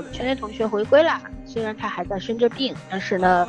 [0.00, 3.46] 我们圈圈同学回归了，虽然他还在生着病，但是呢，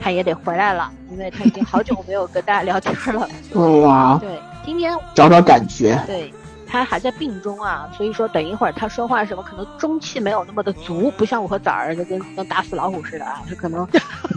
[0.00, 3.28] 他也得回来了，因为他已经好久没有跟大家聊天了。
[3.52, 6.02] 对呀，对，今天找找感觉。
[6.06, 6.32] 对
[6.66, 13.86] 他还在病中啊，所以说等一会儿他说话什么可能中气没有那么的足，不像我和崽儿就跟跟打死老虎似的啊，他可能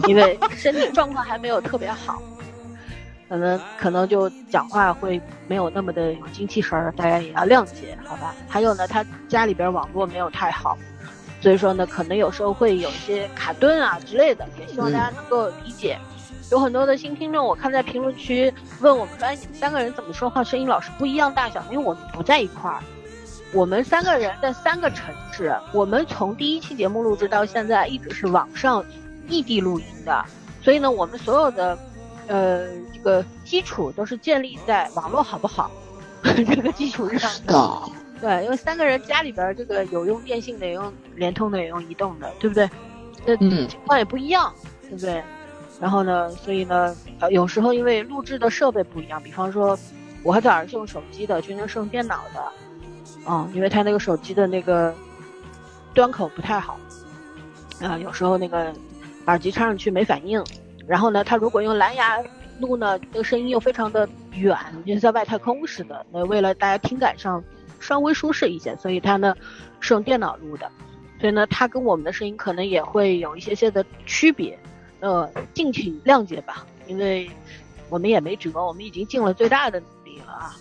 [0.06, 2.20] 因为身体状况还没有特别好，
[3.26, 8.34] 可能可能就讲话会没有那么的有精气神儿，大家也要谅解，好吧？
[8.46, 10.76] 还有呢，他家里边网络没有太好，
[11.44, 15.98] 所以说呢，可能有时候会有一些卡顿啊之类的，也希望大家能够理解。
[16.50, 21.62] 有很多的新听众，我看在评论区问我们说：“哎，你们三个人怎么说话声音老是不一样大小？
[21.70, 22.80] 因为我们不在一块儿，
[23.52, 28.82] 我们三个人在三个城市，我们从第一期节目录制到现在一直是网上
[29.28, 30.24] 异地录音的，
[30.62, 31.78] 所以呢，我们所有的
[32.26, 35.70] 呃这个基础都是建立在网络好不好
[36.24, 38.03] 这个基础上的。
[38.14, 42.68] 的，对，因为三个人家里边这个有用电信的，也用联通的，也用移动的，对不对？
[43.26, 45.22] 这嗯情况也不一样，对不对？
[45.80, 49.78] 然后呢，所以呢，呃，有时候因为录制的设备不一样，比方说
[50.22, 52.42] 我和崽儿是用手机的，圈圈是用电脑的，
[53.28, 54.94] 嗯，因为他那个手机的那个
[55.92, 56.78] 端口不太好，
[57.80, 58.72] 啊、有时候那个
[59.26, 60.42] 耳机插上去没反应，
[60.86, 62.22] 然后呢，他如果用蓝牙
[62.60, 64.56] 录呢，那个声音又非常的远，
[64.86, 66.06] 就在外太空似的。
[66.12, 67.42] 那为了大家听感上
[67.84, 69.36] 稍微舒适一些，所以它呢
[69.80, 70.70] 是用电脑录的，
[71.20, 74.58] 所以呢，它跟我们的声音可能也会有一些些的区别，
[75.00, 77.30] 呃，敬请谅解吧，因为
[77.90, 80.56] 我们也没辙，我们已经尽了最大的努力了啊。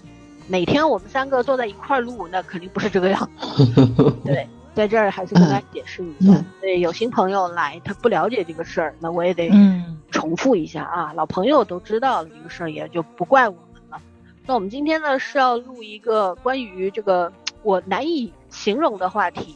[0.49, 3.65] 哪天我们三个坐在一块儿录，那肯定不是这个样子。
[4.25, 6.33] 对， 在这儿还是跟大家解释一下。
[6.33, 11.13] 嗯对，有新朋友来，他不了解这个事儿，那我也得嗯重复一下啊。
[11.13, 13.55] 老朋友都知道了这个事儿，也就不怪我。
[14.45, 17.31] 那我们今天呢是要录一个关于这个
[17.61, 19.55] 我难以形容的话题，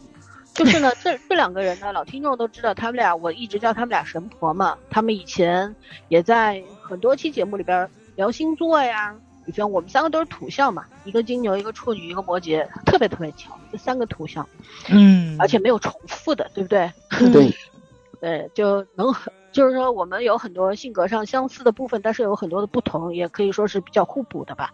[0.53, 4.77] 就是呢，这这两个人呢，老听众都知道，他们俩我一直叫他们俩神婆嘛。
[4.89, 5.75] 他们以前
[6.07, 9.13] 也在很多期节目里边聊星座呀，
[9.45, 14.47] 比方我们三个都是土象嘛，一个金牛，一个处女，一个摩羯，特别特别巧，这三个土象，
[14.87, 16.89] 嗯，而且没有重复的，对不对？
[17.09, 17.53] 对，
[18.21, 24.71] 对，就能很，就是说我们有很多性格上相似的部分，但是有很多的不同，也可以说是比较互补的吧。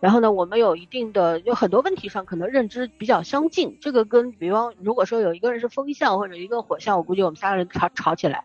[0.00, 8.42] 然后呢，我们有一定的有很多问题上可能认知比较相近，这个跟比方如果说有一个人是风象或者一个火象，我估计我们三个人吵吵起来。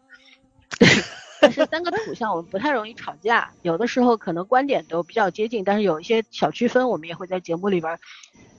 [1.42, 7.98] 但是三个土象我们不太容易吵架，有的时候可能观点都比较接近，但是有一些小区分，我们也会在节目里边，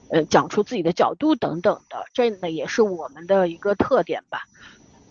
[0.09, 4.41] 呃，讲出自己的角度等等的，这呢也是我们的一个特点吧。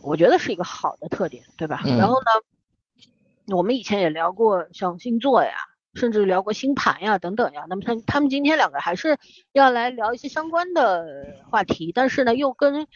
[0.03, 1.83] 我觉得是一个好的特点，对吧？
[1.85, 5.53] 嗯然后呢，我们以前也聊过像星座呀，
[5.95, 7.65] 甚至聊过星盘呀等等呀。
[7.69, 9.19] 那么他他们今天两个还是
[9.53, 12.87] 要来聊一些相关的话题，但是呢又跟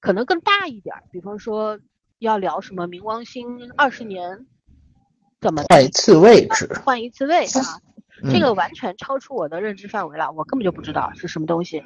[0.00, 1.78] 可能更大一点儿，比方说
[2.18, 4.46] 要聊什么冥王星二十年
[5.40, 7.80] 怎么换一次位置，换一次位啊，
[8.30, 11.84] 这嗯个完全超出我的认知范围了，我根本就不知道是什么东西。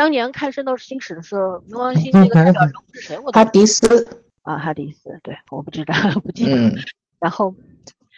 [0.00, 3.18] 当年看《圣斗士星矢》的时候，冥王星那个代表人物是谁？
[3.18, 5.92] 我都哈迪斯，啊，哈迪斯，对，我不知道，
[6.24, 6.56] 不记得。
[6.56, 6.74] 嗯，
[7.20, 7.54] 然后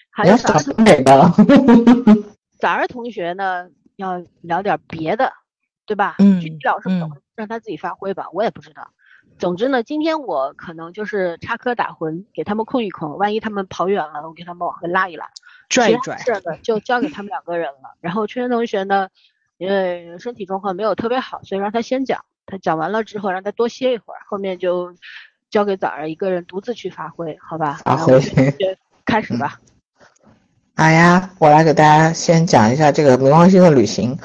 [0.09, 2.25] 还有崽儿哪个？
[2.61, 5.33] 崽儿同学呢，要聊点别的，
[5.85, 6.15] 对吧？
[6.21, 8.93] 嗯具体聊什么让他自己发挥吧，我也不知道。
[9.37, 15.29] 总之呢，今天我可能就是插科打诨，给他们控一控，万一他们跑远了，我给他们往回拉一拉。
[15.69, 17.97] 拽一拽，事儿呢，就交给他们两个人了。
[18.01, 19.09] 然后圈圈同学呢，
[19.63, 22.25] 因为身体状况没有特别好，所以让他先讲。
[22.45, 24.93] 他讲完了之后，让他多歇一会儿，后面就
[25.49, 27.81] 交给早儿一个人独自去发挥，好吧？
[27.85, 28.21] 发挥
[29.07, 29.61] 开始吧。
[30.75, 34.19] 好呀，我来给大家先讲一下这个冥王星的旅行。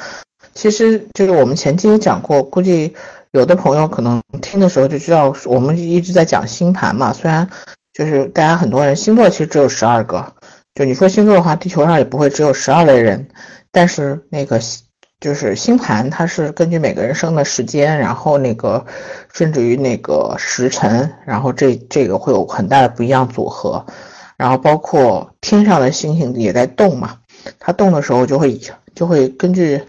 [0.55, 2.95] 其实就是我们前期也讲过，估计
[3.31, 7.13] 有的朋友可能听的时候就知道，我们一直在讲星盘嘛。
[7.13, 7.47] 虽然
[7.93, 10.33] 就是大家很多人星座其实只有十二个，
[10.73, 13.29] 就你说星座的话，地球上也不会只有十二类人，
[13.71, 14.59] 但是那个
[15.19, 18.85] 就是星盘，它是根据每个人生的时间，然后那个
[19.33, 23.85] 甚至于那个时辰，然后这这个会有很大的不一样组合。
[24.37, 27.15] 然后包括天上的星星也在动嘛，
[27.59, 28.61] 它动的时候就会
[28.93, 29.81] 就会根据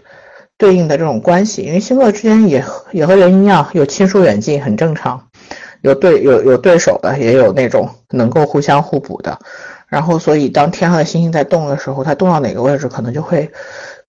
[0.57, 5.27] 对应的这种关系，因为星座之间也也和人一样有亲疏远近，很正常，
[5.81, 9.37] 有对有有对手的，也有那种能够互相互补的。
[9.87, 13.51] 然后所以当天上的星星在动的时候，它动到哪个位置，可能就会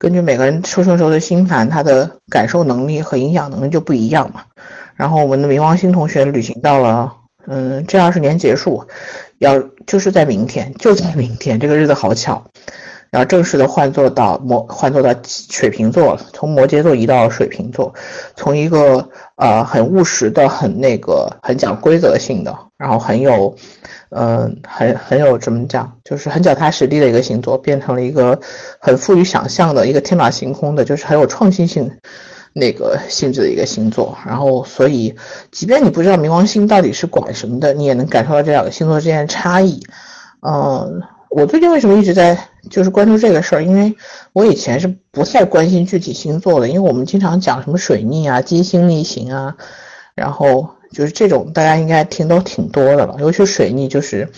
[0.00, 4.44] 根据每个人出生时候的星盘，他的感受能力和影响能力就不一样嘛。
[4.96, 7.12] 然后我们的冥王星同学旅行到了
[7.46, 8.86] 嗯，这二十年结束，
[9.36, 12.42] 要就是在明天，就在明天，这个日子好巧，
[13.10, 17.92] 然后正式的换座到摩，换座到水瓶座了，从摩羯座移到水瓶座，
[18.36, 23.54] 从一个呃很务实的、很那个、很讲规则性的，然后很有，
[24.10, 28.38] 嗯，很很有怎么讲，就是很脚踏实地的一个星座，变成了一个
[28.78, 31.90] 很富于想象的一个天马行空的，就是很有创新性。
[32.52, 35.14] 那个性质的一个星座，然后所以，
[35.52, 39.80] 即便你不知道冥王星到底是管什么的，你也能感受到这两个星座之间的差异。
[40.40, 42.36] 嗯，我最近为什么一直在
[42.68, 43.62] 就是关注这个事儿？
[43.62, 43.94] 因为
[44.32, 49.54] 我以前是不太关心具体星座的，因为我们经常讲什么水逆啊、金星逆行啊，
[50.16, 50.70] 然后。
[50.92, 53.16] 就是这种，大家应该听都挺多的了。
[53.20, 54.28] 尤其水逆，就是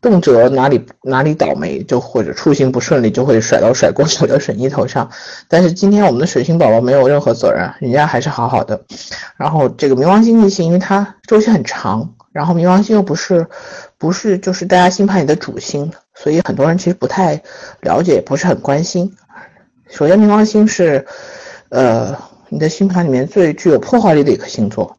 [0.00, 5.10] 动辄哪里哪里倒霉，就或者出行不顺利，就会甩到甩锅甩到水逆头上。
[5.48, 8.80] 但是今天我们的水星宝宝没有任何责任，人家还是好好的。
[9.36, 13.46] 然后这个冥王星逆行，因为它周期很长，然后冥王星又不是
[13.98, 17.42] 不是就是大家星盘里的主星，所以很多人其实不太
[17.80, 19.14] 了解，不是很关心。
[19.90, 21.06] 首先，冥王星是
[21.68, 22.16] 呃
[22.48, 24.96] 你的星盘里面最具有破坏力的一颗星座。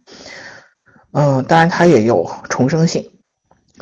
[1.11, 3.09] 嗯，当然它也有重生性，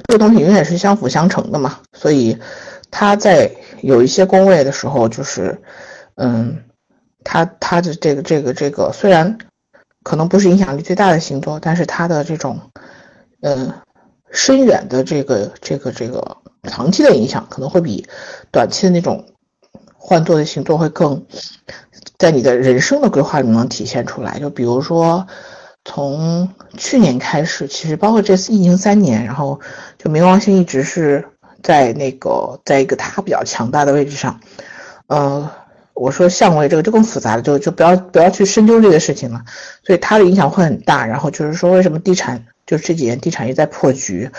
[0.08, 1.80] 这个东西永远是相辅相成的嘛。
[1.92, 2.38] 所以
[2.90, 3.52] 它在
[3.82, 5.62] 有一些宫位的时候，就是，
[6.16, 6.64] 嗯，
[7.26, 9.38] 它它的这个这个这个虽然
[10.04, 12.62] 可能不是影响力最大的星座，但是它的这种，
[13.42, 13.74] 嗯，
[14.32, 18.08] 深远的这个这个这个长期的影响，可能会比
[18.54, 19.26] 短期的那种
[19.98, 21.26] 换座的星座会更，
[22.18, 24.40] 在你的人生的规划里能体现出来。
[24.40, 25.28] 就比如说。
[25.90, 29.58] 从去年开始，其实包括这次疫情三年，然后
[29.98, 31.26] 就冥王星一直是
[31.64, 34.38] 在那个在一个它比较强大的位置上。
[35.08, 35.50] 呃，
[35.94, 39.42] 我说相位这个就更复杂了，就就不要不要去深究这个事情了。
[39.82, 41.06] 所以它的影响会很大。
[41.06, 44.30] 然后就是说，为什么地产就这几年地产一直在破局，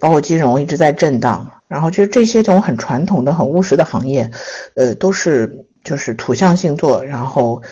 [0.00, 1.48] 包括金融一直在震荡。
[1.68, 4.28] 然后就是这些种很传统的、很务实的行业，
[4.74, 7.62] 呃，都是就是土象星座，然后。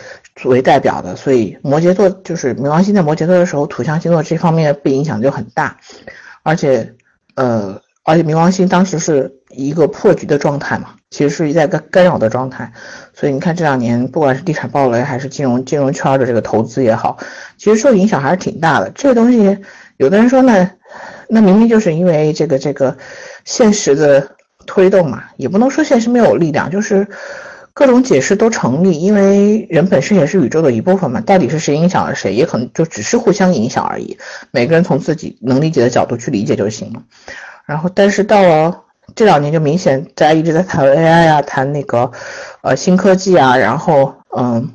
[0.43, 5.77] 为代表的，所以摩羯座就是冥王星在摩羯座的时候，土象星座这方面被影响就很大，
[6.43, 6.93] 而且，
[7.35, 12.73] 呃，而且冥王星当时是一个破局的状态嘛，其实是在干干扰的状态，
[13.13, 17.17] 所以你看这两年，不管是地产暴雷还是金融金融圈的这个投资也好，
[17.57, 18.89] 其实受影响还是挺大的。
[18.89, 19.57] 这个东西，
[19.95, 20.69] 有的人说呢，
[21.29, 22.97] 那明明就是因为这个这个
[23.45, 24.35] 现实的
[24.65, 27.07] 推动嘛，也不能说现实没有力量，就是。
[27.75, 31.19] 各种解释都成立，因为人本身也是宇宙的一部分嘛。
[31.19, 34.17] 到底是谁影响了谁，也可能就只是互相影响而已。
[34.51, 37.03] 每个人从自己能理解的角度去理解就行了。
[37.65, 38.83] 然后，但是到了
[39.13, 42.09] 这两年，就明显大家一直在谈 AI 啊，谈那个
[42.61, 44.71] 呃新科技啊，然后嗯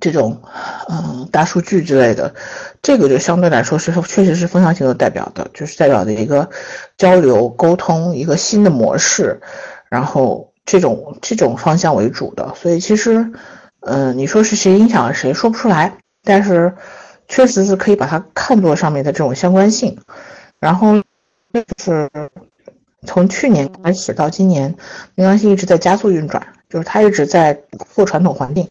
[0.00, 0.42] 这种
[0.90, 2.34] 嗯大数据之类的，
[2.82, 6.50] 这个就相对来说是确实是风向性的代表的，就是代表的一个
[6.98, 9.40] 交流沟通一个新的模式，
[9.88, 10.47] 然后。
[10.68, 13.32] 这种这种方向为主的，所以其实，
[13.80, 16.74] 嗯，你说是谁影响了谁，说不出来，但是
[17.26, 19.98] 确实是可以把它看作上面的这种相关性。
[20.60, 21.00] 然后
[21.54, 22.10] 就是
[23.06, 24.74] 从去年开始到今年，
[25.16, 27.54] 冥王星一直在加速运转，就是它一直在
[27.94, 28.68] 破传统环境，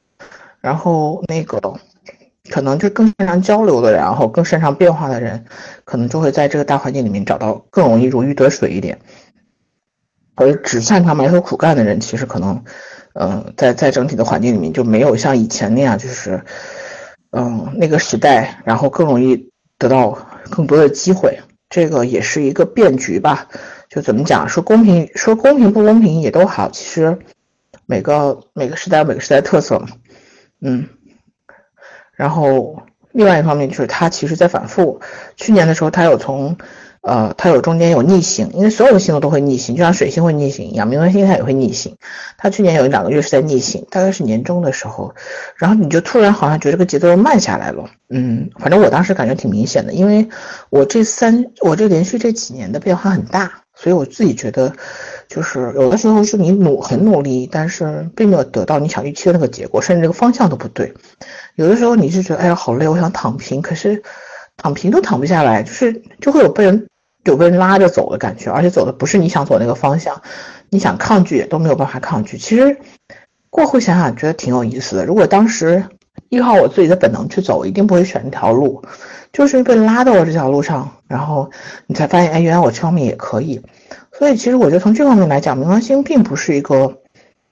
[0.62, 1.60] 然后那个
[2.52, 5.46] 可能就更擅长交流的，然后更擅长变化的人，
[5.84, 9.00] 可能就会在这个大环境里面找到更容易如鱼得水一点。
[10.38, 12.64] 而只擅长埋头苦干的人，其实可能，
[13.14, 16.40] 嗯，在在整体的环境里面就没有像以前那样，就是，
[17.32, 20.12] 嗯，那个时代，然后更容易得到
[20.52, 21.40] 更多的机会。
[21.70, 23.48] 这个也是一个变局吧？
[23.90, 24.48] 就怎么讲？
[24.48, 26.70] 说公平，说公平不公平也都好。
[26.70, 27.18] 其实
[27.88, 29.88] 每个每个时代每个时代特色嘛，
[30.62, 30.88] 嗯。
[32.14, 35.02] 然后另外一方面就是它其实在反复。
[35.36, 36.56] 去年的时候，它有从。
[37.08, 41.96] 呃，它有中间有逆行，因为所有的星座都会逆行，就像水星会逆行一样，冥王星它也会逆行。
[42.38, 45.16] 它去年有两个月是在逆行，大概是年中的时候，
[45.56, 47.86] 然后你就突然好像觉得这个节奏慢下来了。
[48.10, 50.28] 嗯，反正我当时感觉挺明显的，因为
[50.70, 54.74] 我这三我这连续这几年的变化很大，所以我自己觉得，
[55.30, 60.94] 就是有的时候是你努很努力，但是并没有得到你想预期的那个结果，甚至这个方向都不对。
[61.56, 64.04] 有的时候你是觉得哎呀好累，我想躺平，可是。
[64.60, 66.88] 躺平都躺不下来，就是就会有被人
[67.30, 70.22] 有被人拉着走的感觉，而且走的不是你想走那个方向，
[70.70, 72.38] 你想抗拒也都没有办法抗拒。
[72.38, 72.78] 其实
[73.50, 75.06] 过后想想，觉得挺有意思的。
[75.06, 75.84] 如果当时
[76.30, 78.84] 依靠我自己的本能去走，一定不会选那条路，
[79.32, 81.50] 就是被拉到了这条路上，然后
[81.86, 83.62] 你才发现，哎，原来我这方面也可以。
[84.18, 86.98] 所以其实我觉得从这方面来讲，冥王星并不是一个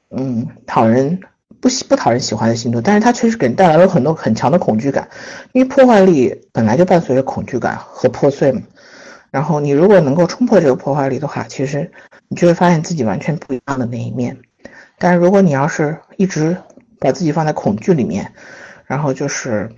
[0.10, 1.20] 嗯讨人
[1.62, 5.08] 不喜不讨人喜欢的星座，但是它确实给人带来了很多很强的恐惧感，
[5.54, 8.62] 因为破坏力本来就伴随着恐惧感和破碎嘛。
[9.36, 11.92] 然后你如果能够冲破这个破坏力的话，其实
[12.30, 14.38] 你就会发现自己完全不一样的那一面。
[14.98, 16.56] 但是如果你要是一直
[17.02, 18.32] 把自己放在恐惧里面，
[18.86, 19.70] 然后就是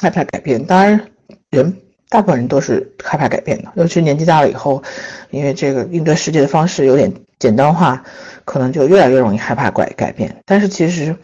[0.00, 1.08] 害怕改变，当然
[1.50, 4.84] 人大部分人都是害怕改变的，尤其年纪大了以后，
[5.30, 8.04] 因为这个应对世界的方式有点简单化，
[8.44, 10.40] 可能就越来越容易害怕改改变。
[10.46, 11.16] 但是其实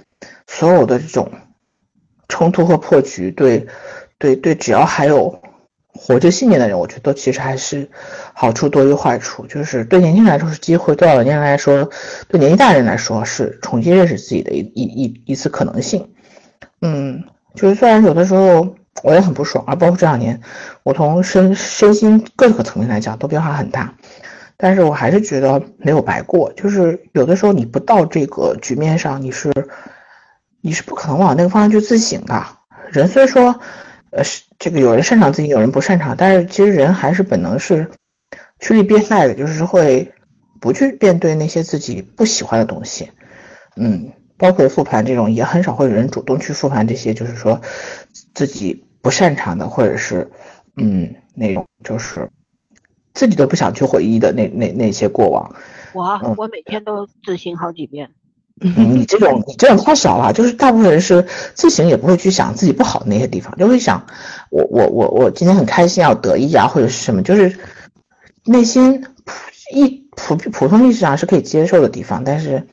[0.48, 1.30] 所有的这种
[2.26, 3.68] 冲突和破局，对
[4.18, 5.40] 对对，只要还有
[6.00, 7.90] 活着信念的人，我觉得其实还是
[8.32, 9.46] 好处多于坏处。
[9.46, 11.90] 就是对年轻人来说是机会，对老年人来说，
[12.28, 16.08] 对年纪大人来说是重新认识自己的一一一一次可能性。
[16.80, 17.24] 嗯，
[17.54, 20.40] 就是虽然有的时候我也很不爽啊，包括这两年，
[20.84, 23.92] 我从身身心各个层面来讲都变化很大，
[24.56, 26.52] 但是我还是觉得没有白过。
[26.54, 29.52] 就是有的时候你不到这个局面上，你是
[30.60, 32.44] 你是不可能往那个方向去自省的。
[32.90, 33.60] 人虽说，
[34.10, 37.90] 呃，是这个有人擅长自己，有人不擅长，但是其实人还是本能是
[38.60, 40.12] 趋利避害的，就是会
[40.60, 43.10] 不去面对那些自己不喜欢的东西。
[43.76, 44.12] 嗯。
[44.40, 47.60] 包括复盘这种，也很少会有人主动去复盘这些，就是说
[48.34, 50.30] 自己不擅长的，或者是
[50.76, 52.30] 嗯那种就是
[53.14, 55.56] 自己都不想去回忆的那那那些过往。
[55.92, 58.10] 我我每天都自省好几遍。
[58.60, 61.24] 你这种你这种太少了，就是大部分人是
[61.54, 64.06] 自省也不会去想自己不好的那些地方，就会想
[64.50, 67.58] 我我我我今天很开心啊，得意啊，或者是什么，就是
[68.44, 69.04] 内心
[69.74, 72.66] 一普普通意识上是可以接受的地方，但是。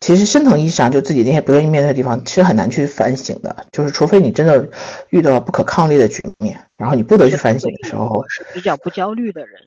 [0.00, 3.64] 其实深层意识上，就自己那些不愿意面对的地方，其实很难去反省的。
[3.72, 4.68] 就是除非你真的
[5.08, 9.62] 遇到不可抗力的局面，然后你不得去反省的时候，是比较不焦虑的人。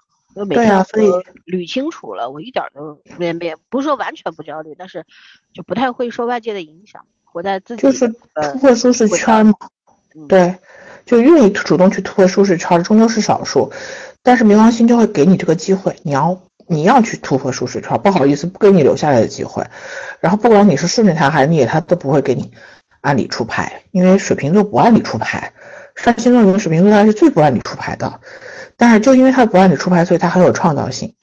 [0.46, 1.10] 对啊，所以
[1.46, 5.06] 捋清楚了，我一点都没没不是说完全不焦虑，但是
[5.54, 9.54] 就不太会受外界的影响，活在自己就是突破舒适圈嘛。
[10.28, 10.56] 对，
[11.06, 13.72] 就愿意主动去突破舒适圈，终究是少数。
[14.24, 16.42] 但是冥王星就会给你这个机会，你要。
[16.70, 19.66] 你要去突破舒适圈，不好意思，不给你留下来的机会。
[20.20, 22.52] 然后不管你是顺着他还是逆他，都不会给你
[23.00, 25.54] 按理出牌，因为水瓶座不按理出牌。
[25.98, 28.22] 上星座里面，水瓶座他是最不按理出牌的。
[28.78, 31.14] 但是就因为他不按理出牌，所以他很有创造性。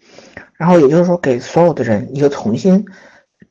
[0.59, 2.85] 然后也就是说，给所有的人一个重新、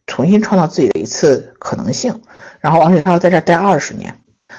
[0.06, 2.22] 重新创造自己的一次可能性。
[2.60, 4.16] 然后而且他要在这待二十年，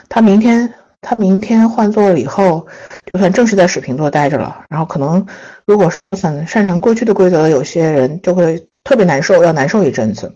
[0.09, 0.75] 他明天。
[1.06, 2.66] 他明天换座了以后，
[3.12, 5.26] 就算正式在水瓶座待着了，然后可能
[5.66, 5.92] 如果
[6.23, 10.35] 很擅长过去的规则有些人就会特别难受，要难受一阵子，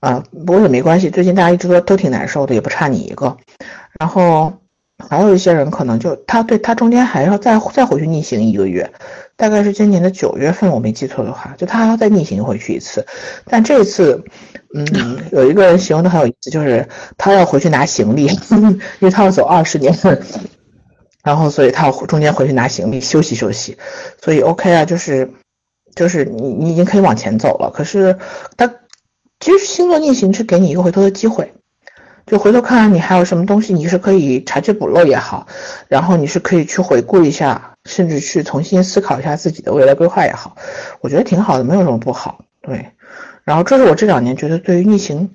[0.00, 3.36] 啊，不过也没关系，最近大家一直都都挺难受的，也不差你一个。
[4.00, 4.52] 然后
[5.08, 8.90] 还有一些人可能就他对他中间还要再再回去逆行一个月，
[9.36, 13.06] 大概是今年的九月份，我没记错的话，就他还要再逆行回去一次，
[13.46, 14.24] 但这次。
[14.74, 14.86] 嗯，
[15.32, 19.94] 有一个人形容的很有意思，就是他要回去拿行李， 因为他要走二十年，
[21.22, 23.76] 然后所以他要中间回去拿行李休息休息，
[24.22, 25.30] 所以 OK 啊，就是
[25.94, 27.70] 就是你你已经可以往前走了。
[27.70, 28.16] 可是
[28.56, 28.66] 他
[29.40, 31.52] 其实星座逆行是给你一个回头的机会，
[32.26, 35.46] 就回头看看你还有什么东西你是可以查缺补漏也好，
[35.88, 40.56] 然后你是可以去回顾一下，甚至去重新思考一下自己的未来规划也好，
[41.00, 42.90] 我觉得挺好的，没有什么不好，对。
[43.44, 45.34] 然后这是我这两年觉得对于逆行，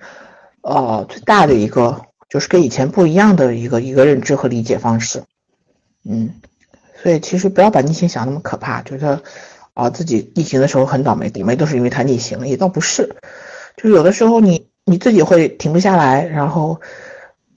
[0.62, 5.24] 呃，最大的一个就是跟以前不一样的一个一个认知和理解方式，
[6.06, 6.30] 嗯，
[7.04, 9.22] 所以其实不要把逆行想那么可怕，觉得
[9.74, 13.18] 啊自己逆行的时候很倒霉，倒霉都是因为他逆行了，也倒不是，
[13.76, 16.82] 就有的时候你你自己会停不下来，然后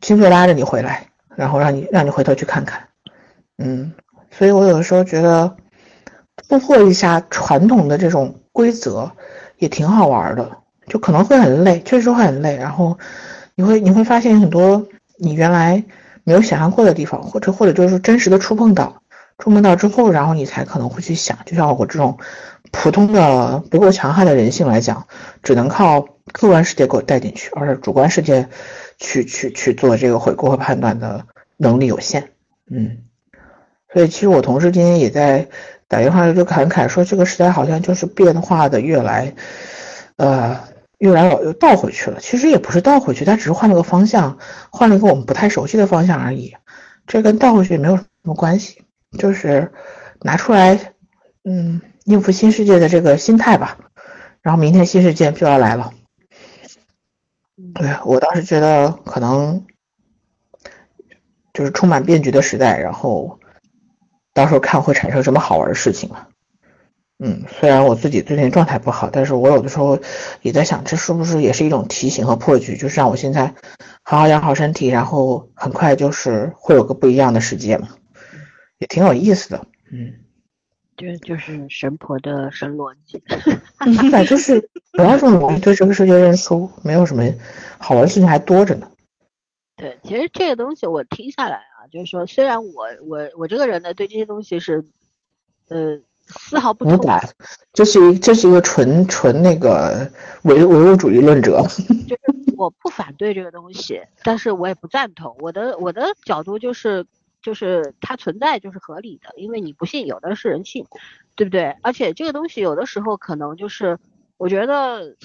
[0.03, 2.89] 星座拉着你回来，然后让你让你回头去看看，
[3.57, 3.93] 嗯，
[4.31, 5.57] 所以我有的时候觉得
[6.49, 9.11] 突破一下传统的这种规则。
[9.61, 10.51] 也挺好玩的，
[10.87, 12.57] 就可能会很累，确实会很累。
[12.57, 12.99] 然后
[13.55, 14.87] 你会你会发现很多
[15.19, 15.85] 你原来
[16.25, 19.00] 没有想象过的地方，或者或者就是真实的触碰到，
[19.41, 21.39] 触碰到之后，然后你才可能会去想。
[21.47, 22.19] 就像我这种
[22.71, 25.09] 普通的不够强悍的人性来讲，
[25.43, 28.49] 只能靠客观世界给我带进去，而主观世界
[28.99, 31.25] 去去去做这个回顾和判断的
[31.57, 32.31] 能力有限。
[32.71, 32.99] 嗯，
[33.93, 35.49] 所以其实我同事今天也在。
[35.91, 39.35] 打电话就感慨说，这个时代好像就是变化的越来，
[40.19, 40.61] 呃，
[40.99, 42.21] 越来老又倒回去了。
[42.21, 44.39] 其实也不是倒回去，它只是换了个方向，
[44.71, 46.55] 换了一个我们不太熟悉的方向而已。
[47.09, 48.85] 这跟倒回去也没有什么关系，
[49.19, 49.73] 就是
[50.21, 50.95] 拿出来，
[51.45, 53.79] 嗯，应付新世界的这个心态吧。
[54.43, 55.93] 然后明天新世界就要来了。
[57.75, 59.67] 对我当时觉得可能
[61.53, 63.39] 就是充满变局的时代，然后。
[64.33, 66.29] 到时候看会产生什么好玩的事情吧。
[67.19, 69.99] 嗯，虽然我自己最近状态不好，但是我有的时候
[70.41, 73.53] 也在想，这是不是也是一种提醒和破局，就是让我现在
[74.05, 77.89] 好好养好身体，然后很快就是会有个不一样的世界嘛，
[78.81, 79.67] 也挺有意思的。
[79.93, 80.13] 嗯，
[80.97, 83.23] 这就是神婆的神逻辑。
[84.11, 87.23] 对，就是不要这么容易对这个世界认输，没有什么
[87.79, 88.91] 好玩的事情还多着呢。
[89.77, 94.85] 对，其实这个东西我听下来啊，就是说，虽然我我我这个人呢，对这些东西是，
[95.69, 96.01] 呃。
[96.33, 96.97] 丝毫不同，
[97.73, 100.09] 这是这是一个纯纯那个
[100.43, 101.61] 唯唯物主义论者。
[102.07, 105.37] 就是我不反对这个东西，但是我也不赞同。
[105.41, 107.05] 我的我的角度就是，
[107.43, 110.87] 就是它存在就是合理的，因为你不信，有的是人信，
[111.37, 111.77] 对不对？
[111.83, 113.99] 而且这个东西有的时候可能就是，
[114.37, 115.17] 我觉得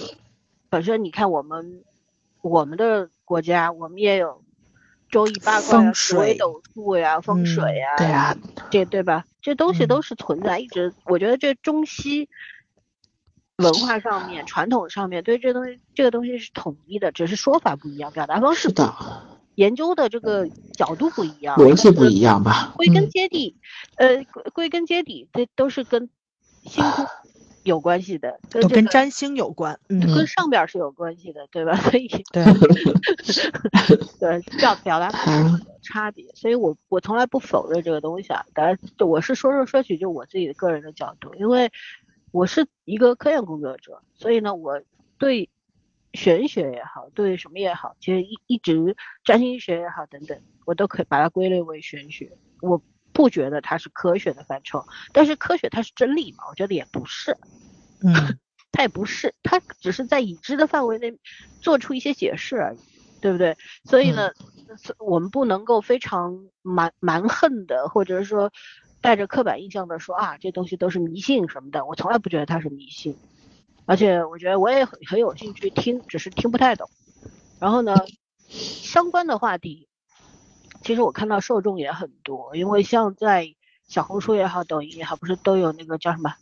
[0.70, 1.84] 本身你看我们
[2.42, 4.42] 我们的国家，我们也有。
[5.08, 8.36] 周易八卦、紫微斗数呀、风水呀，对呀，
[8.72, 9.24] 这对吧？
[9.40, 10.94] 这东西都是存在，一直。
[11.06, 12.28] 我觉得这中西
[13.58, 18.94] 文化上面、传统上面对这东西，这个东西是统一的，只是说法不一样，表达方式的，
[19.56, 22.74] 研究的这个角度不一样，逻辑不一样吧？
[22.76, 23.56] 归根结底，
[23.96, 26.10] 呃，归根结底，这都是跟
[26.66, 27.06] 星空。
[27.64, 31.76] 有关系的，都跟占星有关，嗯，跟上边是有关系的，对吧？
[31.90, 32.46] 所以对，
[34.22, 35.10] 对，表表达
[35.82, 38.46] 差别，所以我我从来不否认这个东西啊。
[38.54, 41.72] 当然，我是说说说起就我自己的个人的角度，因为
[42.30, 44.80] 我是一个科研工作者，所以呢，我
[45.18, 45.50] 对
[46.16, 52.38] 玄学也好，对什么也好，其实一一直占星学也好等等，我都可以把它归类为玄学。
[52.62, 52.82] 我。
[53.16, 56.44] 不觉得它是科学的范畴，但是科学它是真理嘛？
[56.50, 57.32] 我觉得也不是，
[58.04, 58.12] 嗯，
[58.74, 61.18] 它也不是，它只是在已知的范围内
[61.62, 62.78] 做出一些解释而已，
[63.22, 63.56] 对不对？
[63.86, 64.32] 所以呢，
[65.00, 68.52] 我们不能够非常蛮蛮横的，或者是说
[69.00, 71.86] 带着刻板印象的说啊，这东西都是迷信什么的。
[71.86, 73.16] 我从来不觉得它是迷信，
[73.86, 76.90] 而且我觉得我也很很有兴趣听，只是听不太懂。
[77.60, 77.96] 然后呢，
[78.48, 79.88] 相关的话题。
[80.84, 83.56] 其实我看到受众也很多，因为像在
[83.88, 86.36] 小红书也好，抖音也好，不是都有那个叫什么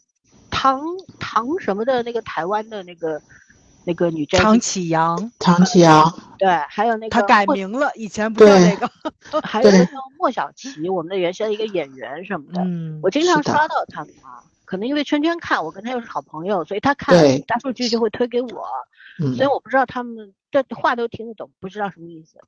[0.49, 0.81] 唐
[1.17, 3.21] 唐什么的那个台湾的那个
[3.85, 8.89] 那个女唐启阳，唐启阳，对，还有那个他改名了，以前不叫那个，
[9.47, 18.65] 还有那个莫小琪，我们的原先的一个演员什么的，嗯，我经常刷到他们啊，可能因为圈圈看，我跟他又是好朋友，所以他看大数据就会推给我，
[19.35, 22.39] 所以我不知道他们这话都听得懂，不知道什么意思。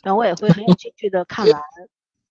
[0.00, 1.60] 但我也会很有兴趣的看完，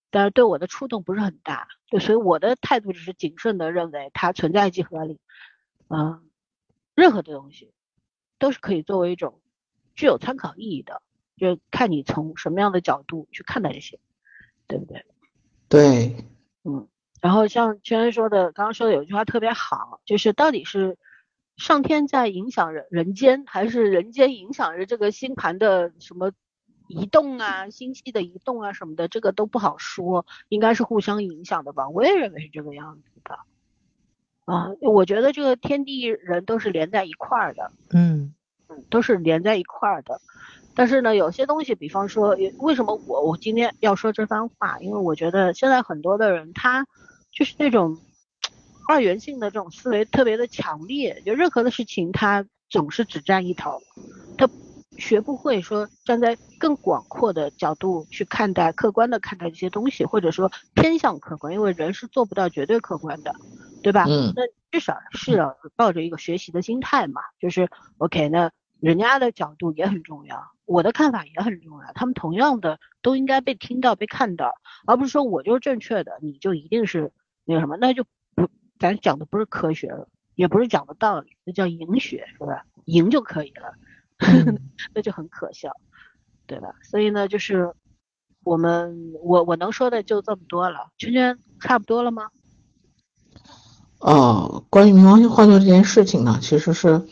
[0.10, 5.20] 但是对我的触动不是很大，就所以我的态度只是谨慎的认为它存在即合理，
[5.90, 6.24] 嗯，
[6.96, 7.74] 任何的东西
[8.40, 9.42] 都是可以作为一种
[9.96, 11.02] 具有参考意义的，
[11.36, 14.00] 就看你从什么样的角度去看待这些，
[14.68, 15.06] 对不对？
[15.68, 16.16] 对，
[16.64, 16.88] 嗯，
[17.22, 20.98] 然后像圈圈说的，刚刚说的有一句话特别好，就是到底是
[21.56, 26.32] 上天在影响人人间，还是人间影响着这个星盘的什么？
[26.88, 31.88] 移动啊，星系的移动啊什么的，这个都不好说，应该是互相影响的吧？
[31.88, 33.40] 我也认为是这个样子的。
[34.44, 38.34] 啊，我觉得这个天地人都是连在一块儿的，嗯
[38.68, 40.20] 嗯，都是连在一块儿的。
[40.76, 44.78] 但是呢，有些东西，比方说，为什么我我今天要说这番话？
[44.80, 46.86] 因为我觉得现在很多的人他
[47.32, 47.98] 就是那种
[48.88, 53.80] 二元性的这种思维特别的强烈，就任何的事情他总是只占一头，
[54.38, 54.50] 他。
[54.98, 63.34] 学不会说站在更广阔的角度去看待、客观的看待这些东西，或者说偏向客观，因为人是做不到绝对客观的，
[63.82, 64.06] 对吧？
[64.08, 64.32] 嗯。
[64.36, 74.54] 那至少是要抱着一个学习的心态嘛，就是 OK，那人家的角度也很重要，我的看法也很重要，他们同样的都应该被听到、被看到，
[74.86, 77.12] 而不是说我就是正确的，你就一定是
[77.52, 78.48] 那个什么，那就不，
[78.80, 82.66] 咱讲的不是科学了，也不是讲的道理，那叫赢学，是吧？
[82.86, 83.74] 赢就可以了。
[84.96, 85.70] 那就很可笑，
[86.46, 86.76] 对吧？
[86.82, 87.74] 所以呢，就是
[88.46, 90.92] 我们我我能说的就这么多了。
[90.98, 92.30] 圈圈差不多了吗？
[94.00, 97.06] 哦，关于冥王星换座这件事情呢，其实是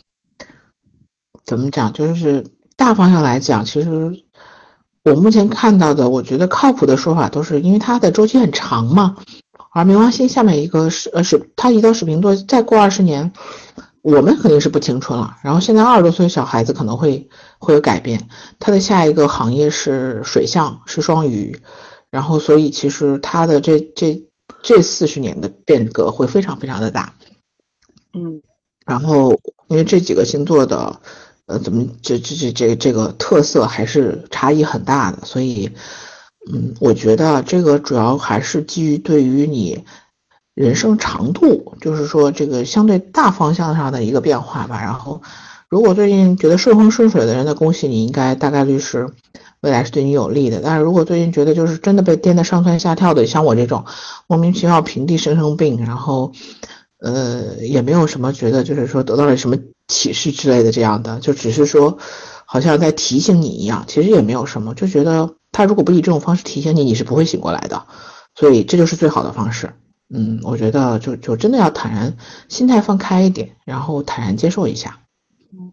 [1.44, 1.92] 怎么讲？
[1.92, 2.46] 就是
[2.78, 4.24] 大方向来讲，其实
[5.04, 9.18] 我目前看到的，我觉得靠谱的说法都是因为它的周期很长嘛。
[9.72, 13.32] 而冥王星下面一个是呃是它移到水瓶座，再过二十年。
[14.02, 17.28] 我们肯定是不青春了，然后现在二十多岁小孩子可能会
[17.60, 21.60] 会有改变，他的下一个行业是水象，是双鱼，
[22.10, 24.24] 然后所以其实他的这这
[24.64, 27.14] 这四十年的变革会非常非常的大，
[28.14, 28.42] 嗯，
[28.86, 31.02] 然后因为这几个星座的，
[31.48, 35.72] 呃，怎么这这这这这个特色还是差异很大的，所以，
[36.48, 39.84] 嗯，我觉得这个主要还是基于对于你。
[40.56, 44.82] 人生长度，就是说这个相对大方向上的一个变化吧。
[44.82, 45.22] 然后，
[45.70, 49.08] 如果最近觉得顺风顺水的人，那恭喜你，应该大概率是
[49.62, 50.60] 未来是对你有利的。
[50.62, 53.86] 但是如果最近觉得就是真的被颠得上蹿下跳的，像我这种
[54.28, 56.34] 莫名其妙平地生生病，然后
[57.00, 59.56] 呃也没有什么觉得就是说得到了什么
[59.88, 62.00] 启示之类的这样的，就只是说
[62.46, 67.88] 好像在提醒你一样，其实也没有什么，就觉得他如果不以这种方式提醒你，你是不会醒过来的。
[68.36, 69.74] 所以这就是最好的方式。
[70.12, 75.02] 嗯，我觉得就就真的要坦然，心态放开一点，然后坦然接受一下。
[75.52, 75.72] 嗯，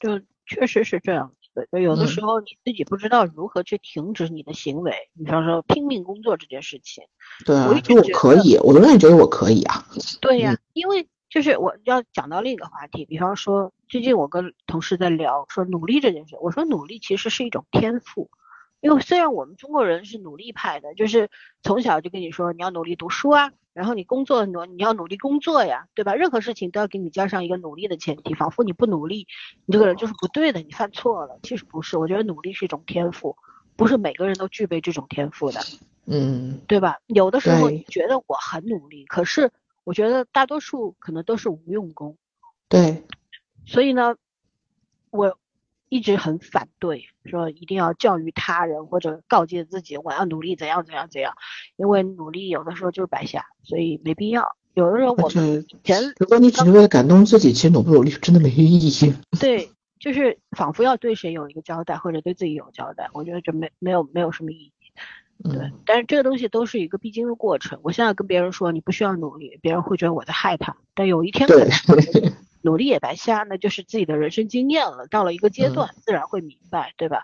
[0.00, 1.66] 就确实是这样子的。
[1.72, 7.04] 就有的时候你自己不知道如何去停止你的行为，比方说拼命工作这件事情。
[7.44, 9.86] 对啊，我就我可以，我永远觉得我可以啊。
[10.20, 18.30] 对呀，因为就是我要讲到另一个话题，比方说最近我跟同事在聊说努力这件事，我说努力其实是一种天赋。
[18.80, 21.30] 因为虽然我们中国人是努力派的，就是
[21.62, 26.14] 从小就跟你说你要努力读书啊，然后你工作努你要努力工作呀，对吧？
[26.14, 29.26] 任何事情都要给你加上一个努力的前提，仿佛你不努力，
[29.64, 31.38] 你这个人就是不对的，你犯错了。
[31.42, 33.36] 其实不是，我觉得努力是一种天赋，
[33.76, 35.60] 不是每个人都具备这种天赋的，
[36.04, 36.98] 嗯，对吧？
[37.06, 39.50] 有的时候你觉得我很努力，可是
[39.84, 42.16] 我觉得大多数可能都是无用功。
[42.68, 43.02] 对，
[43.64, 44.16] 所以呢，
[45.10, 45.36] 我。
[45.88, 51.34] 一直很反对，说一定要教育他人或者告诫自己，我要努力怎样怎样怎样，
[51.76, 54.56] 因为努力有的时候就是白瞎，所以没必要。
[54.74, 59.14] 有的时候我们前，如果你只是为了感动自己，其实努不努力真的没意义。
[59.40, 64.72] 对，就是仿佛要对谁有一个交代，或者对自己有交代，我觉得就没没有没有什么意义。
[65.44, 67.78] 对，但是这个东西都是一个必经的过程。
[67.82, 71.68] 我现在跟别人说你不需要努力，别人会觉得我在害他，但有一天可能。
[72.66, 75.06] 努力也白瞎，那就是自己的人生经验了。
[75.06, 77.22] 到了一个阶段，自然会明白，对吧？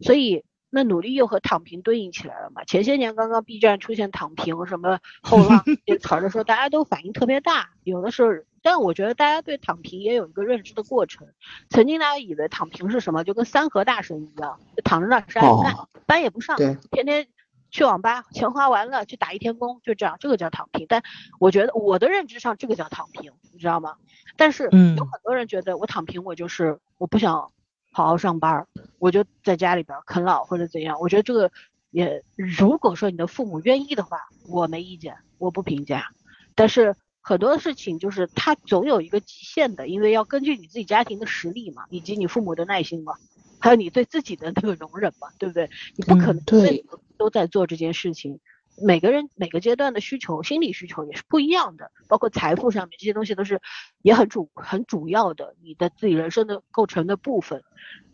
[0.00, 2.64] 所以，那努力又和躺平对应起来了嘛？
[2.64, 7.70] 前些年刚刚 B 站出现躺平什么 后浪这词儿的时候，大家都反应特别大。
[7.84, 11.28] 有的时候，但我觉得大家对躺平也有一个认知的过程。
[11.68, 15.74] 曾经大家以为躺平是什么，就跟三和大神一样，就躺着那啥也不干，
[16.04, 16.56] 班也不上，
[16.90, 17.28] 天天。
[17.70, 20.86] 去网吧，钱花完了去打一天工，就这样，这个叫躺平。
[20.88, 21.02] 但
[21.38, 23.96] 我觉得我的认知上，这个叫躺平，你知道吗？
[24.36, 27.52] 但是有很多人觉得我躺平，我就是我不想
[27.92, 28.66] 好好上班，
[28.98, 31.00] 我就在家里边啃老或者怎样。
[31.00, 31.50] 我觉得这个
[31.90, 36.08] 也，如果说你的父母愿意的话，我没意见，我不评价。
[36.54, 43.14] 但是很多事情就是它总有一个极限的，因为要根据你自己家庭的实力嘛，以及你父母的耐心嘛。
[43.62, 45.68] 还有你对自己的那个容忍嘛，对不对？
[45.94, 46.82] 你不可能对
[47.20, 48.40] 都在做这件事情。
[48.82, 53.60] 每个人每个阶段的需求、心理需求也是不一样的，包括财富上面这些东西都是
[54.00, 57.62] 也很主很主要的，你的自己人生的构成的部分。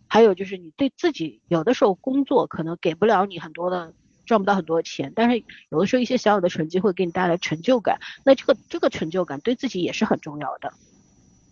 [0.09, 10.73] 还有就是你对自己有的时候工作可能给不了你很多的赚不到很多钱，但是有的时候一些小小的成绩会给你带来成就感，那这个这个成就感对自己也是很重要的。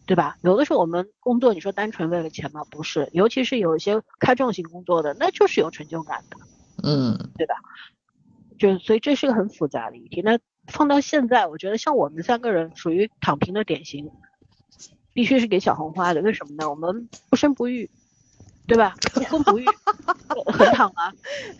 [0.07, 0.37] 对吧？
[0.43, 2.63] 有的时候我们工作，你说单纯为了钱吗？
[2.71, 6.37] 不是，尤其是有一些开创性工作的，那就是有成就感的，
[6.85, 7.55] 嗯，对吧？
[8.59, 10.23] 就所以这是个很复杂的议题。
[10.23, 14.11] 那放到现在，我觉得像我们三个人属于躺平的典型，
[15.13, 16.21] 必须是给小红花的。
[16.23, 16.69] 为什么呢？
[16.71, 17.91] 我们不生不育，
[18.67, 18.95] 对吧？
[19.13, 19.65] 不婚不育，
[20.53, 21.13] 很躺啊，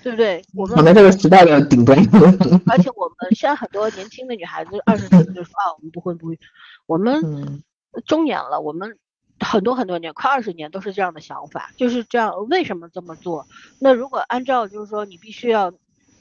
[0.03, 0.45] 对不对？
[0.55, 1.99] 我们躺在这个时代的顶端。
[2.67, 6.39] 而且我们现在很多年轻的女孩子，二十岁就说啊，我们不婚不育，
[6.87, 7.63] 我们。
[8.07, 8.99] 中年了，我们
[9.45, 12.33] 很多很多年，快二十年都是这样的想法，就是这样。
[12.49, 13.47] 为什么这么做？
[13.79, 15.73] 那如果按照就是说你必须要，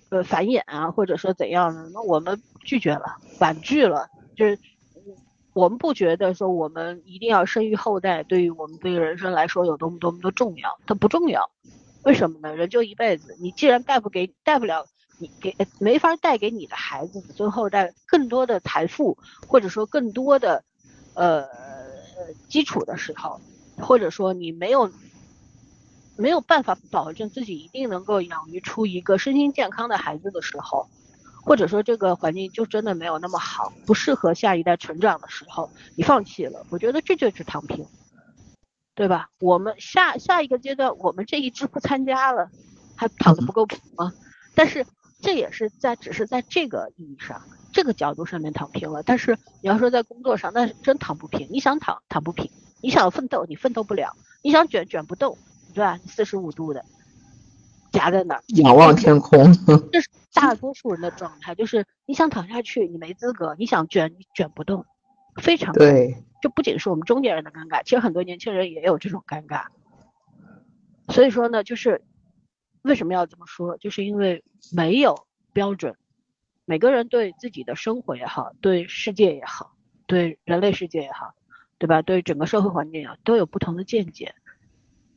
[0.09, 4.07] 呃，繁衍啊，或者说怎样的，那我们拒绝了，婉拒了。
[4.35, 4.59] 就是
[5.53, 11.49] 我们不觉得说我们一定要生育后代，对于我们对人生来说有多么多么的重要，它不重要。
[12.03, 12.55] 为什么呢？
[12.55, 14.85] 人就一辈子，你既然带不给带不了
[15.19, 20.63] 你给没法带给你的孩子子孙后代更多的财富，或者说更多的，
[21.13, 21.47] 呃。
[22.17, 23.39] 呃，基础的时候，
[23.77, 24.91] 或者说你没有
[26.15, 30.87] 没有办法保证自己一定能够养育出一个身心健康的孩子的时候，
[31.43, 37.87] 或者说这个环境就真的没有那么好，不适合下一代成长的时候，你放弃了，我觉得这就是躺平，
[38.95, 39.29] 对吧？
[39.39, 42.49] 我们下下一个阶段，我们这一支不参加了，
[42.95, 44.13] 还躺的不够平吗？
[44.55, 44.85] 但是
[45.23, 47.41] 这也是在只是在这个意义上。
[47.71, 51.47] 这个角度上面躺平了，但是你要说在工作上，那是真躺不平。
[51.49, 55.35] 你想躺躺不平，你想奋斗你奋斗不了，你想卷卷不动，
[55.73, 55.97] 对吧？
[56.05, 56.85] 四十五度的
[57.91, 59.51] 夹在那儿，仰望天空。
[59.91, 64.85] 这是大多数人的状态，就是你想躺下去，你没资格；你想卷，你卷不动，
[65.41, 66.23] 非常对。
[66.43, 69.63] 这不仅是我们中年人的尴尬，其实很多年轻人也有这种尴尬。
[71.09, 72.03] 所以说呢，就是
[72.83, 75.95] 为什么要这么说，就是因为没有标准。
[76.65, 79.75] 每个人对自己的生活也好，对世界也好，
[80.07, 81.33] 对人类世界也好，
[81.77, 82.01] 对吧？
[82.01, 84.33] 对整个社会环境也好，都有不同的见解。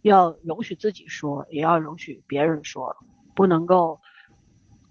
[0.02, 2.96] 要容许自己说，也要容许别人说，
[3.34, 4.00] 不能够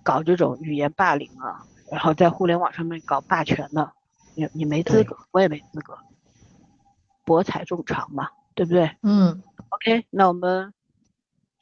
[0.03, 3.91] 搞这种语言霸凌啊，然后在互联网上面搞霸权的，
[4.35, 5.97] 你你没资格，我也没资格，
[7.23, 8.91] 博采众长嘛，对不对？
[9.03, 10.73] 嗯，OK，那我们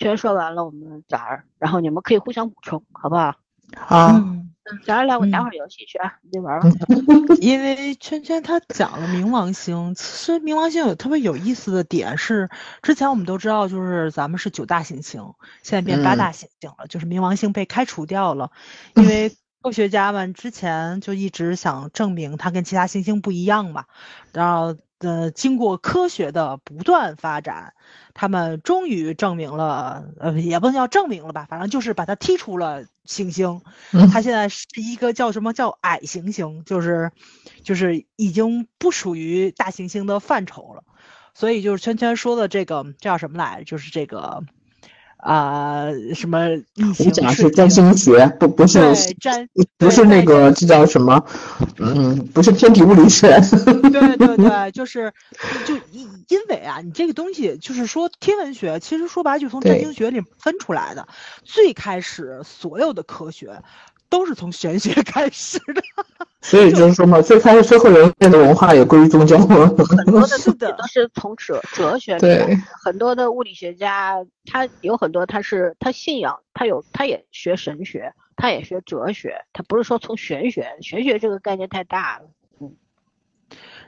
[0.03, 3.35] 全说完了，我们崽儿，然后你们可以互相补充，好不好？
[3.75, 4.51] 好，嗯，
[4.85, 6.69] 崽儿来，我打会儿游戏去啊，你玩吧。
[7.41, 12.49] 因为圈圈他讲了冥王星，其实冥王星有特别有意思的点是，
[12.81, 18.51] 之前我们都知道，就是咱们是九大行星，现在变八大行星了，就是冥王星被开除掉了，
[18.95, 23.85] 因为科学家们之前就一直想证明它跟其他行星不一样嘛，
[24.33, 27.73] 然后呃，经过科学的不断发展，
[28.13, 33.61] 他们终于证明了，呃，也不能叫证明了吧，反正就是把它踢出了行星。
[33.91, 37.11] 嗯它现在是一个叫什么叫矮行星，就是
[37.63, 40.83] 就是已经不属于大行星的范畴了。
[41.33, 43.65] 所以就是圈圈说的这个这叫什么来着？
[43.65, 44.43] 就是这个
[45.17, 48.93] 啊、什么异我形世讲的是占界星学，不不是
[49.77, 51.25] 不是那个这叫什么？
[51.79, 53.39] 嗯，不是天体物理学。
[53.65, 55.13] 对对对， 就是
[55.65, 61.07] 就因因为啊，你这个东西就是说天文学，其实说白了就从占对星学里分出来的。
[61.45, 63.61] 最开始所有的科学
[64.13, 65.81] 都是从玄学开始的。
[66.41, 69.67] 所以就是说嘛，最开始最后人类的文化也归于宗教了。
[69.69, 82.25] 很多的都是从哲哲学对，很多的物理学家，他有很多他是他信仰，他有他也学神学，他也学哲学，他不是说从玄学，玄学这个概念太大了。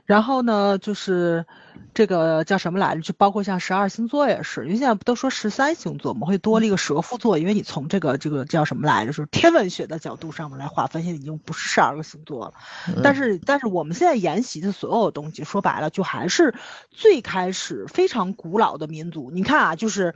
[0.05, 1.45] 然后呢，就是
[1.93, 3.01] 这个叫什么来着？
[3.01, 12.53] 就包括像十二星座也是，因为现在不都说十三星座嘛，会多了一个蛇夫座，因为你从这个这个叫什么来着，就是天文学的角度上面来划分，现在已经不是十二个星座了。
[13.01, 16.53] 但是但是我们现在沿袭的所有东西，说白了就还是
[16.91, 19.31] 最开始非常古老的民族。
[19.31, 20.13] 你看啊，就是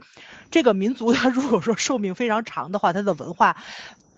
[0.50, 3.56] 这个民族，它如果说寿命非常长的话，它的文化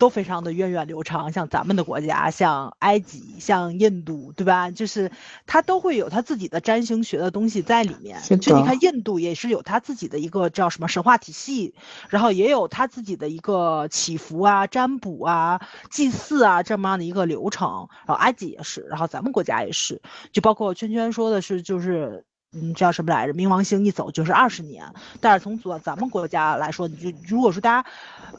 [0.03, 1.31] 都非常的源远流长。
[1.31, 4.69] 像咱们的国家，像埃及，像印度，对吧？
[4.69, 5.09] 就是
[5.47, 8.21] 它都会有它自己的占星学的东西在里面。
[8.21, 11.73] 就你看印度也是有它自己的一个叫什么神话体系，
[12.09, 17.87] 然后也有它自己的一个祈福啊、占卜啊、祭祀啊这么样的一个流程。
[18.05, 20.01] 然后埃及也是，然后咱们国家也是，
[20.33, 22.25] 就包括圈圈说的是就是。
[22.53, 23.33] 你知道什么来着？
[23.33, 27.89] 冥王星一走就是二十年，但是从咱咱们国家来说，你就如果说大家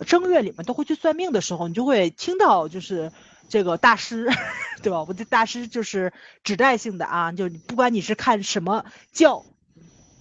[0.06, 3.12] 正月里面都会去算命的时候，你就会听到就是
[3.48, 4.30] 这个大师，
[4.82, 5.04] 对吧？
[5.06, 6.12] 我这大师就是
[6.44, 9.44] 指代性的啊，就不管你是看什么教，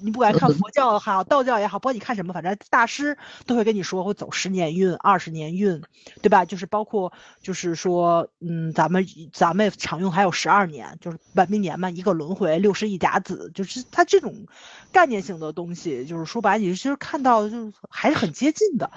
[0.03, 5.81] 你不管看佛教也好，道教也好，不管你看什么，反正大师都会跟你说会走十年运、二十年运，
[6.21, 6.43] 对吧？
[6.43, 14.45] 就是包括就是说，嗯，咱们咱们常用还有十二年，就是本命年嘛，一个轮回，六十一甲子，就是它这种
[14.91, 18.91] 概念性的东西，就是说白了，你其实看到就是还是很接近的，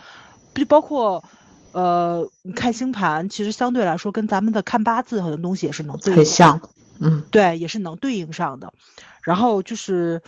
[0.55, 1.25] 就包括。
[1.73, 6.63] 呃，你看星盘，其实相对来说跟咱们的看八字很多东西也是能对应很像，
[6.99, 8.73] 嗯，对，也是能对应上的。
[9.21, 10.23] 然后就是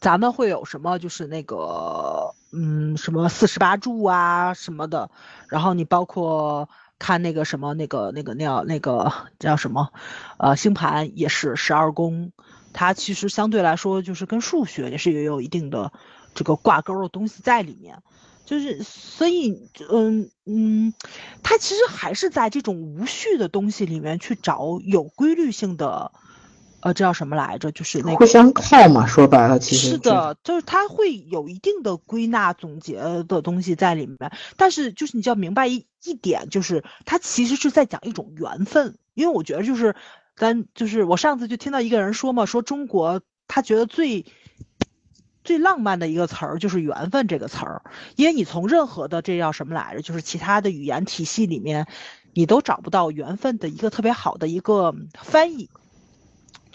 [0.00, 5.10] 咱们会有什么，就是那个，嗯，什么四十八柱啊什么的。
[5.48, 9.90] 然后你包括看那个什么，那个那个那叫那个叫什么，
[10.38, 12.32] 呃，星盘也是十二宫，
[12.72, 15.92] 它其实相对来说就是跟数学也是也有一定的
[16.34, 18.02] 这个挂钩的东西在里面。
[18.46, 20.92] 就是，所以，嗯嗯，
[21.42, 26.12] 它其实还是在这种无序的东西里面去找有规律性的，
[26.84, 27.72] 呃，这叫什么来着？
[27.72, 29.06] 就是那个互相靠嘛。
[29.06, 39.96] 说白了，其实是的，就是它会有一定的归纳总结的东西在里面，但是就是你就要明白一一点，就是它其实是在讲一种缘分，因为我觉得就是
[40.36, 44.26] 咱就是我上次就听到一个人说嘛，说中国他觉得最。
[45.42, 47.82] 最浪漫的一个词儿就是“缘分”这个词儿，
[48.16, 51.86] 因为你从任何的这叫什么来着，就是其他的语言体系里面，
[52.32, 55.68] 你都找不到缘分的一个特别好的一个翻译。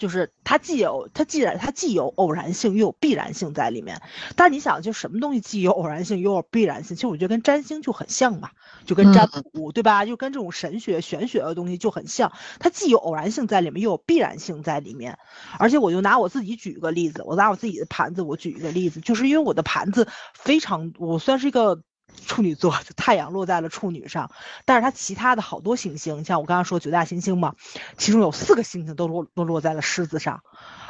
[0.00, 4.00] 就是它既有它既然它既有偶然性又有必然性在里面，
[4.34, 6.96] 但你想，就什么东西既有偶然性又有必然性？
[6.96, 8.48] 其实我觉得跟占星就很像嘛，
[8.86, 10.06] 就跟占卜对吧？
[10.06, 15.18] 就跟这种神学玄学的东西就很像，它既有偶然性在里面，又有必然性在里面。
[15.58, 21.82] 而且我就拿我自己举一个例子，我拿我自己的盘子，我举一个例子，就是因为我的盘子非常，我算是一个
[22.26, 24.30] 处女座，就太阳落在了处女上，
[24.64, 27.54] 但是它其他的好多行星，像我刚刚说九大行星嘛，
[27.96, 30.42] 其中有四个行星都落都落在了狮子上。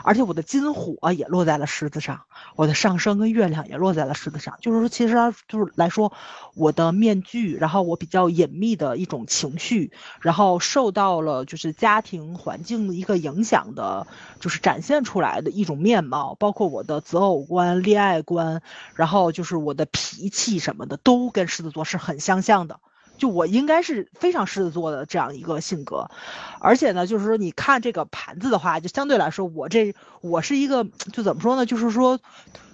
[0.05, 2.23] 而且我的金火也落在了狮子上，
[2.57, 4.57] 我的上升跟月亮也落在了狮子上。
[4.61, 5.15] 就是说，其实
[5.49, 6.13] 就是来说，
[6.55, 14.07] 我的面具，然后我比较隐秘的一种情绪，然后受到了就是家庭环境的一个影响的，
[14.41, 18.63] 就是展现出来的一种面貌，包括我的择偶观、恋爱观，
[18.95, 22.81] 然后就是我的脾气什么的，都跟狮子座是很相像的。
[23.20, 26.11] 就我应该是非常狮子座的这样一个性格，
[26.59, 32.18] 而且呢，就是说你看这个盘子的话，就相对来说，我这我是一个就怎么说呢，就是说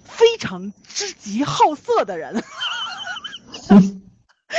[0.03, 2.41] 非常之极好色的人。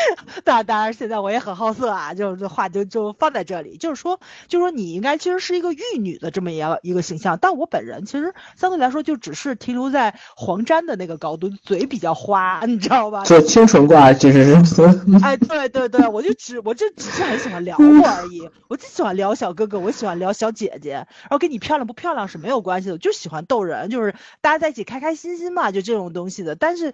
[0.45, 13.25] 当然，当然，现在我也很好色啊，就这话就就放在这里，就是说，就是说，你应该其实是一个玉女的这么一个一个形象，但我本人其实相对来说就只是停留在黄沾的那个高度，嘴比较花，你知道吧？
[13.25, 14.83] 做清纯挂其实是。
[15.23, 26.55] 哎，对对对，我就只我就只是很喜欢聊我而已，我就喜欢聊小哥哥，我喜欢聊小姐姐，然后跟你漂亮不漂亮是没有关系的，就喜欢逗人，就是大家在一起开开心心嘛，就这种东西的。
[26.57, 26.93] 但是，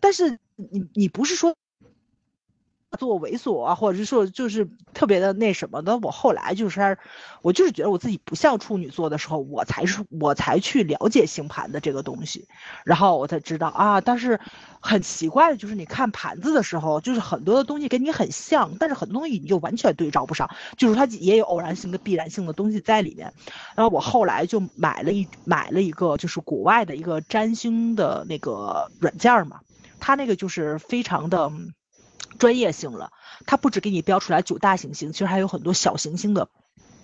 [0.00, 1.54] 但是你你不是说。
[2.98, 6.98] 做猥琐啊，或者是说就是特别的那什么的，我后来就是，
[7.40, 12.46] 我就是觉得我自己不像处女座的时候，我才是我才去了解星盘的这个东西，
[12.84, 14.00] 然后我才知道啊。
[14.00, 14.38] 但是
[14.80, 23.32] 很奇怪的就是，你看盘子的时候，就是很多的东西跟你很像，但是很多东西你就完全对照不上，就是它也有偶然性的必然性的东西在里面。
[23.74, 29.60] 然后我后来就买了一买了一个就是国外的一个占星的那个软件嘛，
[29.98, 31.50] 它那个就是非常的。
[32.38, 33.12] 专业性了，
[33.46, 36.48] 它不止给你标出来九大行星，其实还有很多小行星的，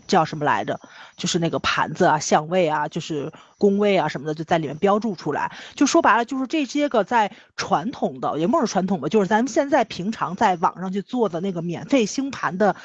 [0.06, 0.80] 叫什么来着？
[1.16, 5.52] 就是那个盘子啊、相位啊、就是宫位啊什么的，就在里面标注出来。
[5.74, 12.76] 就说白了，就是这些个在传统的，也不是传统吧，就是咱们现在平常在网上去做的那个免费星盘的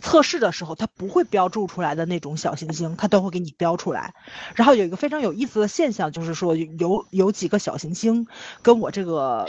[0.00, 4.14] 测试的时候，它不会标注出来的那种小行星，它都会给你标出来。
[4.54, 8.26] 然后有一个非常有意思的现象，就是说有有几个小行星
[8.62, 9.46] 跟我这个。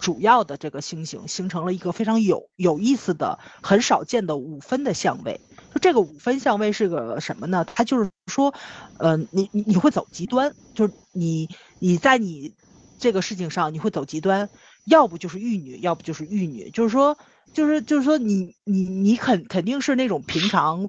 [0.00, 5.38] 主要的这个星星形成了一个非常有有意思的、很少见的五分的相位。
[5.74, 7.64] 就这个五分相位是个什么呢？
[7.74, 8.54] 它就是说，
[8.98, 12.54] 呃，你你你会走极端，就是你你在你
[12.98, 14.48] 这个事情上你会走极端，
[14.86, 16.70] 要不就是玉女，要不就是玉女。
[16.70, 17.18] 就是说，
[17.52, 20.88] 就是就是说，你你你肯肯定是那种平常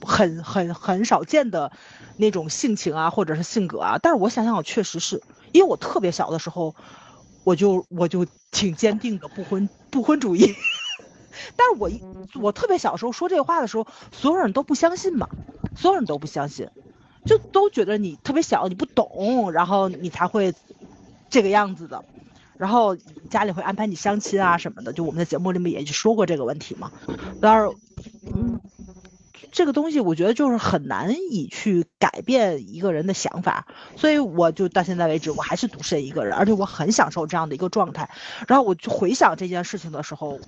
[0.00, 1.70] 很很很少见的
[2.16, 3.98] 那种性情啊，或者是性格啊。
[4.02, 6.74] 但是我想想，我确实是因为我特别小的时候。
[7.48, 10.54] 我就我就挺坚定的不婚不婚主义，
[11.56, 12.02] 但是我一
[12.34, 15.26] 我特别小时候说这话的时候，所有人都不相信嘛，
[15.74, 16.68] 所有人都不相信，
[17.24, 20.52] 就都觉得你特别小，你不懂，然后你才会
[21.30, 22.04] 这个样子的，
[22.58, 22.96] 然后
[23.30, 26.92] 家里会安排你相亲啊什么的，就我们的节目里面也就说过这个问题嘛，
[27.40, 27.70] 当然，
[28.34, 28.60] 嗯。
[29.50, 38.10] 这个东西我觉得就是很难以去改变一个人的想法，所以我就到现在为止我还是独身一个人，而且我很享受这样的一个状态。
[38.46, 40.38] 然后我就回想这件事情的时候，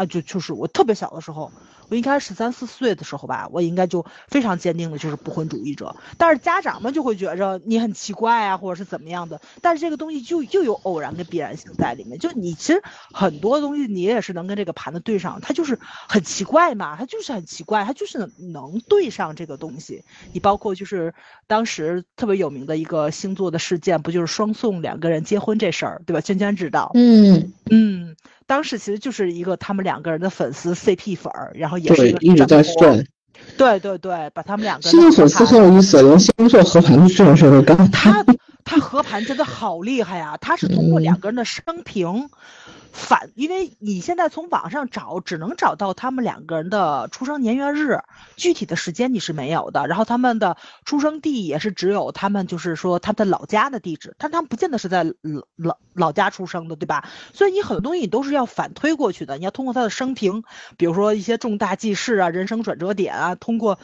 [0.00, 1.52] 啊，就就是我特别小的时候。
[1.90, 5.96] 我应该十三四岁的时候吧，我应该就非常坚定的就是不婚主义者。
[6.16, 9.40] 但是家长们就会觉着你很奇怪啊，或者是怎么样的。
[9.60, 12.80] 但是这个东西就又有偶然跟必然性在里面，就你其实
[13.12, 15.76] 很多东西你也是能跟这个盘子对上，它就是
[16.08, 20.04] 很奇怪嘛，它就是很奇怪，它就是能对上这个东西。
[20.32, 21.12] 你包括就是
[21.48, 26.20] 当时特别有名的一个星座的事件，不就是双宋两个人结婚这事儿，对吧？
[26.20, 26.92] 娟娟知道。
[26.94, 28.14] 嗯嗯。
[28.50, 33.06] 当时其实就是一个他们两个人的粉丝 CP 粉儿，然后也是一直在算，
[33.56, 34.88] 对对对，把他们两个。
[34.88, 37.88] 现在粉丝很有意思，连星座合盘这种事儿干。
[37.92, 38.24] 他
[38.64, 40.36] 他合盘真的好厉害呀！
[40.40, 42.28] 他是通过两个人的生平。
[42.92, 48.00] 反，因为你现在从网上找，只能找到他们两个人的出生年月日，
[48.36, 49.86] 具体的时间你是没有的。
[49.86, 55.12] 然后他们的出生地也是只有他们，就是说他们的老家的地址，但他们不见得是在老
[55.56, 57.08] 老老家出生的，对吧？
[57.32, 60.42] 所以你很多东西你都是要反推过去的，你要通过他的生平，
[60.76, 63.78] 比如说一些重大记事啊、人生转折点啊，通过。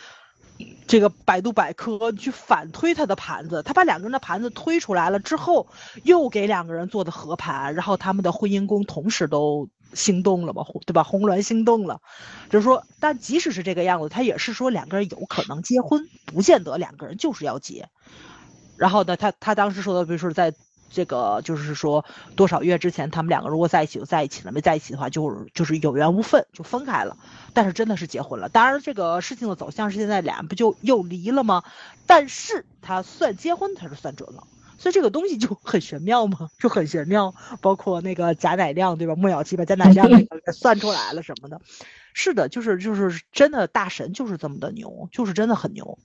[0.86, 5.66] 这个百度百科去反推他的盘子，他把两个人的盘子推出来了之后，
[6.04, 11.02] 又给两个人做的合盘，然后他们的婚姻宫同时都心动了嘛，对吧？
[11.02, 12.00] 红鸾心动了，
[12.50, 17.88] 就是说，但即使是这个样子，他也是说两个人有可能结婚，不见得两个人就是要结。
[18.76, 20.54] 然后呢，他他当时说的，比如说在。
[20.90, 22.04] 这个就是说，
[22.36, 27.16] 多少月之前他们两个如果在一起就在一起了，没在一起的话就就是有缘无分就分开了。
[27.52, 28.48] 但是真的是结婚了。
[28.48, 31.64] 当然，这个事情的走向是现在俩人不就又离了吗？
[32.06, 34.46] 但是他算结婚他是算准了，
[34.78, 37.34] 所以这个东西就很玄妙嘛，就很玄妙。
[37.60, 39.14] 包括那个贾乃亮，对吧？
[39.16, 41.60] 莫小七把贾乃亮那个给 算出来了什么的。
[42.14, 45.98] 是的，就是就是真的大神就是这么的牛，就是真的很牛。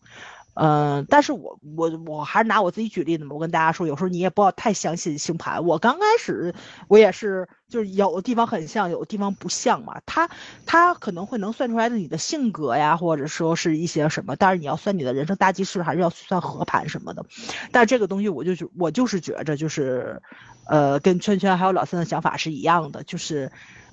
[0.54, 3.34] 嗯，但是我我我还是拿我自己举例子嘛。
[3.34, 5.64] 我跟大家说，有时候你也不要太相信星盘。
[5.64, 6.54] 我刚开始
[6.89, 10.02] 我也是，就是有的地方很像，有的地方不像嘛。
[10.06, 10.30] 他
[10.66, 14.36] 他可能会能算出来的你的性格呀，或者说是一些什么。
[14.36, 17.26] 但是你要算你的人生大吉事，还是要算合盘什么的。
[17.72, 20.22] 但这个东西，我就是我就是觉着就是，
[20.66, 23.52] 呃，跟圈圈还有老三的想法是一样的，就是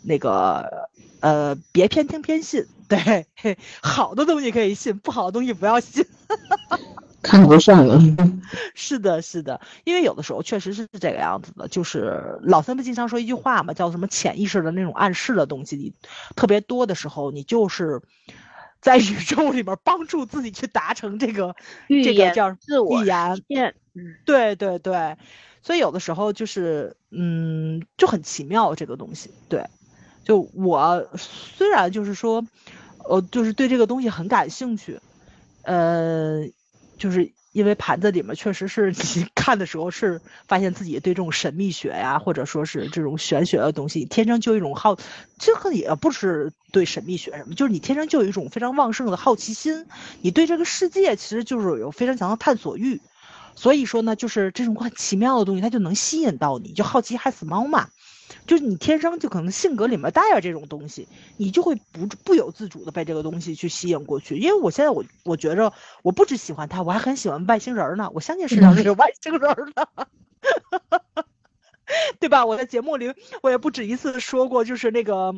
[0.09, 0.89] 那个
[1.21, 2.67] 呃，别偏听偏信。
[2.89, 3.27] 对，
[3.83, 6.05] 好的东西可以信，不好的东西不要信。
[7.21, 8.01] 看不上了。
[8.75, 15.93] 是的，是的，因为有的时候确实是这个样子的，就是老三不经常说一句话嘛，叫什么潜意识的那种暗示的东西，你
[16.35, 18.01] 特别多的时候，你就是
[18.81, 21.55] 在宇宙里边帮助自己去达成这个
[21.89, 23.75] 这个叫自我预言。
[23.95, 25.17] 嗯，对对对，
[25.63, 29.31] 所以有的时候就是嗯，就很奇妙这个东西。
[29.49, 29.67] 对，
[30.29, 32.47] 就我虽然就是说。
[33.11, 35.01] 呃，就是对这个东西很感兴趣，
[35.63, 36.43] 呃，
[36.99, 44.99] 就是因为盘子里面确实是你 看的时候是发现自己对这种神秘学呀，或者说是这种玄学的东西，天生就有一种好，
[45.39, 49.87] 这个也不是对神秘学什么，就是你天生就有一种非常旺盛的好奇心，
[50.21, 53.01] 你对这个世界其实就是有非常强的探索欲，
[53.55, 57.89] 所以说呢，就是这种很奇妙的东西，它就能吸引到你，就好奇害死猫嘛。
[58.47, 64.37] 就是你天生就可能性格里面带着这种东西，你就会不不由自主的被这个东西去吸引过去。
[64.37, 65.73] 因为我现在我我觉着
[66.03, 68.11] 我不只喜欢他，我还很喜欢外星人呢。
[68.15, 69.41] 我相信世界上是有外星人
[69.75, 69.89] 的，
[72.21, 72.45] 对吧？
[72.45, 73.13] 我在节目里
[73.43, 75.35] 我也不止一次说过，就是那个。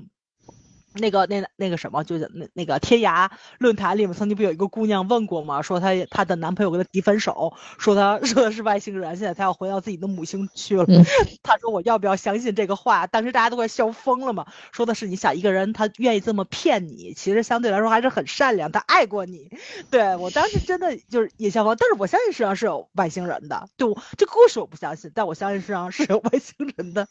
[0.94, 5.62] 那个那那个什么，就是那那个天涯论坛里面曾经不有一个姑娘问过吗？
[5.62, 10.84] 说她她的男朋友跟她提分手，说她说的是外星人，现在她要回到自己的母星去了。
[11.42, 13.06] 她说我要不要相信这个话？
[13.06, 14.46] 当时大家都快笑疯了嘛。
[14.72, 19.50] 说的是你想一个人他愿意这么骗你，其实相对来说还是很善良，他爱过你。
[19.90, 23.68] 对我当时真的就是也笑疯，但是我相信世上是有外星人的。
[23.76, 23.88] 对，
[24.18, 27.06] 这个故事我不相信，但我相信世上是有外星人的。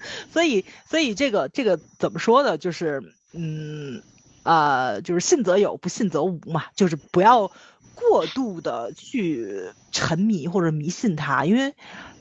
[0.32, 2.58] 所以，所以这个这个怎么说呢？
[2.58, 4.02] 就是，嗯，
[4.42, 6.64] 啊，就是信则有，不信则无嘛。
[6.74, 7.50] 就是不要
[7.94, 11.74] 过度的去沉迷或者迷信它，因为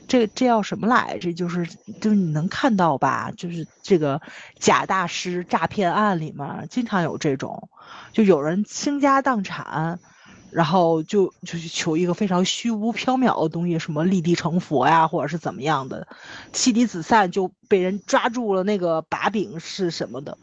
[0.08, 1.18] 这这叫什么来？
[1.20, 1.66] 这就是
[2.02, 3.32] 就是你能看到吧？
[3.36, 4.22] 就是这个
[4.60, 7.70] 假大师诈骗案里面经常有这种，
[8.14, 10.00] 就有人倾家荡产。
[10.50, 16.08] 然后就就去求一个非常虚无缥缈的东西，什么立地成佛呀，或者是怎么样的，
[16.54, 20.38] 妻离子散就被人抓住了那个把柄是什么的，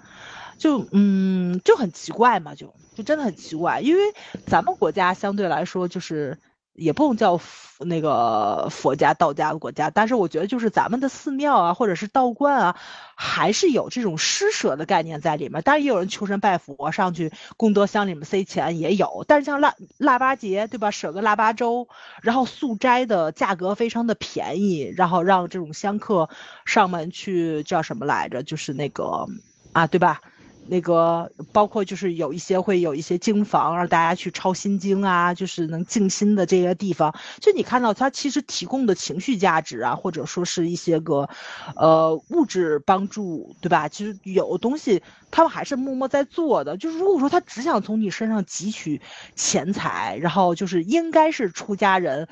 [0.58, 4.02] 就嗯就很奇怪嘛，就就真的很奇怪，因为
[4.46, 6.38] 咱们国家相对来说就是。
[6.74, 7.40] 也不能叫
[7.78, 12.76] 那个佛家、道家国家，但是我觉得就是咱们的寺庙啊，或者是道观啊，
[13.14, 15.62] 还是有这种施舍的概念在里面。
[15.62, 21.88] 当然也有人求神拜佛上去功德箱里面塞钱也有，但是像腊腊八节对吧，舍个腊八粥，
[22.22, 26.28] 然后素斋的价格非常的便宜，然后让这种香客
[26.64, 29.26] 上门去叫什么来着，就是那个
[29.72, 30.20] 啊，对吧？
[30.66, 41.28] 那个包括就是有一些会有一些经房让大家去抄心经啊，就是能静心的这些地方，就你看到它其实提供的情绪价值啊，或者说是一些个，
[41.76, 43.88] 呃物质帮助，对吧？
[43.88, 46.76] 其实有东西他们还是默默在做的。
[46.76, 49.00] 就是如果说他只想从你身上汲取
[49.36, 52.28] 钱财，然后就是应该是出家人，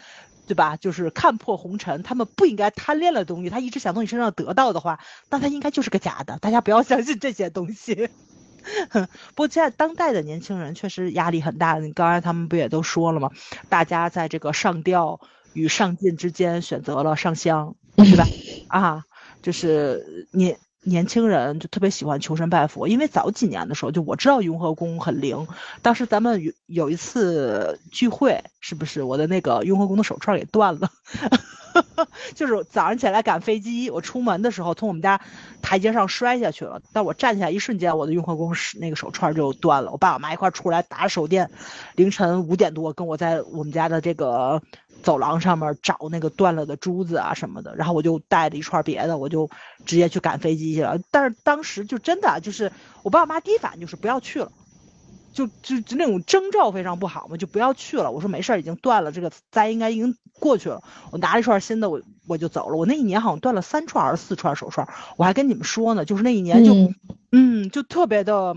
[0.46, 0.76] 对吧？
[0.76, 4.98] 就是看破红尘，他们不应该贪恋的东西，他一直想从你身上得到的话，
[5.30, 6.38] 那他应该就是个假的。
[6.40, 8.08] 大家不要相信这些东西。
[9.34, 13.30] 不过现在当代的年轻人确实压力很大，你刚才他们不也都说了吗？
[13.68, 15.20] 大家在这个上吊
[15.52, 18.24] 与上进之间选择了上香，对吧？
[18.68, 19.04] 啊，
[19.42, 25.48] 就是年年轻人就特别喜欢求神拜佛，因为早几年的时候就我知道雍和宫很灵，
[25.82, 30.88] 当时咱们有有一次聚会，是不是我的那个雍和宫的手串给断了？
[32.34, 35.20] 就是早上起来赶飞机，我出门的时候从我们家
[35.62, 36.80] 台阶上摔下去了。
[36.92, 39.90] 但我站起来一瞬间，我的雍和宫那个手串就断了。
[39.90, 41.50] 我爸我妈一块出来打手电，
[41.96, 44.62] 凌晨五点多跟我在我们家的这个
[45.02, 47.74] 走廊上面找那个断了的珠子啊什么的。
[47.74, 49.50] 然后我就带着一串别的，我就
[49.86, 50.98] 直接去赶飞机去了。
[51.10, 52.70] 但是当时就真的就是
[53.02, 54.52] 我爸我妈第一反应就是不要去了。
[55.32, 58.10] 就就就那种征兆非常不好嘛，就不要去了。
[58.10, 60.82] 我说没事儿，已经断了，这个灾应该已经过去了。
[61.10, 62.76] 我拿了一串新的，我我就走了。
[62.76, 66.74] 我那一年好像断了三串还是四串手串，我还跟你们说呢，就是那一年就
[67.32, 68.54] 嗯，就特别的，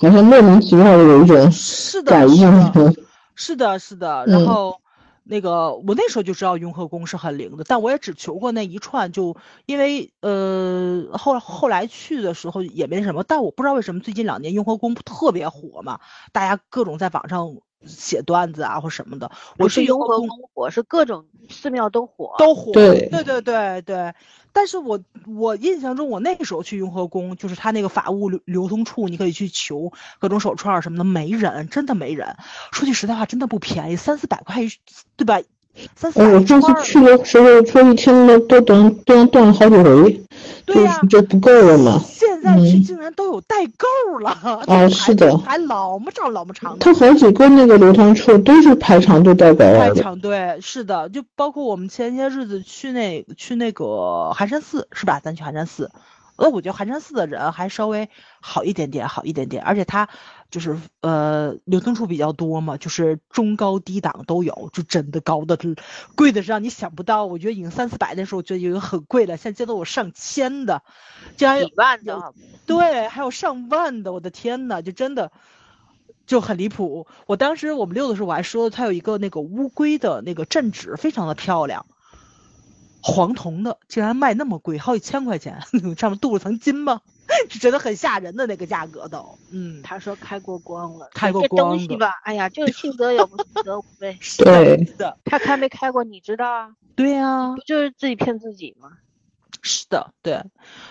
[0.00, 2.94] 好像莫名其妙的有一种是的，是的，
[3.34, 4.26] 是的，是的。
[4.26, 4.80] 然后
[5.24, 16.00] 那个我那时候就知道雍和宫是很灵的，但我也只求过那一串，就因为呃后后来去的时候也没什么，但我不知道为什么最近两年雍和宫特别火嘛，
[16.32, 19.30] 大家各种在网上写段子啊或什么的。
[19.58, 22.34] 我是雍和去雍和宫宫火，是各种寺庙都火。
[22.38, 24.14] 都火，对对对对对。
[24.54, 32.36] 但是我我印象中，我那个时候去雍和宫，就是他那个法务流流通处，你可以去求各种手串什么的，没人，真的没人。
[32.70, 34.62] 说句实在话，真的不便宜，三四百块，
[35.16, 35.40] 对吧？
[36.14, 40.12] 哎，我上次去的时候说一天都都等都要断了好几回，
[40.66, 42.00] 就对呀是这不够了嘛。
[42.06, 46.78] 现在去嗯竟然都有代购了，哦这是的还老么长老么长的。
[46.80, 49.94] 它好几个那个流通处都是排长队带过来的。
[49.94, 55.20] 排长队是的，就包括我们前些日子去那去那个寒山寺是吧？
[55.20, 55.90] 咱去寒山寺，
[56.42, 60.08] 呃，我觉得寒山寺的人还稍微好一点点，好一点点，而且它
[60.50, 65.56] 就是呃流通处比较多嘛，就是中高低档都有，就真的高的
[66.16, 67.26] 贵的是让你想不到。
[67.26, 70.82] 我觉得已经三四百的时候，我觉得已经很贵了，现在见到有上千的，
[71.36, 72.34] 竟然有几万的
[72.66, 75.30] 对，还有上万的，我的天呐，就真的
[76.26, 77.06] 就很离谱。
[77.26, 81.86] 我当时我们溜的时候，我还说它有一个那个乌龟的那个镇纸，非常的漂亮，
[83.02, 85.60] 黄铜的，竟然卖那么贵，好几千块钱，
[85.98, 87.00] 上面镀了层金吗？
[87.48, 94.18] 就觉得很吓人的那个价格都，嗯，他说开过光了，开过光的东西吧，哎呀，就是性格有， 不信则无呗。
[94.38, 96.76] 对是的，他开没开过，你知道啊？
[96.94, 98.90] 对呀、不就是自己骗自己吗？
[99.62, 100.44] 是的，对，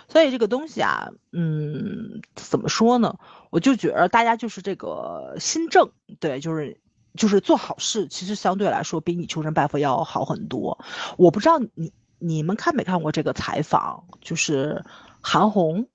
[0.08, 3.20] 所以这个东西啊，嗯，怎么说呢？
[3.52, 6.80] 我就觉得大家就是这个心正，对，就是
[7.16, 10.80] 就是做好事，其实相对来说比你求神拜佛要好很多。
[11.18, 11.92] 我不知道你
[12.22, 14.86] 你们看没看过这个采访，就是
[15.22, 15.88] 韩红，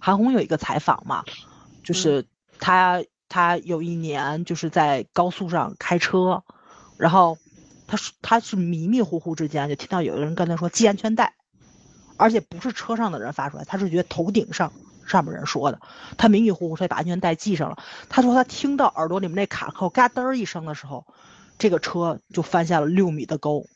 [0.00, 1.24] 韩红有一个采访嘛，
[1.84, 2.26] 就是
[2.58, 6.42] 她她有一年就是在高速上开车，
[6.98, 7.38] 然后
[7.86, 11.34] 她是她是迷迷糊糊之间就听到有人跟她说系安全带。
[12.16, 14.72] 而且不是车上的人发出来，她是觉得头顶上
[15.04, 15.80] 上面人说的，
[16.16, 17.76] 她迷迷糊糊，所以把安全带系上了。
[18.08, 21.06] 她说她听到耳朵里面那卡扣嘎噔儿一声的时候，
[21.58, 23.66] 这个车就翻下了六米的沟，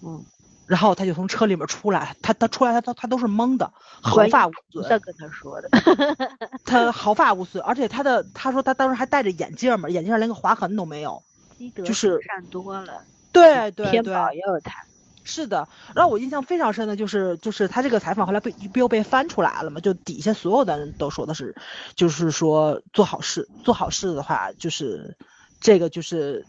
[0.00, 0.24] 嗯，
[0.66, 5.68] 然后他就从车里面出来，他他出来他他他都是懵的，毫发无损，不在跟他说的，
[6.66, 11.22] 他毫发无损，而且他的他说他当时还戴着眼镜嘛，眼镜上连个划痕都没有。
[11.56, 13.02] 积德就是善多了，
[13.32, 14.84] 对对对，天保佑他。
[15.28, 21.56] 是的，然后我印象非常深的就是，就是他这个采访后来被不又被翻出来了嘛，就底下所有的人都说的是，
[21.96, 25.16] 就是说做好事，做好事的话，就是
[25.60, 26.46] 这个就是，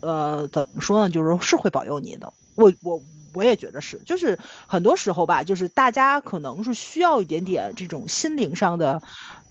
[0.00, 2.32] 呃，怎么说呢，就是是会保佑你的。
[2.54, 3.02] 我我
[3.32, 9.02] 我也觉得是，就是很多时候吧，就是大家可能是需要一点点这种心灵上的，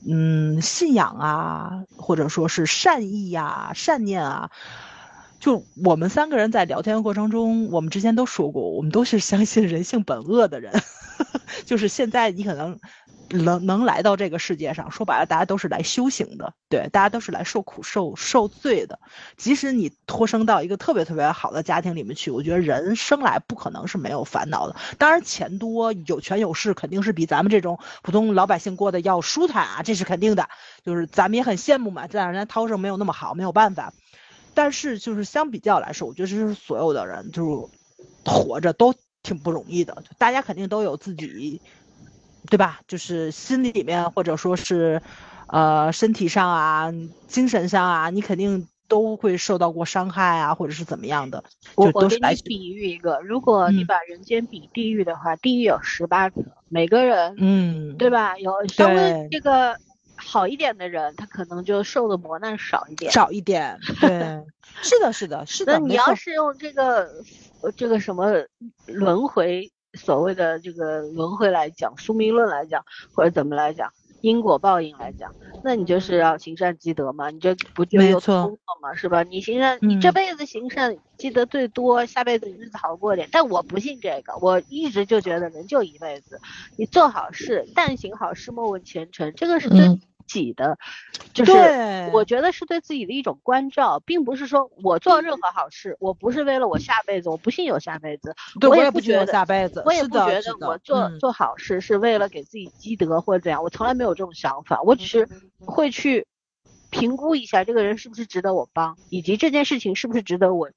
[0.07, 4.51] 嗯，信仰啊，或者说是善意呀、善念啊。
[5.39, 10.73] 就我们三个人在聊天的过程中，我们之前都说过，我们都是相信人性本恶的人。
[11.65, 12.77] 就是现在你可能
[13.29, 18.99] 能能来到这个世界上，说白了，大家都是来修行的，对，大家都是来受苦受受罪的。
[19.37, 24.75] 即使你托生到一个特别特别好的家庭里面去，我觉得人生来不可能是没有烦恼的。
[24.97, 30.49] 当然，钱多有权有势，肯定是比咱们这种普通老百姓过得要舒坦啊，这是肯定的。
[30.83, 33.93] 就是咱们也很羡慕嘛，但是人家涛生没有那么好，没有办法。
[34.53, 37.69] 但是就是相比较来说，我觉得这是所有的人就是
[38.25, 41.61] 活着都挺不容易的，大家肯定都有自己，
[42.49, 42.79] 对吧？
[42.87, 45.01] 就是心里面或者说是，
[45.47, 46.91] 呃，身体上啊、
[47.27, 51.43] 精神上啊，你肯定都会受到过伤害啊，或者是怎么样的，
[51.75, 58.37] 我我给你比喻一个，如果你嗯把人间比地狱的话，地狱有十八层，每个人嗯，对吧？
[58.39, 59.77] 有稍微这个
[60.15, 63.11] 好一点的人，他可能就受的磨难少一点。
[63.11, 64.43] 少一点，对，
[64.81, 67.11] 是的，是的，是的，那你要是用这个
[67.61, 68.33] 呃这个什么
[68.87, 72.83] 轮回所谓的这个轮回来讲，宿命论来讲，
[73.13, 73.91] 或者怎么来讲，
[74.21, 75.29] 因果报应来讲，
[75.61, 79.23] 那你就是要行善积德嘛，你这不就有没错通了嘛，是吧？
[79.23, 83.27] 你行善，你这嗯辈子行善积德最多，下辈子日子好过点。
[83.31, 86.39] 但我不信这个，我一直就觉得人就一辈子，
[86.77, 89.79] 你做好事，但行好事，莫问前程，这个是最
[90.37, 90.77] 己的，
[91.33, 91.51] 就是，
[92.13, 105.27] 我觉得是对自己的一种关照，并不是说我做任何好事，我不是为了我下辈子，我不信有下辈子，对，我我也不觉得下辈子，我也不觉得我做、嗯做好事是为了给自己积德或者怎样，我从来没有这种想法，我只是
[105.59, 106.27] 会去
[106.91, 110.69] 评估一下这个人是不是值得我帮，以及这件事情是不是值得我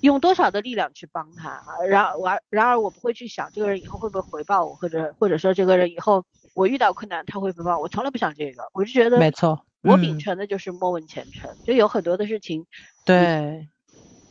[0.00, 1.48] 用多少的力量去帮他。
[1.50, 6.24] 啊然而，我然而我不会去想这个人以后会不会回报我，或者或者说这个人以后
[6.54, 12.66] 我遇到困难他会回报我，我从来不想这个，我就觉得没错，我嗯秉承的就是莫问前程，就有很多的事情，
[13.04, 13.68] 对，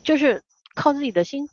[0.02, 0.42] 就是
[0.74, 1.48] 靠自己的心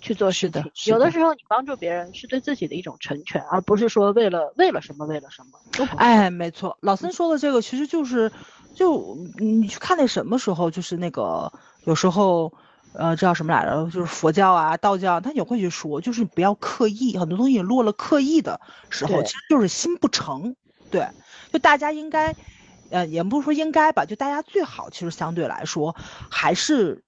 [0.00, 5.60] 去做事是的有的时候你帮助别人是对自己的一种成全，而不是说为了为了什么为了什么。
[5.96, 8.30] 哎，没错，老森说的这个其实就是，
[8.74, 11.52] 就你去看那什么时候，就是那个
[11.84, 12.52] 有时候，
[12.94, 13.90] 呃，这叫什么来着？
[13.90, 20.54] 就是佛教啊、道教啊，他也会去说，就是你不要刻意，很多东西落了刻意的时候，其实就是心不诚。
[20.90, 21.08] 对，
[21.52, 22.36] 就大家应该，
[22.90, 25.96] 呃，也不是说应该吧，就大家最好其实相对来说
[26.30, 27.02] 还是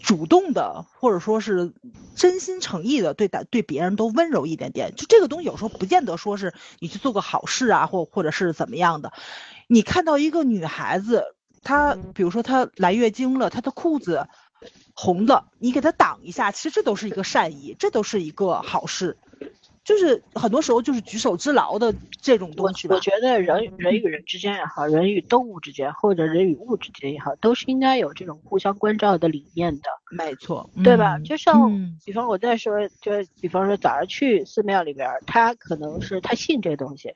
[0.00, 1.74] 主动的，或者说是
[2.14, 4.94] 真心诚意的对待对别人都温柔一点点。
[4.96, 9.12] 就这个东西有时候不见得说是你去做个好事啊，或或者是怎么样的。
[9.66, 11.22] 你看到一个女孩子，
[11.62, 14.26] 她比如说她来月经了，她的裤子
[14.94, 19.16] 红的，你给他挡一下，其实这都是一个善意，这都是一个好事。
[19.84, 23.00] 就是很多时候就是举手之劳的这种东西吧我。
[23.00, 29.82] 觉得人人与人之间也好，人与动物之间，或者人与物之间也好，都是应该有这种互相关照的理念的。
[30.10, 31.18] 没错，对吧？
[31.18, 37.14] 嗯就像，嗯比方我再说，就比方说早上去寺庙里边儿，他可能是他信这个东西，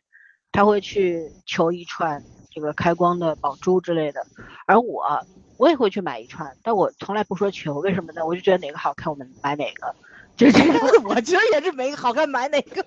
[0.52, 4.26] 他会去求一串这个开光的宝珠之类的，
[4.66, 5.26] 而我
[5.56, 8.26] 我也会去买一串，但我从来不说求，为什么呢？
[8.26, 9.94] 我就觉得哪个好看，我们买哪个。
[10.36, 12.82] 就是这个， 我觉得也是没好看买哪个。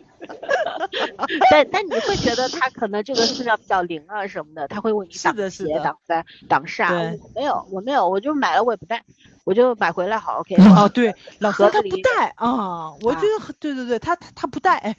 [1.51, 7.15] 但但你会觉得他可能这个寺庙比较灵啊什么的，他会为你是挡邪、挡灾、挡煞。
[7.21, 9.03] 我没有，我没有，我就买了，我也不带，
[9.43, 10.55] 我就买回来好 OK。
[10.55, 14.95] 哦，对，老盒子里三他不带啊，我觉得很对对对，他他他不带，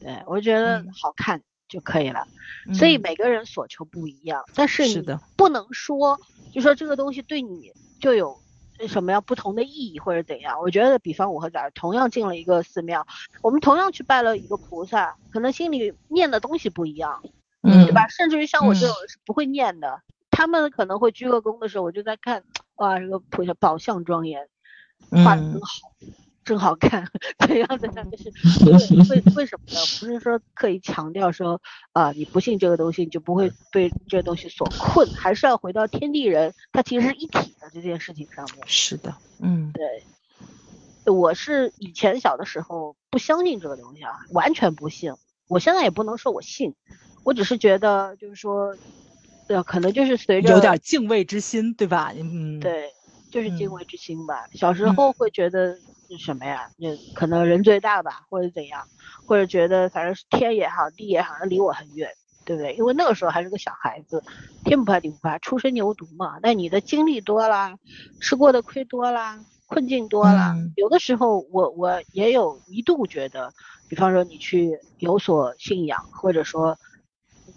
[0.00, 1.42] 对，我觉得嗯好看
[1.74, 2.26] 就可以了。
[2.72, 6.18] 所以嗯每个人所求不一样，但是你是的不能说，
[6.52, 8.38] 就说这个东西对你就有
[8.88, 10.58] 什么样不同的意义或者怎样。
[10.60, 13.06] 我觉得，比方我和崽儿同样进了一个寺庙，
[13.42, 17.22] 我们同样去拜了一个菩萨，可能心里念的东西不一样，
[17.62, 18.06] 嗯对吧？
[18.08, 20.00] 甚至于像我这嗯种是不会念的，
[20.30, 22.44] 他们可能会鞠个躬的时候，我就在看，
[22.76, 24.48] 哇，这个菩萨宝相庄严，
[25.10, 25.90] 画的真嗯好。
[26.44, 27.08] 真好看，
[27.46, 29.80] 怎样怎样，就是 为为为什么呢？
[29.98, 31.60] 不是说刻意强调说
[31.92, 38.64] 啊、你不信这个东西，你就不会被这个东西所困，还是要回到天地人，它其实是一体的这件事情上面。
[38.66, 45.12] 是的，嗯对，我是以前小的时候不相信这个东西啊，完全不信。
[45.48, 46.74] 我现在也不能说我信，
[47.24, 48.76] 我只是觉得就是说，
[49.48, 52.12] 呃，可能就是随着有点敬畏之心，对吧？
[52.16, 52.90] 嗯，，对，
[53.30, 54.46] 就是敬嗯畏之心吧。
[54.54, 55.78] 小时嗯候会觉得
[56.18, 56.70] 是什么呀？
[56.76, 58.86] 那可能人最大吧，或者怎样，
[59.26, 62.10] 或者觉得反正是天也好，地也好，离我很远，
[62.44, 62.74] 对不对？
[62.74, 64.22] 因为那个时候还是个小孩子，
[64.64, 66.38] 天不怕地不怕，初生牛犊嘛。
[66.42, 67.76] 那你的经历多啦，
[68.20, 73.52] 吃过的亏多啦，困境多了，嗯有的时候我我也有一度觉得，
[73.88, 76.78] 比方说你去有所信仰，或者说。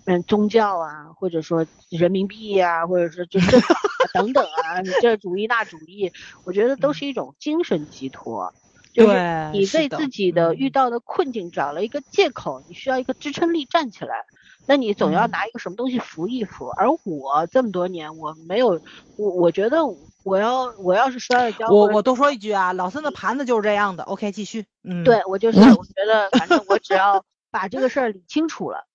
[0.03, 3.57] 嗯，宗教啊，或者说人民币呀、或者说就这
[4.17, 6.11] 等等啊，你这主义那主义，
[6.43, 8.53] 我觉得都是一种精神寄托。
[8.93, 14.25] 就是对你对自己的遇嗯到的困境找了一个借口，你需要一个支撑力站起来，
[14.65, 16.65] 那你总要嗯拿一个什么东西扶一扶。
[16.69, 18.81] 而我这么多年，我没有，
[19.15, 19.85] 我我觉得
[20.23, 24.03] 我要我要是摔了跤，我我多说一句啊，老孙的盘子就是这样的。
[24.05, 24.65] OK，继续。
[24.83, 28.87] 嗯，对我就是，我觉得反正我只要把这个事儿理清楚了，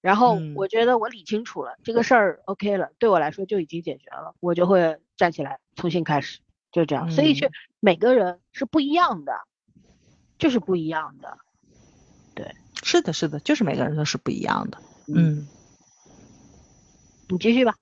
[0.00, 6.40] 然后嗯我觉得我理清楚了，这个事儿 OK 了，对我来说就已经解决了，我就会站起来重新开始，
[6.72, 7.10] 就这样。
[7.10, 9.32] 所以是嗯每个人是不一样的，
[10.38, 11.38] 就是不一样的。
[12.34, 14.78] 对是的，是的，就是每个人都是不一样的。
[15.14, 15.46] 嗯。
[17.28, 17.74] 你继续吧。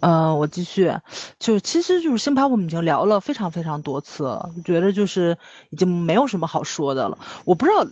[0.00, 0.92] 呃，我继续，
[1.38, 5.38] 就其实就是星盘，我们已经聊了非常非常多次了，觉得就是
[5.70, 7.18] 已经没有什么好说的了。
[7.46, 7.86] 我不知道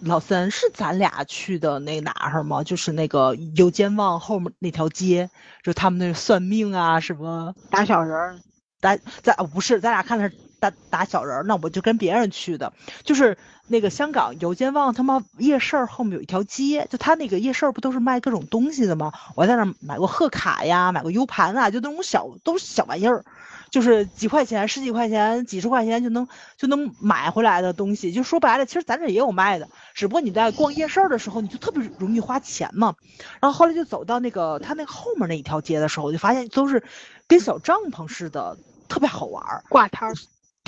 [0.00, 2.62] 老三是咱俩去的那哪儿吗？
[2.62, 5.28] 就是那个有间望后面那条街，
[5.62, 8.38] 就他们那算命啊什么打小人儿，
[8.80, 12.72] 咱咱哦不是，咱俩看的是打打小人儿，那我就跟别人去的，
[13.02, 13.36] 就是
[13.66, 19.12] 那个香港有间望他妈夜市儿后面有一条街，就他那个夜市儿不都是卖各种东西的吗？
[19.34, 23.24] 我在那儿买过贺卡呀，买过 U 盘啊，就那种小都是小玩意儿，
[23.70, 28.12] 就是几块钱、十几块钱、几十块钱就能就能买回来的东西。
[28.12, 32.94] 就说白了，其实咱这也有卖的，只不过你在逛夜市儿的时候，你就特别容易花钱嘛。
[33.40, 36.82] 然后后来就走到那个他那个后面那一条街的时候，我就发现都是
[37.26, 38.56] 跟小帐篷似的，
[38.88, 39.64] 特别好玩儿。
[39.68, 40.14] 挂摊儿，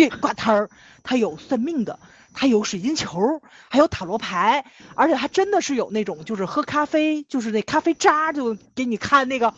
[0.00, 0.70] 对，挂摊儿，
[1.02, 1.98] 它有算命的，
[2.32, 9.52] 它有水晶球，还有塔罗牌，而且还真的是有那种就是喝咖啡，就是那咖啡渣，就给你看那个，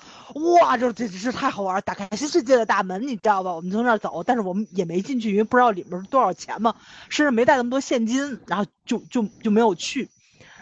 [0.61, 3.53] 哇，这这这是太好玩，打开新世界的大门，你知道吧？
[3.53, 6.75] 我们从那儿走，但是我们也没进去，因为不知道里面多少钱嘛，
[7.09, 10.09] 身上没带那么多现金，然后就就就没有去，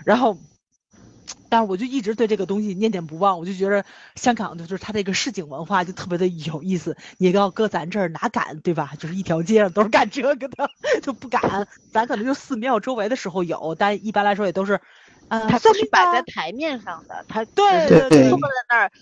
[0.05, 0.37] 然后。
[1.49, 6.97] 但是我就一直对这个东西念念不忘，我就觉得香港就是它这个市井文化就特别的有意思。
[7.19, 8.93] 你要搁咱这儿哪敢对吧？
[8.99, 10.49] 就是一条街上都是干这个的，
[11.03, 11.69] 就不敢。
[11.93, 14.81] 咱可能就寺庙周围的时候有，但一般来说也都是，
[15.29, 18.93] 呃，它都是摆在啊台面上的，它对对对坐在那儿。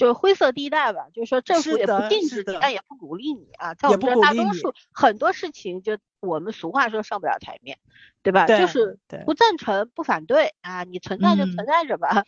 [0.00, 3.74] 就是灰色地带吧，就是说政府也不禁止你，但也不鼓励你啊。
[3.74, 7.76] 在我也们这儿，大多数很多事情就我们俗话说上不了台面，
[8.22, 8.46] 对吧？
[8.46, 12.24] 对就是对不赞成、不反对啊，你存在就嗯存在着吧，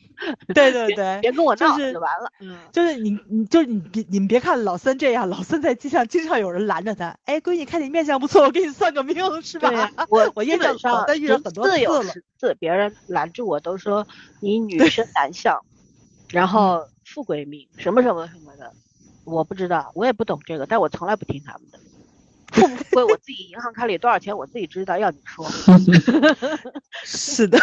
[0.54, 2.30] 对对对，别跟我闹就是就完了。
[2.40, 9.70] 嗯，就是你，你就是你别你们别看老三这样，老三在街上经常有人拦着他，哎，闺女看你面相不错，我给你算个命，是吧？
[10.10, 14.06] 我我基遇到本上但遇到十很多次有次了十次，别人拦住我都说
[14.40, 15.58] 你 女生男相，
[16.30, 18.72] 然嗯后富贵命什么什么什么的，
[19.24, 21.78] 我不知道，我也不懂这个，但我从来不听他们的。
[22.52, 25.46] 富不富贵，我自己银行卡里多少钱我自己知道，要你说。
[27.04, 27.58] 是的，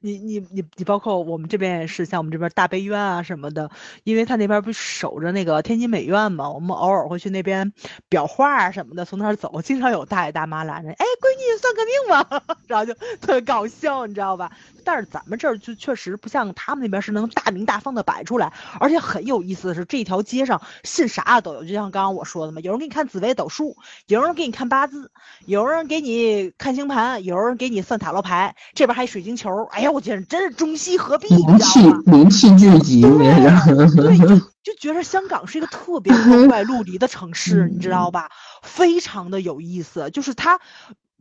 [0.00, 3.70] 你你你你，包括我们这边也是，像我们这边大悲院啊什么的，
[4.04, 7.72] 因为他那边不是守着那个天津美院嘛，我们偶尔会去那边
[8.08, 14.52] 裱画啊什么的，从那儿走，经常有大爷大妈拦着，哎，闺女算个命吧， 然后就特别搞笑，你知道吧？
[14.82, 23.76] 但是咱们这儿就确实不像他们那边是能大明大方的摆出来，而且很有意思的是，这条街上信啥都有，就像刚刚我说的嘛，有人给你看紫微斗数，
[24.06, 25.10] 有人给你看八字，
[25.44, 32.02] 有人给你看星盘，有人给你算塔罗牌，这边还有水晶球，哎呀，我觉得真是中西合璧，名气知道吗？
[32.06, 38.30] 灵气聚集，对，就 就觉得香港是一个特别光 怪陆离的城市，你知道吧？
[38.62, 40.60] 非常的有意思，就是它。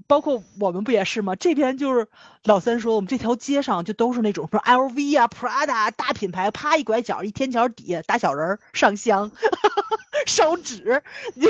[0.07, 1.35] 包括我们不也是吗？
[1.35, 2.07] 这边就是
[2.43, 9.29] 老三说，我们这条街上就都是那种什么 LV 啊、Prada 啊大品牌，啪一拐角，一天桥底下打小人儿上香，
[10.25, 11.03] 烧纸，
[11.35, 11.45] 你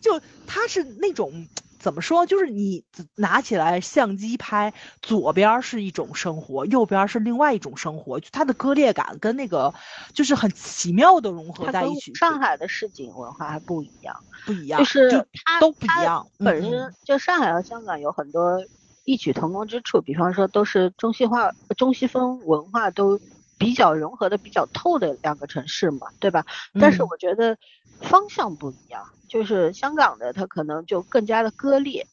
[0.00, 1.48] 就它是那种
[1.78, 2.26] 怎么说？
[2.26, 4.72] 就是你拿起来相机拍，
[5.02, 9.72] 左边儿是一种生活，右边儿是另外一种生活，就它的割裂感跟那个
[10.12, 15.26] 就是很奇妙的融合在一起，上海的市井文化还不一样，不一样，就是
[15.60, 16.26] 都不一样。
[16.38, 18.58] 本嗯身就上海和香港有很多
[19.04, 23.20] 异曲同工之处，比方说都是中西化、中西风文化都
[23.58, 26.44] 比较融合的比较透的两个城市嘛，对吧？
[26.74, 27.56] 但是嗯我觉得
[28.00, 32.06] 方向不一样，就是香港的它可能就更加的割裂，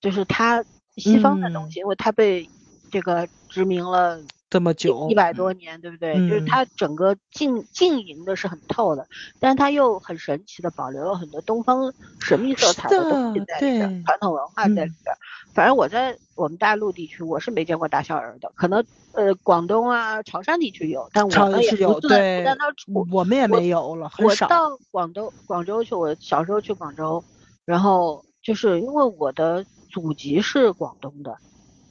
[0.00, 0.64] 就是它
[0.96, 2.48] 西方的东嗯西，因为它被
[2.90, 4.20] 这个殖民了
[4.52, 6.12] 这么久一百多年，对不对？
[6.28, 9.06] 就是嗯它整个经经营的是很透的，
[9.40, 11.90] 但是它又很神奇的保留了很多东方
[12.20, 15.16] 神秘色彩的东西在里边对，传统文化在里嗯边。
[15.54, 23.08] 反正我在我们大陆地区，我是没见过大小人的，可能呃广东啊、潮汕地区有，但我们也是有不在对不在那住。
[23.10, 24.46] 我们也没有了，很我少。
[24.48, 27.24] 到广州广州去，我小时候去广州，
[27.64, 31.38] 然后就是因为我的祖籍是广东的，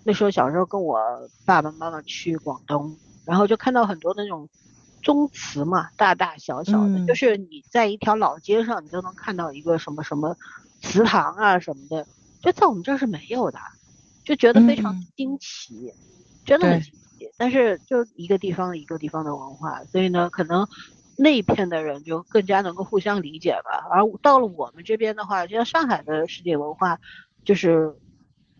[0.03, 0.99] 那时候小时候跟我
[1.45, 4.49] 爸爸妈妈去广东，然后就看到很多那种
[5.01, 10.35] 宗祠嘛，大大小小的，嗯就是你在一条老街上，你都能看到一个什么什么
[10.81, 12.05] 祠堂啊什么的，
[12.41, 13.59] 就在我们这儿是没有的，
[14.23, 15.93] 就觉得非常嗯新奇，
[16.45, 16.97] 真的很惊奇。
[17.37, 20.67] 但是就一个地方一个地方的文化，所以呢，可能
[21.15, 23.85] 那一片的人就更加能够互相理解吧。
[23.91, 26.99] 而到了我们这边的话，就像上海的世界文化，
[27.45, 27.95] 就是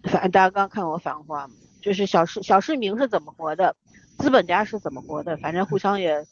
[0.03, 1.47] 反大家刚刚看我反话》，
[1.81, 3.75] 就是小市小市民是怎么活的，
[4.17, 6.25] 资本家是怎么活的，反正互相也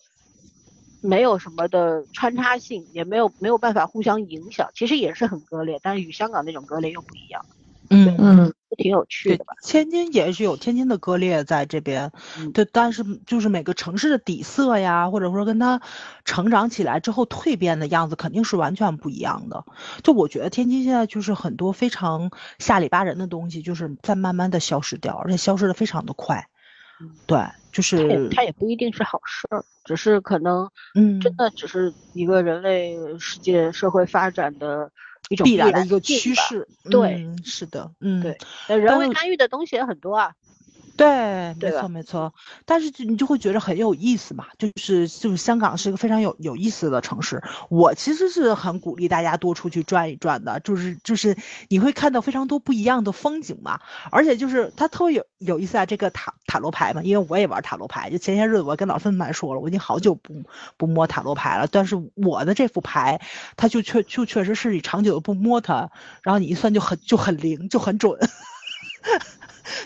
[1.01, 7.45] 没有什么的穿插性，也没有没有办法互相影响，其实也是很割裂，但是与香港那种割裂又不一样，
[7.89, 15.81] 嗯嗯，挺有趣的吧。，天津也是有天津的割裂在这边，嗯对，但是就是每个城市的底色呀，或者说跟它
[16.25, 19.65] 成长起来之后蜕变的样子，肯定是完全不一样的。
[20.03, 26.47] 就我觉得天津现在就是很多非常下里巴人的东西，就是在慢慢的消失掉，而且消失的非常的快。
[27.01, 27.39] 嗯对，
[27.71, 34.91] 就是它也不一定是好事儿，只是可能嗯，真的只是一个人类世界社会发展的
[35.29, 35.99] 一种必然的一个。
[35.99, 36.67] 趋势。
[36.89, 40.33] 对嗯，是的，嗯，对呃人为干预的东西也很多啊。
[40.99, 42.33] 对，没错没错，
[42.65, 51.37] 但是就你就会觉得很有意思嘛，就是就是香港是一个非常有有意思的城市，我其实是很鼓励大家多出去转一转的，就是就是
[51.69, 53.79] 你会看到非常多不一样的风景嘛，
[54.11, 60.43] 而且就是它特别有有意思啊，这个塔塔罗牌嘛，因为我也玩塔罗牌，就前些日子我跟老芬们说了，我已经好久不
[60.75, 63.21] 不摸塔罗牌了，但是我的这副牌，
[63.55, 65.89] 它就确就确实是你长久的不摸它，
[66.23, 68.19] 然后你一算就很就很灵，就很准。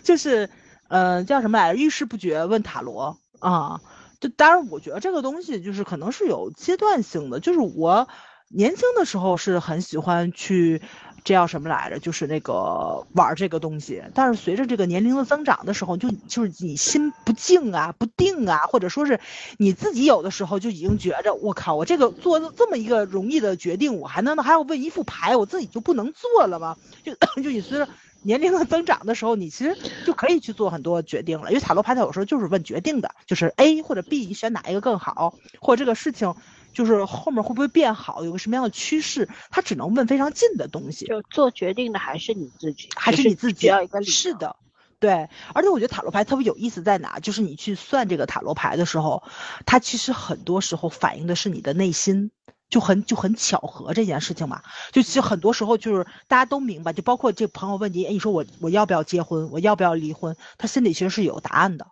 [0.02, 0.50] 就是，
[0.94, 1.80] 呃，叫什么来着？
[1.80, 3.82] 遇事不决问塔罗啊。
[4.20, 7.40] 就当然，我觉得这个东西就是可能是有阶段性的。
[7.40, 8.08] 就是我
[8.48, 10.84] 年轻的时候是很喜欢去
[11.24, 11.98] 这叫什么来着？
[11.98, 14.04] 就是那个玩这个东西。
[14.14, 19.20] 但是随着这个年龄的增长的时候，就就是你心不静啊、不定啊，或者说是
[19.58, 26.78] 你自己有的时候就已经觉着，我靠，我这个做这么一个容易的决定，我还能还要问一副牌，我自己就不能做了吗？
[27.04, 27.90] 就 就你随着
[28.24, 31.50] 年龄的增长的时候，你其实就可以去做很多决定了。
[31.50, 36.34] 因为塔罗牌它有时候就是问决定的，就是 A 或者 B，你选哪一个更好，或者这个事情。
[36.74, 41.06] 就是后面会不会变好，有个什么样的趋势，它只能问非常近的东西。
[41.06, 44.56] 就做决定的还是你自己，还是你自己要一个理是的，
[44.98, 45.30] 对。
[45.54, 49.22] 而且我觉得塔罗牌特别有意思在哪，就是你去算这个塔罗牌的时候，
[49.68, 52.32] 它其实很多时候反映的是你的内心，
[52.74, 54.62] 就很就很巧合这件事情嘛。
[54.92, 61.86] 就其实很多时候就是大家都明白，就包括这朋友问你，哎，你说我我要不要结婚，我要不要离婚，他心里其实是有答案的，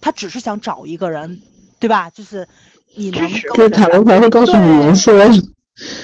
[0.00, 1.42] 他只是想找一个人，
[1.78, 2.08] 对吧？
[2.10, 2.48] 就是。
[2.94, 5.16] 你能就是塔罗牌会告诉你人设，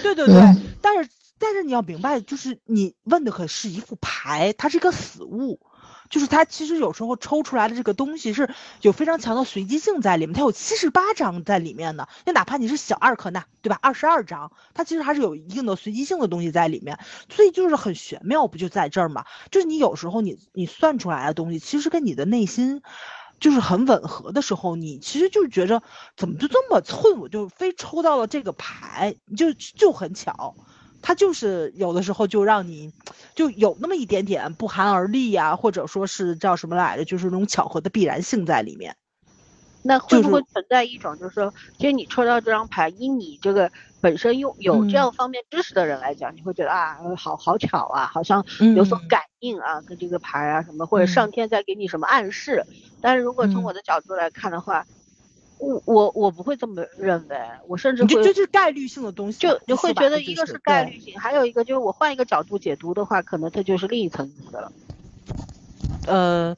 [0.03, 0.41] 对对对，
[0.80, 5.61] 但是但是你要明白，就是你问的可是一副牌，它是一个死物，
[6.09, 8.48] 就是它其实有时候抽出来的这个东西是
[8.82, 13.78] 有非常强的随机性在里面，它有七十八张在里面的，那哪怕你是小二克纳，对吧？
[13.82, 16.98] 二十二张，它其实还是有一定的随机性的东西在里面，
[17.28, 19.24] 所以就是很玄妙，不就在这儿吗？
[19.50, 22.82] 就是你有时候你你算出来的东西，其实跟你的内心。
[23.40, 25.80] 就是很吻合的时候，你其实就觉着
[26.16, 30.56] 怎么就这么寸，我就非抽到了这个牌，就就很巧，
[31.01, 32.92] 它就是有的时候就让你
[33.34, 38.96] 就有那么一点点不寒而栗呀，或者说是叫什么来着，就是那种巧合的必然性在里面。
[39.82, 43.70] 那会不会存在一种，就是说，其实你抽到这张牌，以你这个
[44.01, 48.44] 本身有有这样方面知识的人来讲，你会觉得啊，好好巧啊，好像
[48.76, 52.66] 有所感应啊，跟这个牌啊什么，或者上天在给你什么暗示。
[53.01, 54.84] 但是如果从我的角度来看的话，
[55.59, 57.36] 我我我不会这么认为，
[57.66, 64.72] 我甚至会就就是概率性的东西，就你会觉得一个是概率性，还有一个就是我换一个角度解读的话，可能它就是另一层意思了。
[66.06, 66.56] 呃，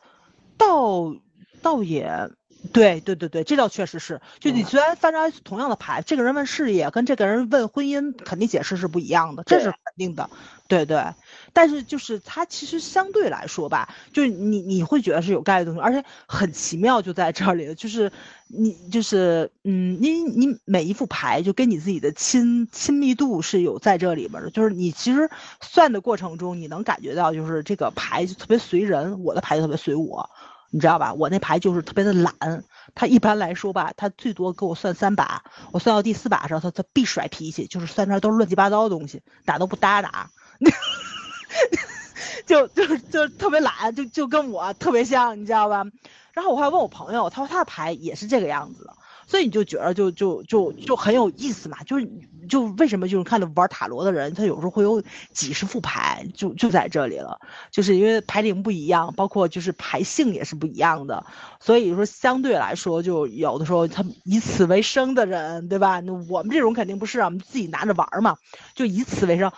[0.57, 1.15] 倒
[1.63, 2.31] 倒也。
[2.75, 4.21] 对对对对，这倒确实是。
[4.39, 10.29] 就你虽然翻出来同样的牌，这个人问事业跟这个人问婚姻，肯定解释是不一样的，这是肯定的。
[10.67, 11.05] 对对，
[11.53, 18.13] 但是就是它其实相对来说吧，就是你你会觉得是有概率的东西，而且很奇妙就在这里了，就是
[18.47, 25.29] 你就是嗯，你你每一副牌就跟你自己的亲亲密度是有在这里边的，就是你其实
[25.61, 30.31] 算的过程中，你能感觉到就是这个牌就特别随人，我的牌就特别随我。
[30.71, 31.13] 你知道吧？
[31.15, 32.65] 我那牌就是特别的懒，
[32.95, 35.43] 他一般来说吧，他最多给我算三把，
[35.73, 40.31] 我算到第四把的时候，他他必甩脾气，就是算出来都是乱七八糟的东西，打都不搭打，
[42.47, 45.85] 就就就特别懒，就就跟我特别像，你知道吧？
[46.33, 48.95] 然后我还问我朋友，他说他的牌也是这个样子的。
[49.31, 52.11] 所以你就觉得就就就就很有意思嘛，就是
[52.49, 55.01] 就为什么就是看到玩塔罗的人，他有时候会有
[55.33, 57.39] 几十副牌，就就在这里了，
[57.71, 61.25] 就是因为牌龄不一样，包括就是牌性也是不一样的，
[61.61, 66.01] 所以说相对来说，就有的时候他以此为生的人，对吧？
[66.01, 68.37] 那我们这种肯定不是啊，我们自己拿着玩嘛，
[68.75, 69.53] 就以此为生。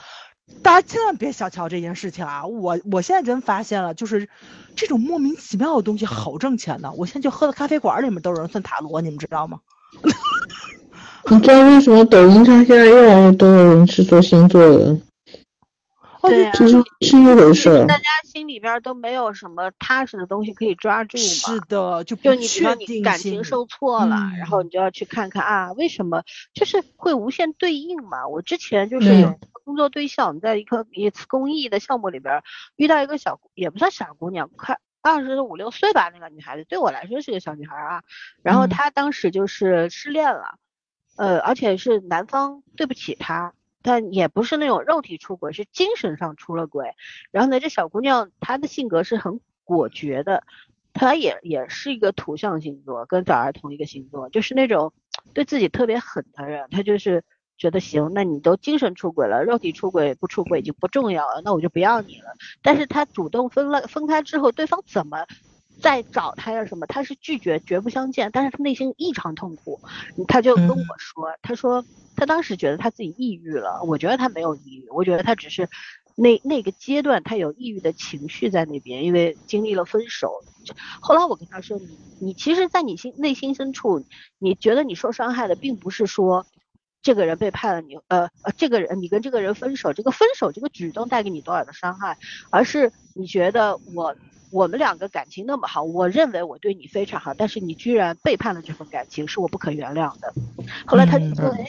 [0.63, 2.47] 大家千万别小瞧这件事情啊！
[2.47, 4.29] 我我现在真发现了，就是
[4.77, 6.93] 这种莫名其妙的东西好挣钱呢。
[6.97, 9.61] 我现在就喝的咖啡馆里面都有人算塔罗，你们知道吗？
[11.31, 14.99] 你知道为什么抖音上现在越来越多的人是做星座的？
[16.23, 16.69] 对呀，是
[17.01, 17.85] 是一回事。
[17.89, 21.25] 大家心里边都没有什么踏实的东西可以抓住嘛？
[21.25, 26.23] 是的，就就你比如你感情受挫了，然后你就要去看看啊，为什么？
[26.55, 28.29] 就是会无限对应嘛。
[28.29, 29.35] 我之前就是有
[29.65, 32.43] 工作对象，在一个一次公益的项目里边
[32.77, 38.03] 遇到一个小也不算小姑娘，快二十五六岁吧，那个女孩子对我来说是个小女孩啊。
[38.43, 40.59] 然后她当时就是失恋了，
[41.17, 43.55] 呃，而且是男方对不起她。
[43.85, 46.95] 但也不是那种肉体出轨，是精神上出了轨。
[47.33, 50.45] 然后呢，这小姑娘她的性格是很果决的，
[50.93, 54.93] 她也也是一个土象星座，跟早儿同一个星座，就是那种
[55.35, 56.69] 对自己特别狠的人。
[56.71, 57.25] 她就是
[57.63, 62.35] 觉得行，那你都精神出轨了，肉体出轨不出轨已经不重要了，那我就不要你了。
[62.61, 65.25] 但是他主动分了分开之后，对方怎么？
[65.81, 66.87] 再找他呀什么？
[66.89, 68.31] 他是拒绝，绝不相见。
[68.33, 69.81] 但是他内心异常痛苦，
[70.27, 71.85] 他就跟我说，他说
[72.17, 73.81] 他当时觉得他自己抑郁了。
[73.85, 75.69] 我觉得他没有抑郁，我觉得他只是
[76.17, 80.43] 那那个阶段他有抑郁的情绪在那边，因为经历了分手。
[81.01, 84.05] 后来我跟他说，你你其实，在你心内心深处，
[84.39, 86.47] 你觉得你受伤害的，并不是说
[87.03, 92.17] 这个人背叛了你，呃呃，这个人你跟这个人分手，这个分手这个举动带给你多少的伤害，
[92.51, 94.15] 而是你觉得我。
[94.53, 100.31] 我们两个感情那么好，我认为我对你非常好，但是你居然背叛了这份感情，是我不可原谅的。
[100.85, 101.65] 后来他就说：“哎，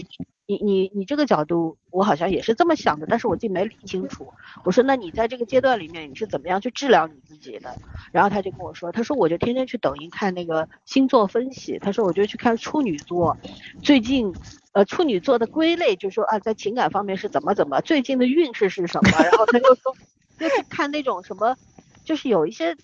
[0.46, 4.34] 你你你你这个角度，我好像也是这么想的，但是我自己没理清楚。
[4.66, 7.74] 我说那你在这个阶段里面，你是怎么样去治疗你自己的？
[8.12, 13.38] 然后他就跟我说，他说我就天天去抖音看那个星座分析，他说我就去看处女座，
[13.82, 14.34] 最近
[14.74, 19.12] 呃处女座的归类，就说啊在情感方面是怎么怎么，最近的运势是什么？
[19.24, 19.96] 然后他就说
[20.38, 21.56] 就去看那种什么，
[22.04, 22.76] 就是有一些。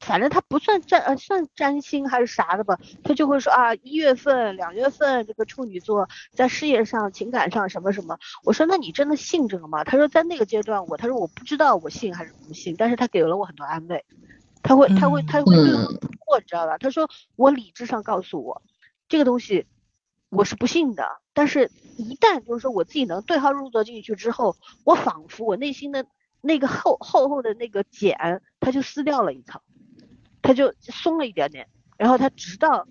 [0.00, 9.84] 反正他不算占呃算占星还是啥的吧，他就会说啊一月份两月份这个处女座在事业上情感上什么什么，我说那你真的信这个吗？
[9.84, 14.02] 他说在那个阶段我他说我不知道我信还是不信，但是他给了我很多安慰，
[14.62, 15.54] 他会他会他会
[16.24, 16.78] 过你知道吧？
[16.78, 18.62] 他说我理智上告诉我
[19.06, 19.66] 这个东西
[20.34, 26.04] 我是不信的，但是一旦就是说我自己能对号入座进去之后，我仿佛我内心的
[26.40, 29.60] 那个厚厚厚的那个茧它就撕掉了一层。
[30.46, 31.66] 他就松了一点点，
[31.96, 32.86] 然后他直到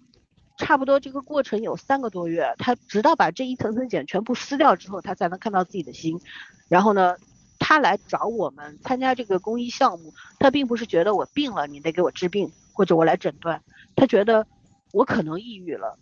[0.57, 6.19] 差不多这个过程有三个多月，他直到把这一层层茧全部撕掉之后，他才能看到自己的心。
[6.67, 7.15] 然后呢，
[7.59, 13.61] 他来找我们参加这个公益项目，他并不是觉得我病了，你得给我治病，或者我来诊断，
[13.95, 14.47] 他觉得
[14.91, 15.99] 我可能抑郁了，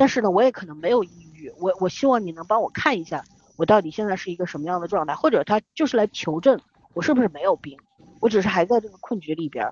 [0.00, 1.52] 但是呢，我也可能没有抑郁。
[1.58, 3.22] 我我希望你能帮我看一下，
[3.58, 6.58] 我到底现在是一个什么样的状态，或者他就是来求证
[6.94, 7.76] 我是不是没有病，
[8.18, 9.70] 我只是还在这个困局里边。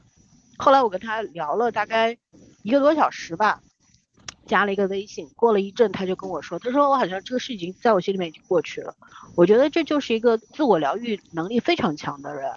[0.58, 2.18] 后来我跟他聊了大概
[2.62, 3.62] 一个多小时吧，
[4.44, 5.30] 加了一个微信。
[5.34, 8.94] 过了一阵，他就跟我说：“他说我好像这个事已经在我心里面已经过去了。”
[9.34, 12.52] 我觉得这就是一个自我疗愈能力非常强的人。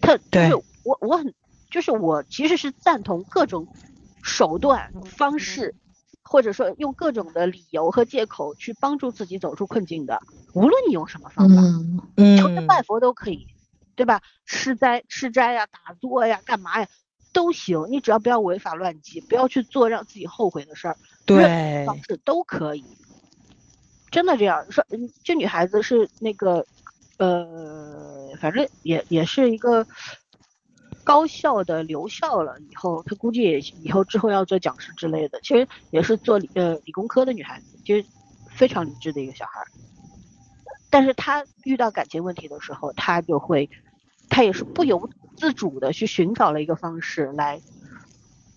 [0.00, 0.54] 他就是
[0.84, 1.34] 我，我很
[1.72, 3.66] 就是我其实是赞同各种
[4.22, 5.74] 手段方式，
[6.28, 10.20] 或者说用各种的理由和借口去帮助自己走出困境的。
[10.52, 11.62] 无论你用什么方法，
[12.38, 13.46] 求神拜佛都可以，
[13.94, 14.22] 对吧？
[14.44, 16.88] 吃斋吃斋呀，打坐呀，干嘛呀？
[17.32, 20.96] 都行，你只要不要违法乱纪，不要去做让自己后悔的事儿，
[21.26, 22.96] 对，方式都可以。
[24.10, 24.86] 真的这样说，
[25.22, 26.66] 这女孩子是那个，
[27.18, 29.86] 呃，反正也也是一个
[31.06, 35.40] 高校的留校了，以后她估计也以后之后要做讲师之类的。
[35.40, 38.04] 其实也是做理呃理工科的女孩子，其实
[38.50, 39.62] 非常理智的一个小孩。
[40.90, 43.70] 但是她遇到感情问题的时候，她就会。
[44.28, 47.60] 他也是不由自主的去寻找了一个方式来，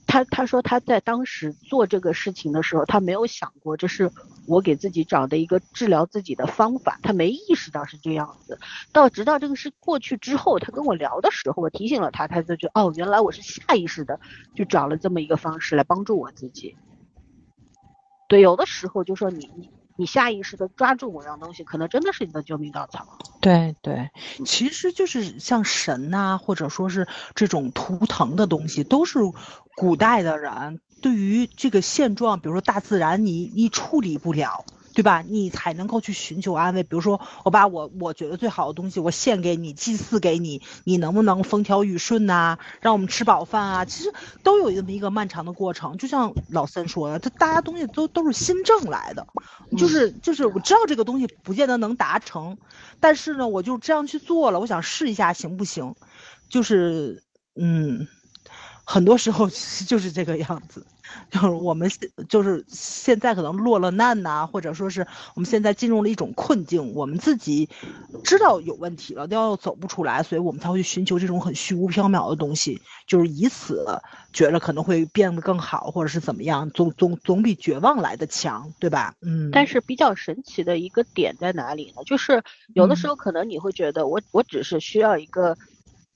[0.09, 4.11] 他他说他在当时做这个事情的时候，他没有想过这是
[4.47, 8.59] 我给自己找的一个治疗自己的方法，他没意识到是这样子。
[8.91, 14.19] 到直到这个事过去之后，他跟我聊的时候，我提醒了他，他就觉哦，原来我是下意识的
[14.55, 16.75] 就找了这么一个方式来帮助我自己。
[18.27, 19.69] 对，有的时候就说你你。
[19.99, 23.05] 你下意识的抓住某样东西，可能真的是你的救命稻草。
[23.41, 24.09] 对对，
[24.43, 29.19] 其实就是像神呐，或者说是这种图腾的东西，都是
[29.75, 34.65] 古代的人对于这个现状，比如说大自然，你你处理不了。
[34.99, 35.23] 对吧？
[35.25, 36.83] 你才能够去寻求安慰。
[36.83, 42.57] 比如说，我把我我觉得最好的东西，我献给你，祭祀给你，你能不能风调雨顺呐？
[42.81, 43.85] 让我们吃饱饭啊？
[43.85, 45.97] 其实都有这么一个漫长的过程。
[45.97, 49.25] 就像老三说的，这大家东西都都是新挣来的，
[49.77, 52.57] 就是就是我知道这个东西不见得能达成，
[52.99, 55.95] 但是呢，我就这样去做了，我想试一下行不行？
[56.49, 57.23] 就是
[57.55, 58.05] 嗯，
[58.83, 59.49] 很多时候
[59.87, 60.85] 就是这个样子。
[61.29, 61.89] 就是我们
[62.27, 65.05] 就是现在可能落了难呐，或者说是
[65.35, 67.69] 我们现在进入了一种困境，我们自己
[68.23, 73.85] 知道有问题了，但又走不出来，所以我们才会去寻求这种很虚无缥缈的东西，就是以此
[74.33, 79.13] 觉得可能会变得更好，或者是怎么样，总总总比绝望来的强，对吧？
[79.21, 79.49] 嗯。
[79.51, 82.03] 但是比较神奇的一个点在哪里呢？
[82.05, 82.43] 就是
[82.73, 85.57] 有的时候可能你会觉得我我只是需要一个。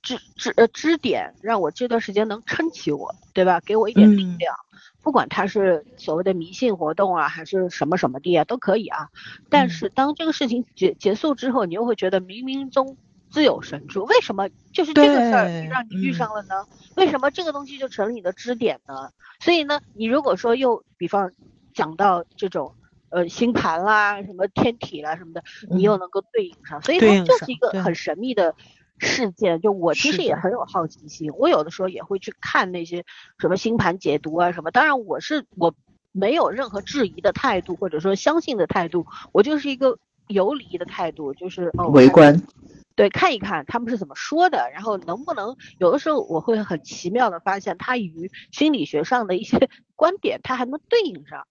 [0.04, 3.62] 支支呃支点，让我这段时间能撑起我，对吧？
[3.66, 4.54] 给我一点力量，
[5.02, 9.08] 不管他是所谓的迷信活动啊，还是什么什么的啊，都可以啊。
[9.50, 12.98] 但是当这个事情结结束之后，你又会觉得冥冥中
[13.32, 14.04] 自有神助。
[14.04, 16.68] 为什么就是这个事儿让你遇上了呢？
[16.96, 19.10] 为什么这个东西就成了你的支点呢？
[19.40, 21.32] 所以呢，你如果说又比方
[21.74, 22.76] 讲到这种
[23.10, 28.54] 呃星盘啦、什么天体啦什么的，你又能够对应上，所以它就是一个很神秘的。
[29.00, 33.04] 事件就我其实也很有好奇心，我有的时候也会去看那些
[33.38, 34.72] 什么星盘解读啊什么。
[34.72, 35.74] 当然我是我
[36.12, 42.42] 没有任何质疑的态度或者说相信的态度，我就是一个游离的态度，就是哦围观，
[42.96, 51.46] 对，看一看他们是怎么说的，然后能不能有的时候我会很奇妙的发现它与心理学上的一些 观点它还能对应上，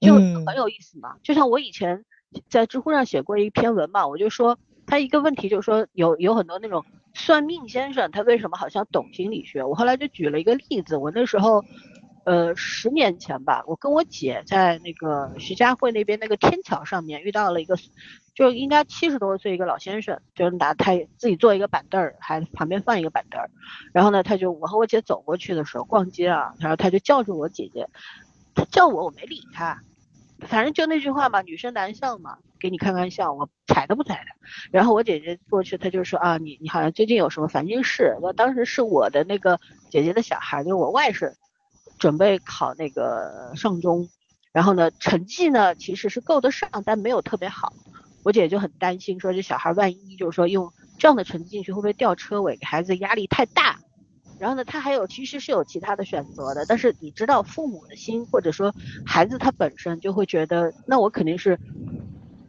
[0.00, 0.14] 就
[0.46, 1.16] 很有意思嘛。
[1.22, 2.04] 就像我以前
[2.48, 4.58] 在知乎上写过一篇文嘛，我就说。
[4.86, 9.62] 他一个问题就是说，有有很多那种算命先生，他为什么好像懂心理学？
[9.64, 11.64] 我后来就举了一个例子，我那时候
[12.24, 17.76] 呃，十年前吧，我跟我姐在那个徐家汇那边那个天桥上面遇到了一个，
[18.34, 23.50] 就应该七十多岁一个老先生，就是拿他自己做一个板凳儿，还旁边放一个板凳儿，
[23.92, 27.88] 然后呢，他就我和我姐走过去的时候逛街啊，然后他就叫住我姐姐，
[28.54, 29.82] 他叫我我没理他，
[30.40, 34.30] 反正就那句话嘛，女生男相嘛，给你看看相，我睬都不睬的。
[34.70, 38.16] 然后我姐姐过去，她就说啊，你你好像最近有什么烦心事？
[38.22, 39.58] 那当时是我的那个
[39.90, 41.32] 姐姐的小孩，就是我外甥。
[41.98, 44.08] 准备考那个上中，
[44.52, 47.72] 然后呢，成绩呢其实是够得上，但没有特别好。
[48.24, 53.78] 我姐就很担心，说这小孩万一就是说用这样的成绩进去，会不会掉车尾，给孩子压力太大？
[54.40, 58.74] 然后呢，他还有其实是有其他的选择的，但是你知道父母的心，或者说
[59.06, 61.56] 孩子他本身就会觉得，那我肯定是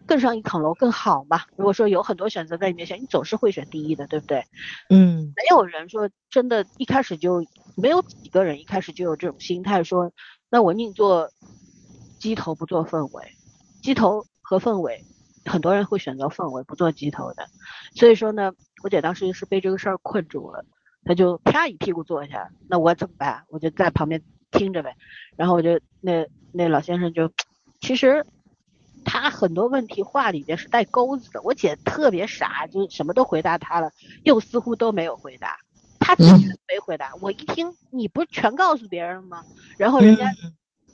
[0.06, 1.41] 更上一层楼更好嘛。
[1.56, 4.43] 如果说有很多选择在你面前，你总是会选第一的，对不对？
[4.89, 7.43] 嗯，没有人说真的，一开始就。
[7.76, 10.12] 没有几个人一开始就有这种心态，说
[10.47, 11.32] 那我宁做
[12.20, 13.24] 鸡头不做凤尾，
[13.82, 15.04] 鸡头和凤尾，
[15.45, 17.47] 很多人会选择凤尾不做鸡头的。
[17.95, 20.64] 所以说呢，我姐当时是被这个事儿困住了，
[21.04, 23.43] 她就啪一屁股坐下，那我怎么办？
[23.49, 24.95] 我就在旁边听着呗。
[25.36, 27.32] 然后我就那那老先生就，
[27.82, 28.24] 其实
[29.04, 31.41] 他很多问题话里边是带钩子的。
[31.43, 33.91] 我姐特别傻，就什么都回答他了，
[34.24, 35.58] 又似乎都没有回答。
[35.99, 39.45] 他自己没回答，我一听你不是全告诉别人了吗？
[39.78, 40.32] 然后人家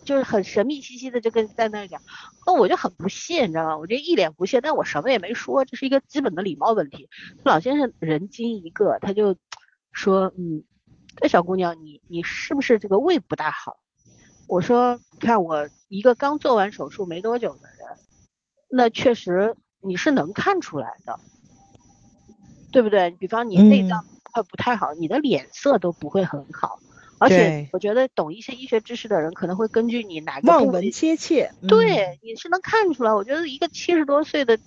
[0.06, 2.00] 就是很神秘兮兮的就跟在那讲，
[2.46, 3.78] 那我就很不屑，你知道吗？
[3.78, 7.10] 我就一脸不屑，但我什么也没说，这是一个基本的礼貌问题。
[7.44, 9.36] 老先生人精一个，他就
[9.92, 10.64] 说，嗯，
[11.18, 13.78] 这小姑娘你你是不是这个胃不大好？
[14.50, 17.98] 我说，你看我一个刚做完手术没多久的人，
[18.70, 21.20] 那确实你是能看出来的，
[22.72, 23.12] 对不对？
[23.12, 24.04] 比方你内脏。
[24.32, 26.78] 会不太好，你的脸色都不会很好，
[27.18, 33.12] 而且我觉得懂一些医学知识的人可能会根据你哪个望闻切切，对，你是能看出来。
[33.12, 34.60] 我觉得一个七十多岁的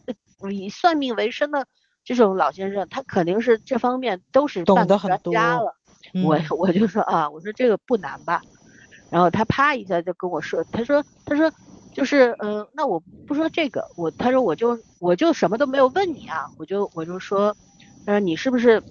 [0.51, 1.65] 以算命为生的
[2.05, 5.77] 这种老先生，他肯定是这方面都是懂得很多了。
[6.25, 8.43] 我我就说啊，我说这个不难吧？
[9.13, 11.53] 然后他啪一下就跟我说，他说他说
[11.93, 17.55] 就是嗯，那我不说这个，我他说我就我就什么都没有问你啊，我就我就说，
[18.07, 18.83] 他说你是不是？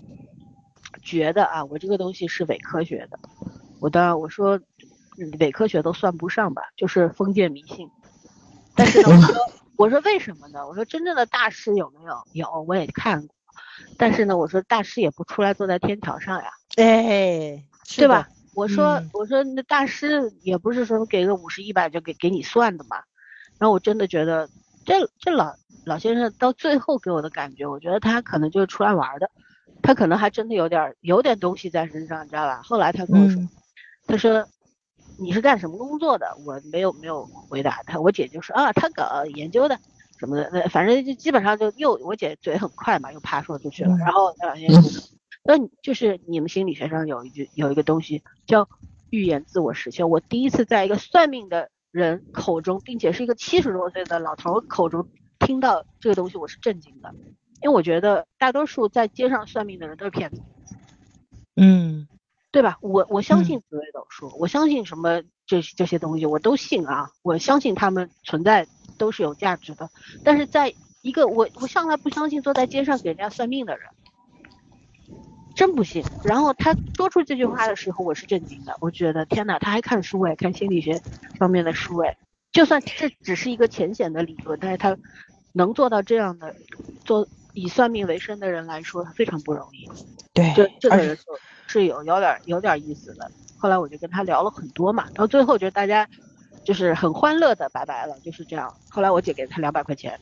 [1.02, 3.18] 觉得啊，我这个东西是伪科学的，
[3.80, 4.60] 我当然我说，
[5.40, 7.90] 伪科学都算不上吧，就是封建迷信。
[8.76, 9.36] 但是呢，我说
[9.78, 10.68] 我说为什么呢？
[10.68, 12.22] 我说真正的大师有没有？
[12.34, 13.34] 有，我也看过。
[13.98, 17.64] 但是呢，我说大师也不出来坐在天桥上呀，哎，
[17.96, 18.28] 对吧？
[18.54, 22.98] 我说我说那大师也不是说给个五十一百就给给你算的嘛。
[23.58, 24.50] 然后我真的觉得
[24.86, 25.54] 这这老
[25.86, 29.30] 老先生到最后给我的感觉，我觉得他可能就是出来玩的。
[29.84, 32.62] 他可能还真的有点有点东西在身上，你知道吧？
[32.64, 33.42] 后来他跟我说，
[34.06, 34.48] 他说
[35.18, 36.38] 你是干什么工作的？
[36.46, 38.00] 我没有没有回答他。
[38.00, 39.80] 我姐就说啊，他搞研究的
[40.20, 43.96] 什么的，那反正就基本上就又我姐嘴很快嘛，又啪说出去了。
[43.98, 44.72] 然后那两天，
[45.44, 48.70] 那就是你们心理学上有一句有一个东西叫
[49.10, 50.10] 预言自我实现。
[50.10, 55.08] 我第一次在一个算命的人口中，并且是一个七十多岁的老头口中
[55.40, 57.14] 听到这个东西，我是震惊的。
[57.64, 60.42] 因为我觉得大多数在街上算命的人都是骗子，
[61.56, 62.08] 嗯，
[62.52, 62.80] 对吧？
[62.82, 68.68] 我我相信紫微斗数，我相信什么这这些东西我都信啊，我相信他们存在
[68.98, 69.90] 都是有价值的。
[70.24, 70.74] 但是在
[71.04, 73.88] 一个我我向来不相信坐在街上给人家算命的人，
[75.56, 76.04] 真不信。
[76.24, 81.02] 然后他说出这句话的时候，我是震惊的，我觉得天哪，他还看书哎，看心理学
[81.38, 82.18] 方面的书哎，
[82.52, 84.98] 就算这只是一个浅显的理论，但是他
[85.54, 86.56] 能做到这样的
[87.06, 87.28] 做。
[87.54, 89.86] 以算命为生的人来说，非常不容易。
[90.34, 91.18] 对，就这个人
[91.68, 93.30] 是有有点有点意思的。
[93.58, 96.08] 后来我就跟他聊了很多嘛，到最后就大家
[96.64, 98.74] 就是很欢乐的拜拜了，就是这样。
[98.90, 100.18] 后来我姐给他两百块钱，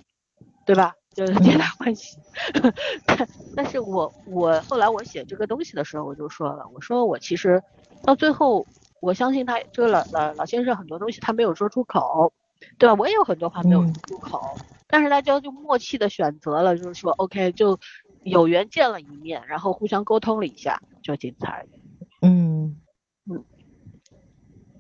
[0.70, 0.94] 对吧？
[1.16, 2.22] 就是皆大欢喜。
[3.04, 7.64] 但但是我我后来我写这个东西的时候，我就说了，我说我其实
[8.04, 8.68] 到最后，
[9.00, 12.34] 我相信他这个老老老先生很多东西他没有说出口，
[12.78, 12.94] 对吧？
[12.94, 14.60] 我也有很多话没有说出口。
[14.86, 17.80] 但是大家就默契的选择了，就是说，OK，就
[18.22, 21.70] 有缘见了一面，然后互相沟通了一下，就仅此而已。
[22.22, 22.80] 嗯
[23.26, 23.44] 嗯，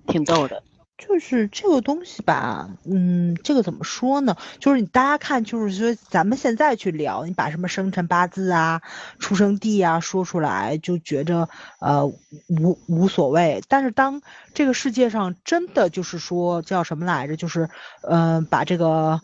[0.05, 0.63] 挺逗的。
[0.99, 4.35] 就是这个东西吧，嗯，这个怎么说呢？
[4.59, 8.81] 就是你大家看，就是说咱们现在去聊，你把什么生辰八字啊、
[9.17, 11.49] 出生地啊说出来，就觉着
[11.79, 13.63] 呃无无所谓。
[13.67, 14.21] 但是当
[14.53, 17.35] 这个世界上真的就是说叫什么来着？
[17.35, 17.69] 就是
[18.01, 19.21] 嗯，把这个。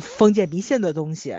[0.00, 1.34] 封建迷信的东西，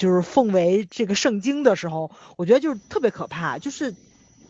[0.00, 3.60] 就是奉为这个圣经的时候，我觉得就是特别可怕。
[3.60, 3.94] 就是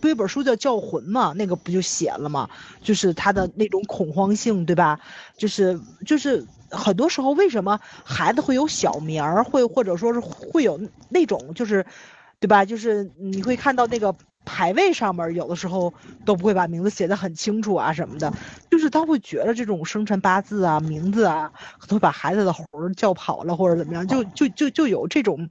[0.05, 1.33] 不有本书叫《教魂》嘛？
[1.35, 2.47] 那个不就写了嘛？
[2.83, 5.01] 就是他的那种恐慌性，对吧？
[5.39, 10.79] 就是就是很多时候，为什么孩子会有小名儿，会或者说是会有
[11.09, 11.87] 那种就是，
[12.39, 12.67] 对吧？
[12.67, 14.15] 就是你会看到那个
[14.45, 15.95] 牌位上面有的时候
[16.27, 18.31] 都不会把名字写的很清楚啊什么的，
[18.71, 21.51] 就是他会觉得这种生辰八字啊、名字啊，
[21.89, 25.49] 都会把孩子的魂儿叫跑了或者怎么样，就就就就有这种。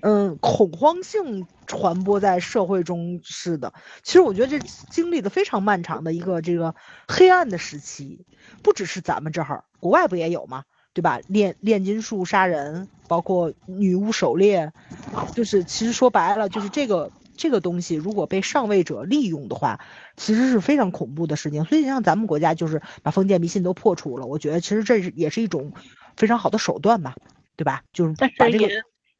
[0.00, 3.72] 嗯，恐慌性传播在社会中是的。
[4.02, 4.58] 其实我觉得这
[4.90, 6.74] 经历的非常漫长的一个这个
[7.06, 8.24] 黑暗的时期，
[8.62, 10.64] 不只是咱们这儿，国外不也有吗？
[10.94, 11.20] 对吧？
[11.28, 14.72] 炼炼金术杀人，包括女巫狩猎，
[15.32, 19.78] 就是其实说白了，就是这个这个东西，如果被上位者利用的话，
[20.16, 21.64] 其实是非常恐怖的事情。
[21.66, 25.72] 所以像咱们国家就是把封建迷信都破除了，我觉得其实这是也是一种
[26.16, 27.14] 非常好的手段吧，
[27.54, 27.82] 对吧？
[27.92, 28.68] 就是把这个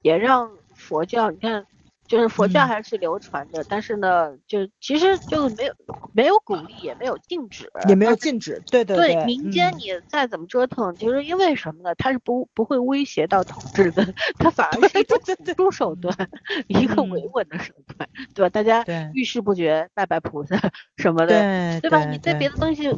[0.03, 0.51] 也让
[0.89, 1.66] 佛教，你看，
[2.06, 5.74] 就是佛教嗯还是流传着，但是呢，就其实就没有
[6.15, 11.94] 没有鼓励，也没有禁止，也没有禁止，对对对民间嗯你再怎么折腾，就是因为什么呢？
[11.97, 16.16] 它是不不会威胁到统治的，它反而是一种辅助手段，
[16.69, 18.48] 一个维嗯稳的手段，对吧？
[18.48, 18.82] 大家
[19.12, 20.59] 遇事不决，拜拜菩萨
[20.97, 22.05] 什么的，对对吧？
[22.06, 22.89] 你对对别的东西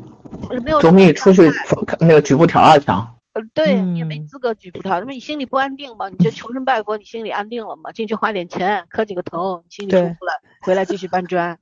[0.49, 1.51] 呃没有总比你出去
[1.99, 3.17] 那个举步条二强。
[3.41, 6.09] 呃，对你也没嗯资格举葡萄，那么你心里不安定嘛？
[6.09, 7.93] 你就求神拜佛，你心里安定了嘛？
[7.93, 11.59] 进去花点钱，磕几个头，你心里舒服了，回来继续搬砖，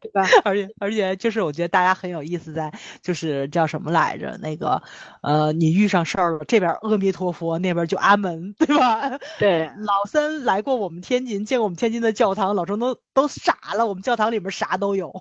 [0.00, 0.22] 对吧？
[0.44, 4.38] 而且而且就是我觉得大家很有意思在，就是叫什么来着？
[4.42, 4.82] 那个
[5.22, 9.18] 呃，你遇上事儿了，这边阿弥陀佛，那边就阿门，对吧？
[9.38, 13.86] 对，老三来过我们天津，见过我们天津的教堂，老郑都都傻了。
[13.86, 15.12] 我们教堂里面啥都有，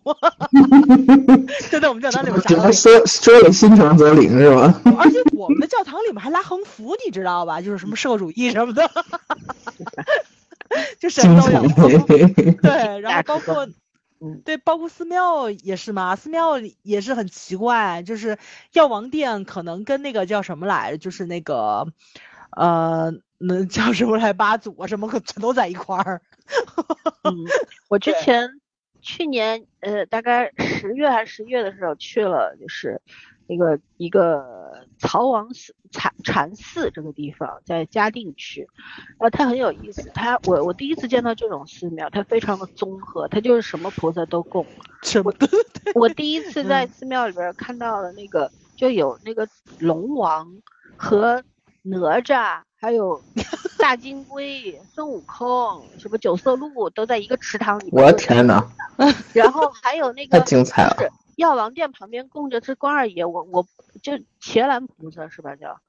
[1.71, 2.73] 真的，我们教堂里面啥都有只能。
[2.73, 4.81] 说说了心诚则灵是吧？
[4.97, 7.61] 而且我们的教堂里面还拉横幅，你知道吧？
[7.61, 8.89] 就是什么社会主义什么的，
[10.99, 11.49] 就什么都
[11.89, 11.99] 有。
[12.61, 13.67] 对，然后包括，
[14.21, 18.37] 嗯对，包括寺庙也是嘛，寺庙里也是很奇怪，就是
[18.73, 21.87] 药王殿可能跟那个叫什么来着，就是那个，
[22.51, 26.21] 呃，那叫什么来八祖啊什么可全都在一块儿。
[27.23, 27.45] 嗯，
[27.87, 28.49] 我之前
[29.01, 33.01] 去年呃大概十月还是十一月的时候去了，就是
[33.49, 34.45] 那个一个
[34.99, 38.67] 曹王寺禅禅寺这个地方，在嘉定区，
[39.17, 44.63] 然后它很有意思，它我我第一次见到这种寺庙，它非常的综合，它就是什么菩萨都供。
[45.01, 45.47] 什么的？
[45.95, 49.47] 我第一次在嗯寺庙里边看到了那个，就有那个
[49.79, 50.47] 龙王
[50.95, 51.43] 和
[51.81, 53.19] 哪吒，还有
[53.79, 57.93] 大金龟、孙悟空，什么九色鹿都在一个池塘里面。
[57.93, 58.63] 我的天呐，
[59.33, 60.95] 然后还有那个太个精彩了！
[61.39, 63.65] 是药王殿旁边供着是关二爷，我我
[64.03, 65.79] 就伽蓝菩萨是吧叫？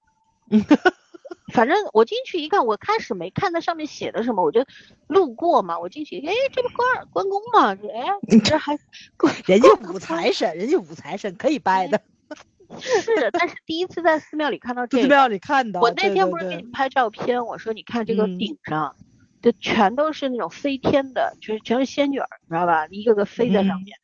[1.52, 4.64] 反正我进去一看，我开始没看那上面写的什么，我就
[5.09, 7.74] 路过嘛，我进去，哎，这不关二关公吗？
[7.74, 8.06] 这哎，
[8.44, 8.78] 这还
[9.47, 12.01] 人家五财神，人家五财神可以拜的。
[12.81, 18.94] 是，但是第一次在寺庙里看到这个，寺庙里看到，我那天不是给你们拍照片，我说你看这个嗯顶上，
[19.43, 22.86] 这全都是那种飞天的，全全是仙女儿，你知道吧？
[22.90, 23.98] 一个个飞在上嗯面，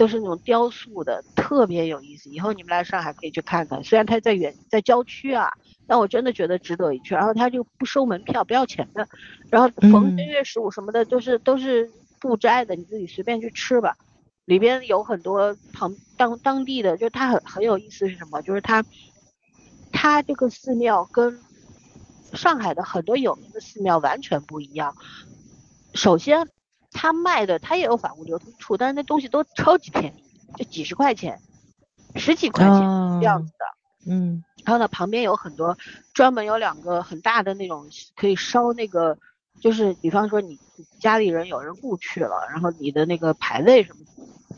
[0.00, 2.30] 都是那种雕塑的，特别有意思。
[2.30, 5.52] 以后你们来上海可以去看看，虽然它在远在郊区啊，
[5.86, 7.14] 但我真的觉得值得一去。
[7.14, 9.06] 然后它就不收门票，不要钱的。
[9.50, 13.94] 然后逢嗯正月十五什么的都是都是不摘的，你自己随便去吃吧。
[14.46, 18.40] 里边有很多旁当当地的，就是它很很有意思是什么？
[18.40, 18.82] 就是它
[19.92, 21.38] 它这个寺庙跟
[22.32, 24.96] 上海的很多有名的寺庙完全不一样。
[25.92, 26.48] 首先，
[26.90, 30.24] 它卖的他也有反物流通处，但是那东西都超级便宜，
[30.56, 31.40] 就几十块钱、
[32.16, 32.80] 十几块钱
[33.20, 33.64] 这样子的。
[34.06, 35.76] 嗯然后呢，旁边有很多
[36.12, 37.86] 专门有两个很大的那种
[38.16, 39.16] 可以烧那个，
[39.60, 44.04] 就是比方说你你家里人有人故去了，然后你的那个牌位什么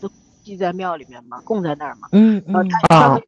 [0.00, 0.10] 都
[0.42, 2.08] 记在庙里面嘛，供在那儿嘛。
[2.12, 3.22] 嗯然后嗯它专啊门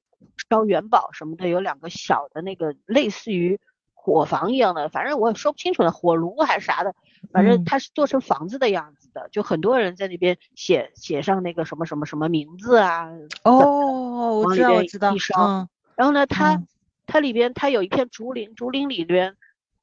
[0.51, 3.61] 烧元宝什么的，有两个小的那个类似于
[4.05, 6.95] 火房一样的，反正我也说不清楚了，火炉还是啥的，
[7.33, 7.65] 反正嗯。
[7.65, 13.09] 它是做成房子的样子的，就很多人在那边写写上那个什么什么什么名字啊，
[13.45, 15.67] 哦，我知道我知道嗯。
[15.97, 16.67] 然后呢，它、嗯。
[17.07, 19.37] 它里边它有一片竹林，竹林里边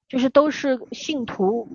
[0.07, 1.67] 就是都是信徒，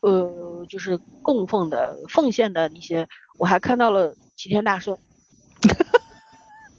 [0.00, 3.06] 呃，就是供奉的、奉献的那些。
[3.38, 4.96] 我还看到了齐天大圣，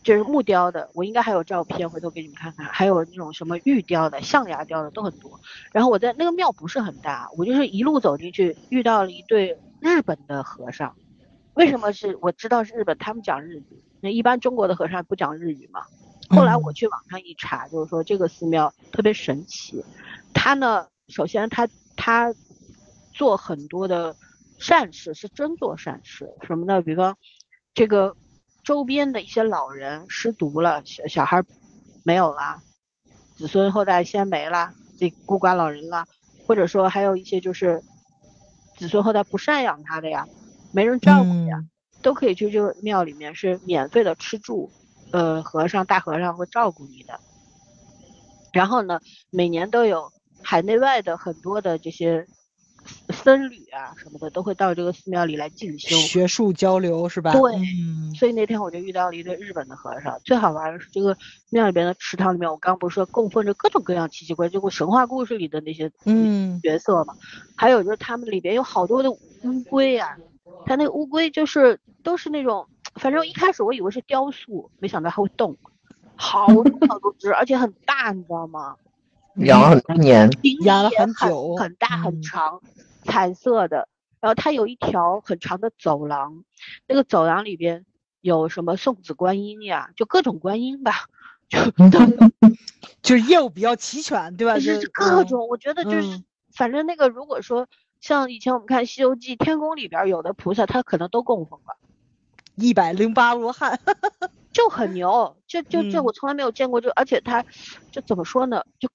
[0.03, 2.65] 就是木雕的，我应该还有照片，回头给你们看看。
[2.65, 5.39] 还有那种什么玉雕的、象牙雕的都很多。
[5.71, 10.95] 然后我在那个庙不是很大，我就是一路走进去，遇到了一对日本的和尚。
[11.53, 12.97] 为什么是我知道是日本？
[12.97, 13.83] 他们讲日语。
[13.99, 15.81] 那一般中国的和尚不讲日语嘛？
[16.29, 19.83] 后来我去网上一查，就是说这个寺庙特别神奇，
[20.33, 22.33] 他呢，首先他他
[23.11, 24.15] 做很多的
[24.57, 26.33] 善事，是真做善事。
[26.47, 26.81] 什么呢？
[26.81, 27.17] 比方
[27.73, 28.15] 这个
[28.63, 31.43] 周边的一些老人失独了，小小孩
[32.03, 32.61] 没有了，
[33.35, 36.05] 子孙后代先没了，这孤寡老人了，
[36.47, 37.83] 或者说还有一些就是
[38.77, 40.27] 子孙后代不赡养他的呀，
[40.71, 41.69] 没人照顾呀，嗯
[42.01, 44.71] 都可以去这个庙里面是免费的吃住，
[45.11, 47.19] 呃，和尚大和尚会照顾你的。
[48.51, 50.11] 然后呢，每年都有
[50.41, 52.25] 海内外的很多的这些
[53.23, 55.95] 僧侣啊什么的都会到这个寺庙里来进修。
[55.97, 57.31] 学术交流是吧？
[57.33, 60.19] 对嗯所以那天我就遇到了一对日本的和尚。
[60.23, 61.15] 最好玩的是这个
[61.49, 67.15] 庙里边的池塘里面，我刚不是说供奉着各种各样奇奇怪怪，就神话故事里的那些嗯角色嘛。
[67.55, 69.19] 还有就是他们里边有好多的乌
[69.69, 70.17] 龟啊，
[70.65, 75.55] 它那个乌龟就是都是那种，反正一开始我以为是雕塑，没想到它会动，
[76.15, 78.75] 好多 好多只，而且很大，你知道吗？
[79.37, 80.29] 养了很多年，
[80.65, 82.61] 养了很很久很大很嗯长，
[83.03, 83.87] 彩色的。
[84.19, 86.43] 然后它有一条很长的走廊，
[86.87, 87.87] 那个走廊里边
[88.21, 91.07] 有什么送子观音呀，就各种观音吧，
[91.49, 91.57] 就
[93.01, 94.59] 就是业务比较齐全，对吧？
[94.59, 96.23] 就就是嗯各种，我觉得就是，嗯
[96.55, 97.67] 反正那个如果说
[97.99, 101.77] 像以前我们看《西游记》，天宫里边有的菩萨，他可能都供奉了，
[102.53, 103.79] 一百零八罗汉，
[104.53, 107.43] 就很牛，就就这嗯我从来没有见过这，而且他，
[107.89, 108.87] 就怎么说呢，就。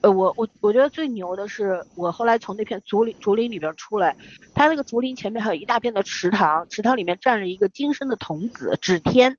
[0.00, 4.16] 呃，我我我觉得最牛的是，我后来从那片竹林竹林里边出来，
[4.54, 9.36] 它那个竹林前面还有一大片的池塘，池塘里面站着一个金身的童子指天，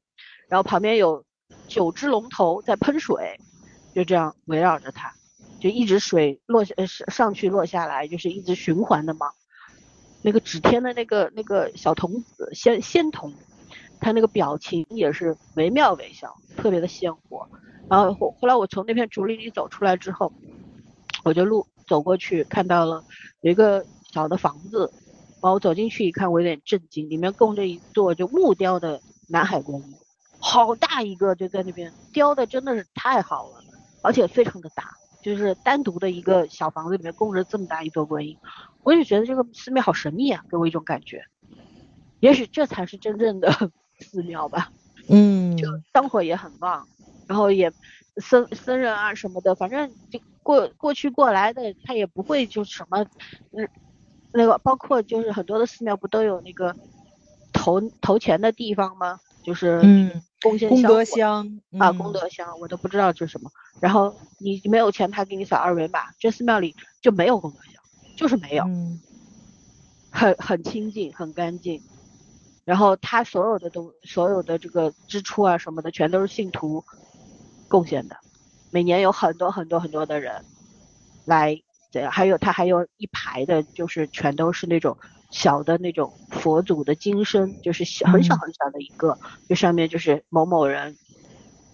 [0.50, 1.24] 然后旁边有
[1.68, 3.40] 九只龙头在喷水，
[3.96, 5.14] 就这样围绕着它，
[5.62, 9.28] 就一直水落下呃上上去落下来，就是一直循环的嘛。
[10.22, 13.34] 那个指天的那个那个小童子仙仙童，
[14.02, 17.48] 他那个表情也是惟妙惟肖，特别的鲜活。
[17.90, 20.32] 然后后后来我从那片竹林里走出来之后，
[21.24, 23.04] 我就路走过去，看到了
[23.42, 24.92] 有一个小的房子，
[25.42, 29.96] 然后我走进去一看，我有点震惊，里面供着一座就木雕的南海观音，
[30.40, 33.64] 好大一个，就在那边雕的真的是太好了，
[34.04, 34.92] 而且非常的大，
[35.24, 38.38] 就是单独的一个小房子里面供着这么大一座观音，
[38.84, 41.24] 我就觉得这个寺庙好神秘啊，给我一种感觉，
[42.20, 44.72] 也许这才是真正的 寺庙吧。
[45.12, 46.88] 嗯，就香火也很旺，
[47.30, 47.72] 然后也
[48.18, 53.06] 僧僧人啊什么的，反正就过过去过来的，他也不会就什么，
[53.52, 53.70] 嗯，
[54.34, 56.76] 那个包括就是很多的寺庙不都有那个
[57.54, 59.20] 投投钱的地方吗？
[59.44, 63.52] 就是嗯贡献功德箱啊，嗯功德箱我都不知道这是什么。
[63.80, 67.82] 然后你没有钱，他给你扫二维码，这寺庙里就没有功德箱，
[68.18, 68.64] 就是没有。
[68.66, 69.00] 嗯
[70.12, 71.80] 很很清净，很干净。
[72.66, 76.84] 然后他所有的东，所有的这个支出啊什么的，全都是信徒
[77.70, 78.18] 贡献的。
[78.72, 80.44] 每年有很多很多很多的人
[81.26, 84.98] 来，这样还有他还有一排的，就是全都是那种
[85.32, 89.18] 小的那种佛祖的金身，就是小很小嗯很小的一个，
[89.48, 90.98] 就上面就是某某人。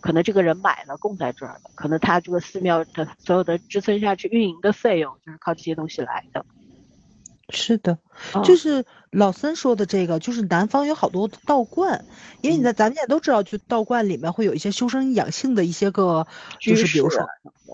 [0.02, 6.46] 可能这个人买了供在这儿的，可能他这个寺庙的所有的支撑下去运营的费用就是靠这些东西来的。
[7.50, 7.98] 是的，
[8.36, 8.86] 嗯就是
[9.16, 12.04] 老森说的这个，就是南方有好多道观，
[12.42, 16.28] 因为你在咱们现在都知道，就道观里面会有一些修身养性的一些个，
[16.60, 17.26] 就是比如说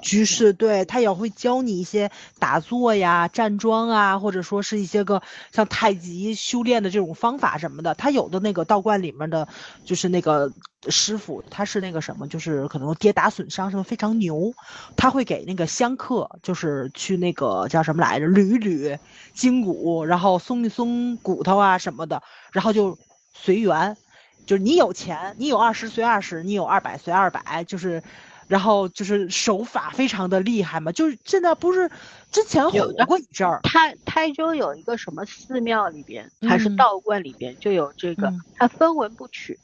[0.03, 7.95] 居士对他也会教你一些打坐呀、站桩啊，或者说是一些个像太极修炼的这种方法什么的。
[7.95, 9.47] 他有的那个道观里面的，
[9.83, 10.51] 就是那个
[10.87, 14.53] 师傅，他是那个什么，就是可能跌打损伤什么非常牛，
[14.95, 18.97] 他会给那个香客，就是去那个叫什么来着，捋一捋
[19.33, 22.21] 筋骨，然后松一松骨头啊什么的，
[22.51, 22.97] 然后就
[23.33, 23.97] 随缘，
[24.45, 28.03] 就是你有钱，你有二十随二十，你有二百随二百，就是。
[28.47, 31.89] 然后就是手法非常的厉害嘛，就是现在不是
[32.33, 36.75] 之前火过一阵儿，台台州有一个什么寺庙里边，还是嗯。
[36.75, 39.57] 道观里边就有这个嗯，它分文不取，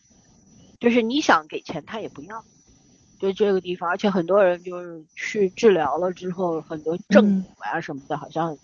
[0.80, 2.46] 就是你想给钱他也不要，
[3.20, 7.44] 就这个地方，而且很多人就是去治疗了之后，很多正嗯。
[7.44, 8.58] 骨啊什么的，好像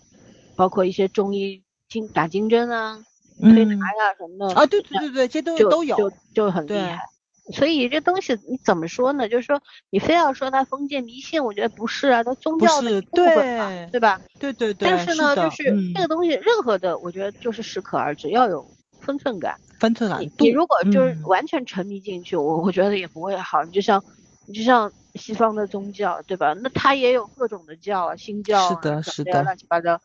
[0.56, 1.62] 包括一些中医
[1.94, 2.98] 经打金针啊、
[3.40, 6.98] 推拿嗯呀什么的啊，对对对对，这东西都有，就就很厉害。
[7.52, 9.28] 所以这东西你怎么说呢？
[9.28, 14.20] 就是说你非要说它封建迷信，我觉得不是啊，它宗教的一部分嘛，对对吧？
[14.40, 18.66] 对对对，但是呢，的就是嗯这个东西，任何的，我觉得就是适可而止，要有
[19.00, 19.56] 分寸感。
[19.78, 23.62] 分寸感你，你如果就是嗯完全沉迷进去，我我觉得也不会好。
[23.62, 24.02] 你就像
[24.46, 26.54] 你就像西方的宗教，对吧？
[26.54, 30.00] 那它也有各种的教啊，新教啊，是的什么呀是的乱七八糟，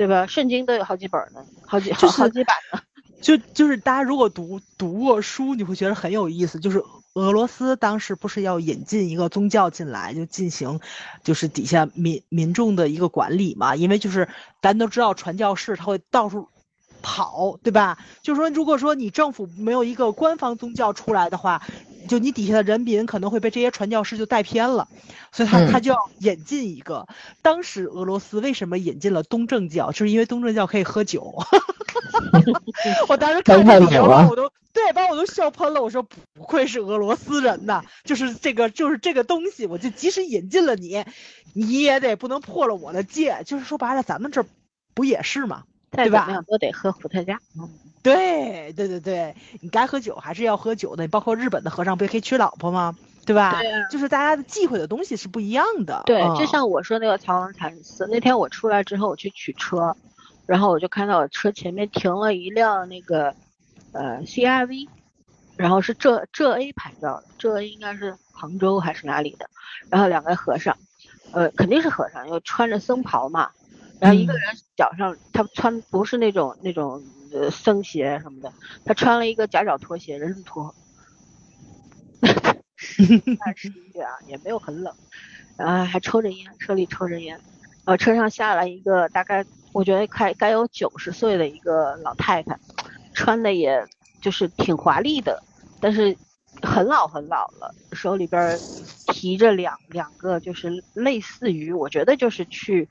[0.00, 0.26] 对吧？
[0.26, 2.80] 圣经都有好几本呢，好几好就是好几版呢。
[3.20, 6.58] 就就是大家如果读读过书，你会觉得很有意思。
[6.58, 6.82] 就是
[7.12, 10.80] 俄罗斯当时不是要引进一个宗教进来，就进行
[11.22, 13.76] 就是底下民民众的一个管理嘛。
[13.76, 14.26] 因为就是
[14.62, 16.48] 咱都知道传教士他会到处
[17.02, 17.98] 跑，对吧？
[18.22, 21.62] 就是说，如果说你政府没有一个官方宗教出来的话，
[22.08, 24.88] 就你底下的人民可能会被这些传教士就带偏了，
[25.32, 27.06] 所以他他嗯就要引进一个。
[27.42, 31.34] 当时俄罗斯为什么引进了东正教，就是因为东正教可以喝酒。
[33.08, 35.82] 我当时看这个时候，太美了我都对，把我都笑喷了。
[35.82, 41.04] 我说不愧是俄罗斯人呐，就是这个就是这个东西，我就即使引进了你，
[41.54, 43.42] 你也得不能破了我的戒。
[43.44, 44.46] 就是说白了，咱们这儿
[44.94, 45.64] 不也是吗？
[45.90, 47.40] 再对吧怎么样都得喝伏特加。
[48.02, 51.06] 对对对对，你该喝酒还是要喝酒的。
[51.08, 52.96] 包括日本的和尚不也可以娶老婆吗？
[53.26, 53.60] 对吧？
[53.60, 56.02] 对啊就是大家的忌讳的东西是不一样的。
[56.06, 59.94] 对，嗯就像我说那个曹王禅寺，那天我出来之后，我去取车，
[60.46, 63.34] 然后我就看到我车前面停了一辆那个
[63.92, 64.88] 呃 CRV，
[65.56, 69.50] 然后是浙浙 A 牌照的，浙 A 应该是杭州还是哪里的，
[69.90, 70.78] 然后两个和尚，
[71.32, 73.50] 呃肯定是和尚，又穿着僧袍嘛，
[74.00, 74.42] 然后一个嗯人
[74.76, 78.52] 脚上他穿不是那种那种呃僧鞋什么的，
[78.84, 80.74] 他穿了一个夹脚拖鞋，人字拖。
[83.46, 84.94] 二十一月啊，也没有很冷，
[85.56, 87.34] 然后还抽着烟，车里抽着烟，
[87.84, 92.58] 然后车上下来一个大概我觉得快该有九十岁的一个老太太，
[93.12, 93.86] 穿的也
[94.20, 95.44] 就是挺华丽的，
[95.78, 96.18] 但是
[96.62, 98.62] 很老很老了，手里边
[99.06, 102.88] 提着两两个就是类似于我觉得就是去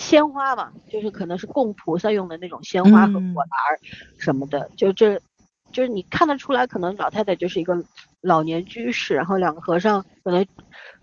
[0.00, 3.78] 鲜花嘛，就是可能是供菩萨用的那种鲜花和果篮儿
[4.18, 5.20] 什么的，就这
[5.72, 7.84] 就是你看得出来，可能老太太就是一个
[8.22, 10.44] 老年居士，然后两个和尚可能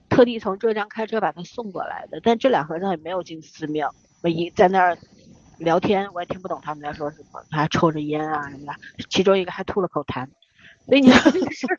[0.10, 3.94] 特地从浙江开车把她送过来的，但这俩和尚也没有进寺庙，
[4.24, 4.98] 我一在那儿
[5.58, 8.74] 聊天，我也听不懂他们在说什么，还抽着烟啊什么的，
[9.10, 10.28] 其中一个还吐了口痰。
[10.88, 11.78] 所以你说这个事儿，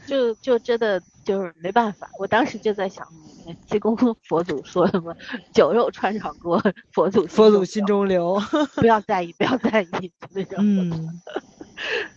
[0.08, 2.08] 就就真的就是没办法。
[2.18, 3.06] 我当时就在想，
[3.46, 3.94] 嗯济公
[4.26, 5.14] 佛祖说什么
[5.52, 8.40] “酒肉穿肠过，佛祖佛祖心中中留。”，
[8.76, 10.56] 不要在意，不要在意那种。
[10.60, 11.20] 嗯，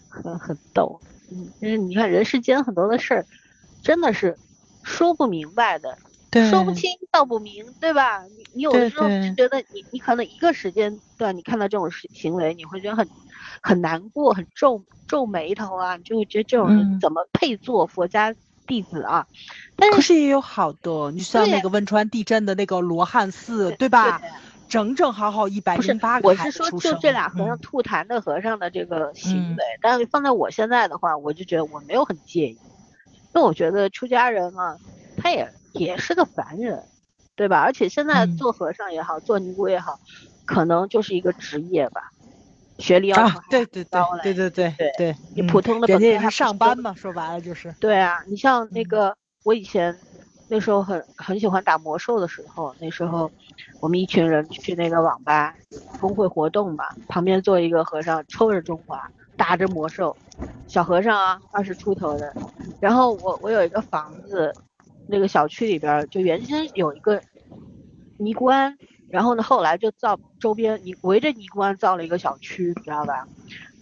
[0.10, 1.02] 很很逗。
[1.30, 3.26] 嗯，就是你看人世间很多的事儿，
[3.84, 4.40] 真的是
[4.84, 6.07] 说不明白的，对，
[6.50, 8.24] 说不清道不明，对吧？
[8.26, 13.10] 你你有的时候就觉得你你可能一个时间段你看到这种事行为，你会觉得很
[13.62, 18.36] 很难过，很皱皱眉头啊，你就会觉得这种人嗯怎么配做佛家
[18.66, 19.26] 弟子啊？
[19.76, 24.20] 但可是是也有好的，你像那个汶川地震的那个罗汉寺，对吧？
[24.20, 24.30] 对
[24.68, 32.60] 整整好好一百零八，个我是说，就这俩和尚嗯吐痰的和尚的这个行嗯为，但是放在我现在的话，我就觉得我没有很介意，
[33.34, 34.78] 因为我觉得出家人啊，
[35.16, 36.88] 他也也是个凡人，
[37.36, 37.60] 对吧？
[37.62, 40.00] 而且现在嗯做和尚也好，做尼姑也好，
[40.46, 42.02] 可能就是一个职业吧，
[42.78, 50.04] 学历要求啊还，对对对高嘞对对对对对，嗯你普通的本科还不是上班嘛，说白了就是，对啊，你像那嗯个我以前
[50.48, 53.34] 那时候很很喜欢打魔兽的时候，那时候
[53.80, 55.56] 我们一群人去那个网吧
[56.00, 60.20] 工会活动嘛，旁边坐一个和尚抽着中华，打着魔兽，
[60.68, 62.38] 小和尚啊，二十出头的。
[62.80, 64.56] 然后我我有一个房子，
[65.08, 67.22] 那个小区里边儿就原先有一个
[68.18, 68.78] 尼姑庵，
[69.10, 73.28] 然后呢后来就造周边尼围着尼姑庵造了一个小区，你知道吧？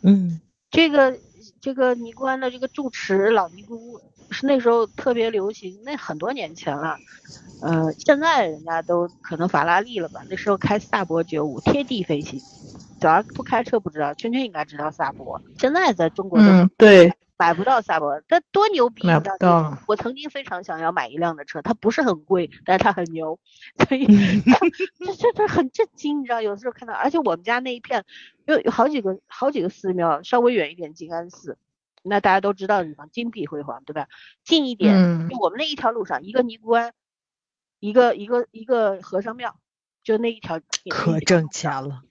[0.02, 0.40] 嗯
[0.72, 1.18] 这个
[1.62, 4.00] 这个尼姑庵的这个住持老尼姑
[4.30, 6.98] 是那时候特别流行，那很多年前了。
[7.62, 10.22] 呃，现在人家都可能法拉利了吧？
[10.30, 12.40] 那时候开萨博九五贴地飞行，
[13.00, 15.42] 主要不开车不知道，圈圈应该知道萨博。
[15.58, 19.06] 现在在中国都嗯，对，买不到萨博，它多牛逼！
[19.06, 23.40] 买不到我曾经非常想要买一辆的车，它不是很贵，但是它很牛，
[23.88, 24.06] 所以
[24.98, 26.42] 这这这很震惊，你知道？
[26.42, 28.06] 有的时候看到，而且我们家那一片
[28.46, 31.58] 有有好几个好几个寺庙，稍微远一点静安寺，
[32.04, 34.08] 那大家都知道的地方，金碧辉煌，对吧？
[34.44, 36.94] 近一点，嗯就我们那一条路上，一个尼姑庵，
[37.80, 39.60] 一个一个一个和尚庙，
[40.04, 42.04] 就那一条，可挣钱了，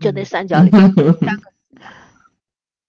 [0.00, 1.52] 就那嗯三角里面三个。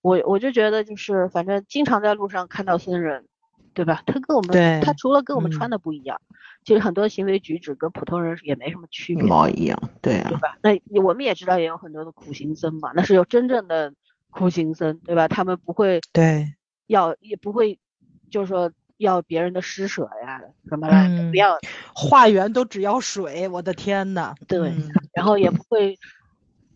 [0.02, 3.26] 我我就觉得就是反正经常在路上看到僧人，
[3.74, 4.02] 对吧？
[4.06, 6.20] 他跟我们他除了跟我们嗯穿的不一样，
[6.64, 10.58] 其实很多行为举止跟普通人也没什么区别一别，毛一样，对啊，对吧？
[10.62, 13.94] 那我们也知道也有很多的苦行僧嘛，那是有真正的
[14.30, 15.28] 苦行僧，对吧？
[15.28, 16.54] 他们不会对，
[16.88, 17.78] 要也不会
[18.30, 21.58] 就是说要别人的施舍呀什么来着，嗯不要
[21.94, 25.98] 化缘都只要水，我的天呐，对嗯然后也不会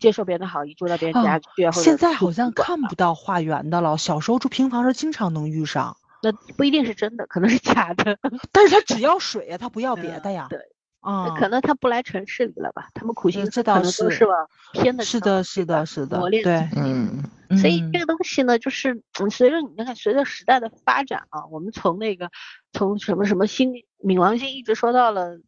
[0.04, 8.18] 接受别人的好意，住到别人家哦去啊，现在好像看不到化缘的了，小时候住平房时经常能遇上，那不一定是真的，可能是假的。
[8.52, 10.58] 但是他只要水呀，他不要别的呀，对，
[11.00, 12.90] 啊，可能他不来城市里了吧？
[12.92, 22.30] 他们苦行嗯这僧可能都倒是是往偏的是的，是的，是的磨，练对，嗯，嗯所以这个东西呢，就是嗯，随着你看，随着时代的发展啊，我们从那个
[22.72, 23.72] 从什么什么星
[24.02, 25.38] 冥王星一直说到了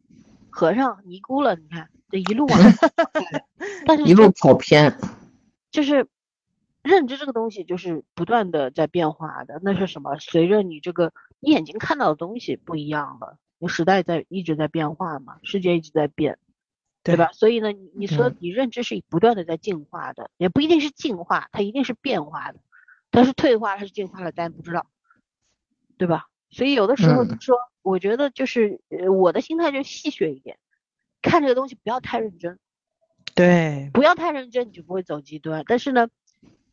[0.49, 2.89] 和尚尼姑了，你看这一路往上 走
[3.85, 4.97] 但是一路跑偏。
[5.71, 6.07] 就是
[6.81, 9.59] 认知这个东西，就是不断的在变化的。
[9.63, 10.17] 那是什么？
[10.19, 16.37] 随着你这个你眼睛看到的东西不一样了，你时代在一直在变化嘛，世界一直在变，
[17.03, 17.29] 对吧？
[17.33, 22.59] 所以呢，你你说你认知是不断的在进化的，也不一定是进化，它一定是变化的。
[23.11, 24.87] 它是退化还是进化了，咱不知道，
[25.97, 26.27] 对吧？
[26.49, 30.57] 所以有的时候就说，我觉得就是呃，我的心态就戏谑一点，
[31.27, 32.57] 看这个东西不要太认真。
[33.35, 35.63] 对，不要太认真，你就不会走极端。
[35.67, 36.07] 但是呢，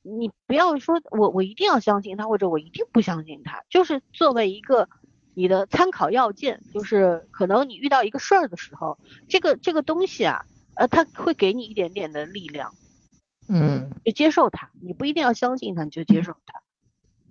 [0.03, 4.89] 你不要说我我一定要相信他，或者我一定不相信他，就是作为一个
[5.35, 6.63] 你的参考要件。
[6.73, 8.99] 就是可能你遇到一个事儿的时候，
[9.29, 12.75] 这个这个东西啊，呃，他会给你一点点的力量，
[13.49, 14.71] 嗯，就接受它。
[14.81, 16.63] 你不一定要相信它，你就接受它，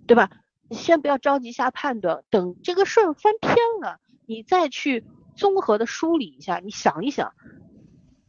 [0.06, 0.30] 对吧？
[0.68, 5.04] 你先不要着急下判断，等这个事儿翻篇了，你再去
[5.36, 7.32] 综合的梳理一下，你想一想。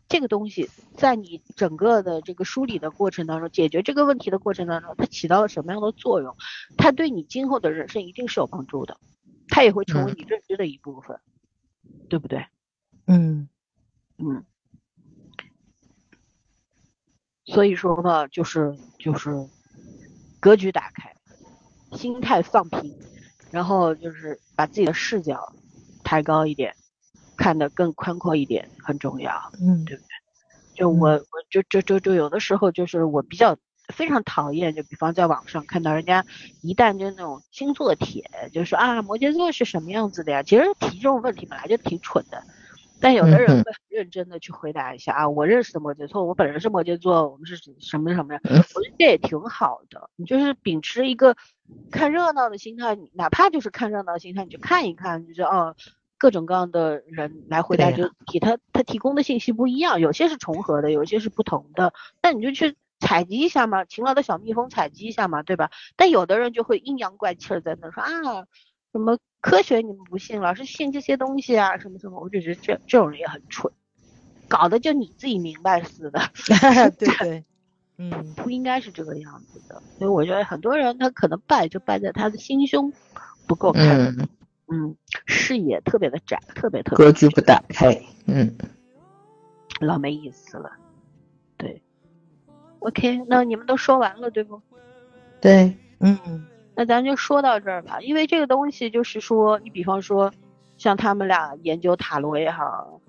[0.07, 6.38] 这个东西在你整个的这个梳理的过程当中，解决这个问题的过程当中，它起到了什么样的作用？
[6.77, 8.99] 它对你今后的人生一定是有帮助的，
[9.48, 11.19] 它也会成为你认知的一部分，
[12.07, 12.45] 对不对？
[13.07, 13.49] 嗯
[14.18, 14.45] 嗯。
[17.45, 19.32] 所以说呢，就是就是
[20.40, 21.15] 格局打开，
[21.98, 22.95] 心态放平，
[23.49, 25.52] 然后就是把自己的视角
[26.03, 26.76] 抬高一点。
[27.38, 30.07] 看得更宽阔一点很重要，嗯，对不对？
[30.74, 33.56] 就我我就就就就有的时候就是我比较
[33.94, 36.26] 非常讨厌，就比方在网上看到人家
[36.62, 40.44] 一旦就那种星座帖，就说啊摩羯座是什么样子的呀？
[40.44, 42.44] 其实提这种问题本来就挺蠢的，
[42.99, 48.41] 但有的人会很认真的去回答一下啊，我认识的摩羯座，我本人是摩羯座，我们是什么什么呀？
[48.44, 51.38] 我觉得这也挺好的，你就是秉持一个
[51.90, 55.74] 看热闹的心态，哪怕就是看热闹的心态，你就看一看，你就是哦。
[56.26, 61.93] 各种各样的人来回答这个问题，他他提供的信息不一样，有些是重合的，有些是不同的。
[62.19, 65.69] 那你就去采集一下嘛，勤劳的小蜜蜂采集一下嘛，对吧？
[65.95, 68.47] 但有的人就会阴阳怪气的在那说啊，
[68.91, 73.72] 什么科学你们不信，老是信这些东西啊，什么什么，我就觉得这这种人也很蠢，
[74.47, 76.19] 搞得就你自己明白似的。
[76.97, 77.45] 对对，
[77.99, 79.80] 嗯，不应该是这个样子的。
[79.99, 82.91] 所以我觉得很多人他可能败就败在他的心胸
[83.45, 83.81] 不够开。
[83.81, 84.27] 嗯，
[85.25, 88.55] 视野特别的窄，特别特别格局不打开，嗯，
[89.79, 90.71] 老没意思了。
[91.57, 91.81] 对
[92.79, 94.61] ，OK，那你们都说完了对不？
[95.39, 98.01] 对，嗯，那咱就说到这儿吧。
[98.01, 100.33] 因为这个东西就是说，你比方说
[100.77, 102.99] 像他们俩研究塔罗也好，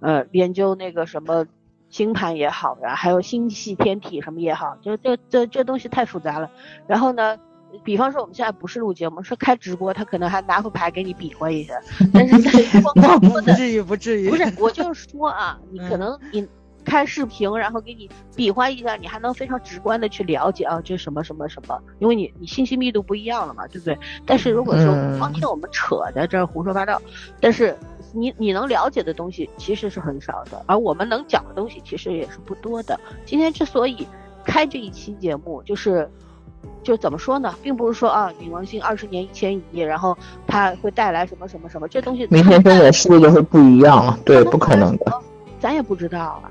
[0.00, 1.46] 呃，研究那个什么
[1.88, 6.50] 星盘也好呀，还有星系天体什么也好，就这这这东西太复杂了。
[6.86, 7.38] 然后呢？
[7.84, 11.74] 比方说我们现在不是录节目，是开直播，他可能还拿副牌给你比划一下。
[12.12, 14.28] 但是在光不至于，不至于。
[14.28, 16.46] 不是，我就是说啊， 你可能你
[16.84, 23.98] 开视频，然后给你比划一下，你还能非常直观的去了解啊，这什么什么什么，因为你你信息密度不一样了嘛，对不对？
[24.24, 24.86] 但是如果说
[25.18, 27.00] 光听我们扯在这儿胡说八道，
[27.40, 27.76] 但是
[28.12, 32.98] 你你能了解的东西其实是很少的，而我们能讲的东西其实也是不多的。
[33.24, 34.06] 今天之所以
[34.44, 36.08] 开这一期节目，就是。
[36.82, 40.16] 就怎么说呢，并不是说啊，冥王星二十年一迁移，然后
[40.46, 45.22] 它会带来什么什么什么，这东西明天跟我说的会不一样了，对，不可能的，
[45.58, 46.50] 咱也不知道啊。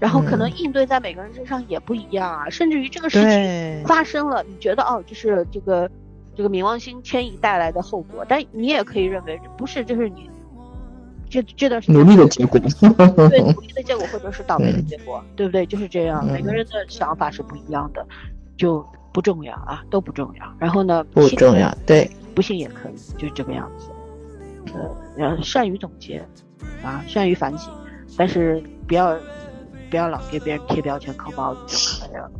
[0.00, 5.90] 然后可能应对在每个人身上也不一样啊，甚至于这个事情发生了，你觉得哦，就是这个
[6.36, 10.30] 这个冥王星迁移带来的后果，但你也可以认为不是，这是你
[11.28, 12.58] 这这段时间努力的结果，
[13.28, 15.66] 对 努力的结果或者是倒霉的结果，对不对？
[15.66, 18.06] 就是这样，每个人的想法是不一样的，
[18.56, 18.84] 就。
[19.18, 20.46] 不重要啊，都不重要。
[20.60, 21.02] 然后呢？
[21.12, 23.90] 不重要，对，不信也可以，就是这个样子。
[24.72, 26.24] 呃，要善于总结，
[26.84, 27.68] 啊，善于反省，
[28.16, 29.16] 但是不要
[29.90, 32.30] 不要老给别人贴标签、扣帽子就可以了。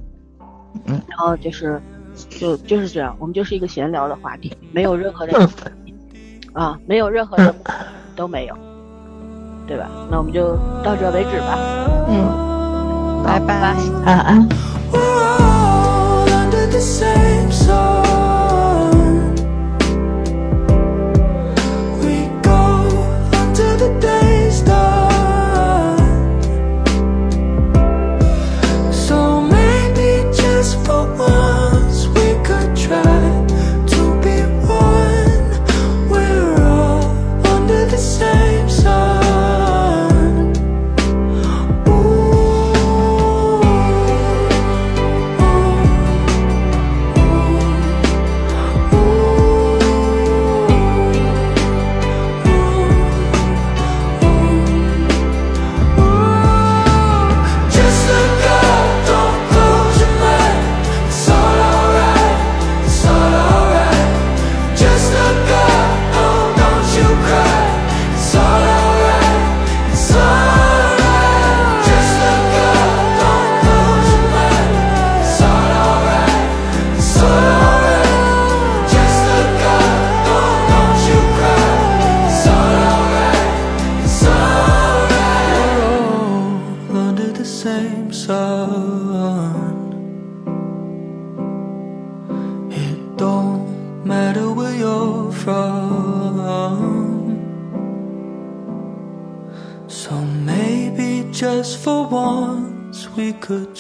[0.87, 1.03] 嗯。
[1.09, 1.83] 然后就是，
[2.29, 5.51] 就就是这样，我们就是一个闲聊的话题，没有任何的
[6.53, 7.53] 啊，没有任何的
[8.15, 8.57] 都没有，
[9.67, 9.91] 对吧？
[10.09, 11.59] 那我们就到这为止吧。
[12.09, 13.75] 嗯，拜拜，
[14.07, 15.38] 晚安。
[16.79, 18.08] The same song.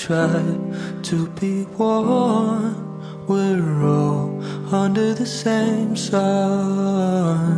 [0.08, 0.40] Try
[1.02, 2.72] to be one.
[3.26, 4.42] We're all
[4.74, 7.57] under the same sun.